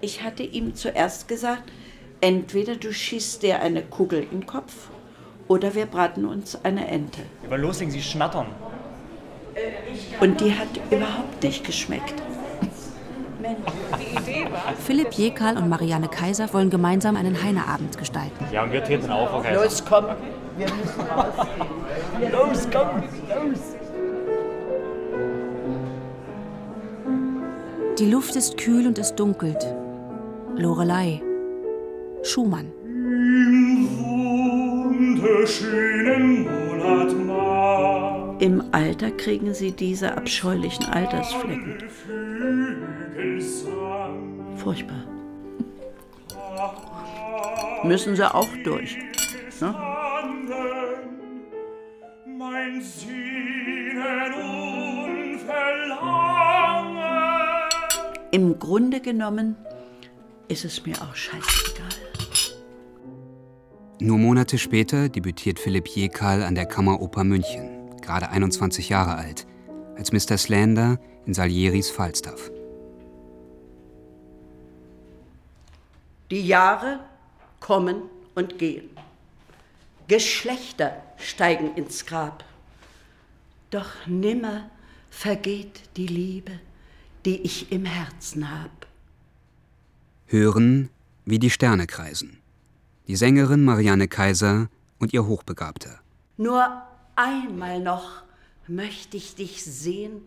Ich 0.00 0.22
hatte 0.22 0.42
ihm 0.42 0.74
zuerst 0.74 1.28
gesagt, 1.28 1.70
entweder 2.20 2.76
du 2.76 2.92
schießt 2.92 3.42
dir 3.42 3.60
eine 3.60 3.82
Kugel 3.82 4.22
in 4.22 4.40
den 4.40 4.46
Kopf 4.46 4.88
oder 5.48 5.74
wir 5.74 5.86
braten 5.86 6.24
uns 6.24 6.62
eine 6.64 6.86
Ente. 6.86 7.20
Wollen 7.48 7.62
loslegen, 7.62 7.92
sie 7.92 8.02
schnattern. 8.02 8.46
Und 10.20 10.40
die 10.40 10.52
hat 10.52 10.68
überhaupt 10.90 11.42
nicht 11.42 11.64
geschmeckt. 11.64 12.14
Philipp 14.84 15.12
Jekal 15.12 15.56
und 15.56 15.68
Marianne 15.68 16.08
Kaiser 16.08 16.52
wollen 16.52 16.70
gemeinsam 16.70 17.16
einen 17.16 17.42
Heineabend 17.42 17.98
gestalten. 17.98 18.46
Ja, 18.52 18.62
und 18.64 18.72
wir 18.72 18.82
treten 18.82 19.10
auf, 19.10 19.42
Kaiser. 19.42 19.62
Los, 19.62 19.84
komm. 19.84 20.06
Wir 20.56 20.66
müssen 20.66 21.00
raus. 21.00 21.46
Los, 22.32 22.68
komm, 22.72 23.02
los. 23.28 23.74
Die 27.98 28.10
Luft 28.10 28.34
ist 28.34 28.56
kühl 28.58 28.86
und 28.86 28.98
es 28.98 29.14
dunkelt. 29.14 29.66
Lorelei. 30.56 31.22
Schumann. 32.22 32.72
Im 36.16 37.23
Alter 38.72 39.10
kriegen 39.10 39.54
sie 39.54 39.72
diese 39.72 40.16
abscheulichen 40.16 40.84
Altersflecken. 40.86 41.78
Furchtbar. 44.56 45.04
Müssen 47.84 48.16
sie 48.16 48.34
auch 48.34 48.48
durch. 48.64 48.98
Ne? 49.60 49.74
Im 58.30 58.58
Grunde 58.58 59.00
genommen 59.00 59.56
ist 60.48 60.64
es 60.64 60.84
mir 60.84 60.96
auch 61.00 61.14
scheißegal. 61.14 61.88
Nur 64.00 64.18
Monate 64.18 64.58
später 64.58 65.08
debütiert 65.08 65.58
Philipp 65.58 65.88
Jekal 65.88 66.42
an 66.42 66.54
der 66.54 66.66
Kammeroper 66.66 67.24
München, 67.24 67.83
gerade 68.04 68.28
21 68.28 68.88
Jahre 68.88 69.16
alt, 69.16 69.46
als 69.96 70.12
Mr. 70.12 70.38
Slander 70.38 70.98
in 71.26 71.34
Salieris 71.34 71.90
Falstaff. 71.90 72.50
Die 76.30 76.46
Jahre 76.46 77.00
kommen 77.60 78.02
und 78.34 78.58
gehen. 78.58 78.90
Geschlechter 80.08 81.02
steigen 81.16 81.74
ins 81.76 82.06
Grab. 82.06 82.44
Doch 83.70 84.06
nimmer 84.06 84.70
vergeht 85.10 85.82
die 85.96 86.06
Liebe, 86.06 86.52
die 87.24 87.40
ich 87.40 87.72
im 87.72 87.84
Herzen 87.84 88.50
hab. 88.50 88.86
Hören, 90.26 90.90
wie 91.24 91.38
die 91.38 91.50
Sterne 91.50 91.86
kreisen. 91.86 92.38
Die 93.06 93.16
Sängerin 93.16 93.64
Marianne 93.64 94.08
Kaiser 94.08 94.68
und 94.98 95.12
ihr 95.12 95.26
Hochbegabter. 95.26 96.00
Nur 96.36 96.82
einmal 97.16 97.80
noch 97.80 98.22
möchte 98.66 99.16
ich 99.16 99.34
dich 99.34 99.64
sehen 99.64 100.22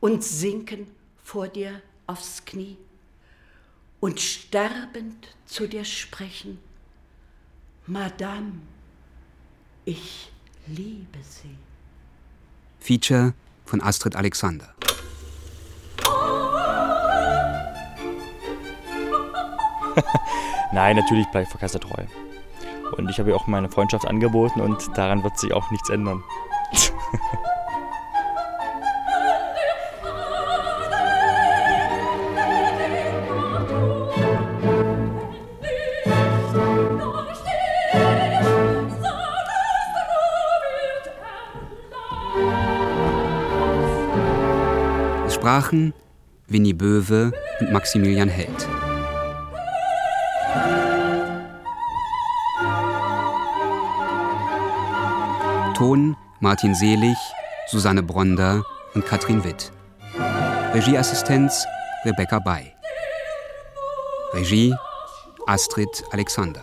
und 0.00 0.24
sinken 0.24 0.86
vor 1.22 1.48
dir 1.48 1.82
aufs 2.06 2.44
Knie 2.44 2.76
und 4.00 4.20
sterbend 4.20 5.28
zu 5.46 5.66
dir 5.66 5.84
sprechen. 5.84 6.58
Madame, 7.86 8.52
ich 9.84 10.30
liebe 10.66 11.18
sie. 11.22 11.56
Feature 12.78 13.34
von 13.64 13.82
Astrid 13.82 14.16
Alexander. 14.16 14.74
Nein, 20.72 20.96
natürlich 20.96 21.26
bleibt 21.28 21.50
Frau 21.50 21.58
Kaiser 21.58 21.80
treu. 21.80 22.04
Und 22.96 23.08
ich 23.10 23.18
habe 23.18 23.30
ihr 23.30 23.36
auch 23.36 23.46
meine 23.46 23.68
Freundschaft 23.68 24.06
angeboten 24.06 24.60
und 24.60 24.96
daran 24.96 25.22
wird 25.22 25.38
sich 25.38 25.52
auch 25.52 25.70
nichts 25.70 25.90
ändern. 25.90 26.22
Sprachen 45.40 45.94
Winnie 46.48 46.74
Böwe 46.74 47.32
und 47.60 47.72
Maximilian 47.72 48.28
Held. 48.28 48.68
Ton 55.80 56.14
Martin 56.40 56.74
Selig, 56.74 57.16
Susanne 57.68 58.02
Bronder 58.02 58.66
und 58.92 59.06
Katrin 59.06 59.42
Witt. 59.44 59.72
Regieassistenz 60.74 61.64
Rebecca 62.04 62.38
Bay. 62.38 62.74
Regie 64.34 64.74
Astrid 65.46 65.88
Alexander. 66.10 66.62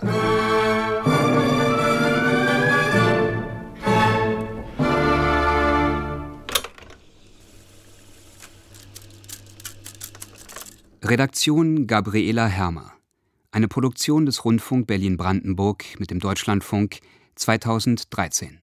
Redaktion 11.02 11.88
Gabriela 11.88 12.46
Hermer. 12.46 12.94
Eine 13.50 13.68
Produktion 13.68 14.28
des 14.28 14.46
Rundfunk 14.46 14.86
Berlin-Brandenburg 14.86 15.86
mit 15.98 16.12
dem 16.12 16.20
Deutschlandfunk 16.20 17.00
2013. 17.34 18.56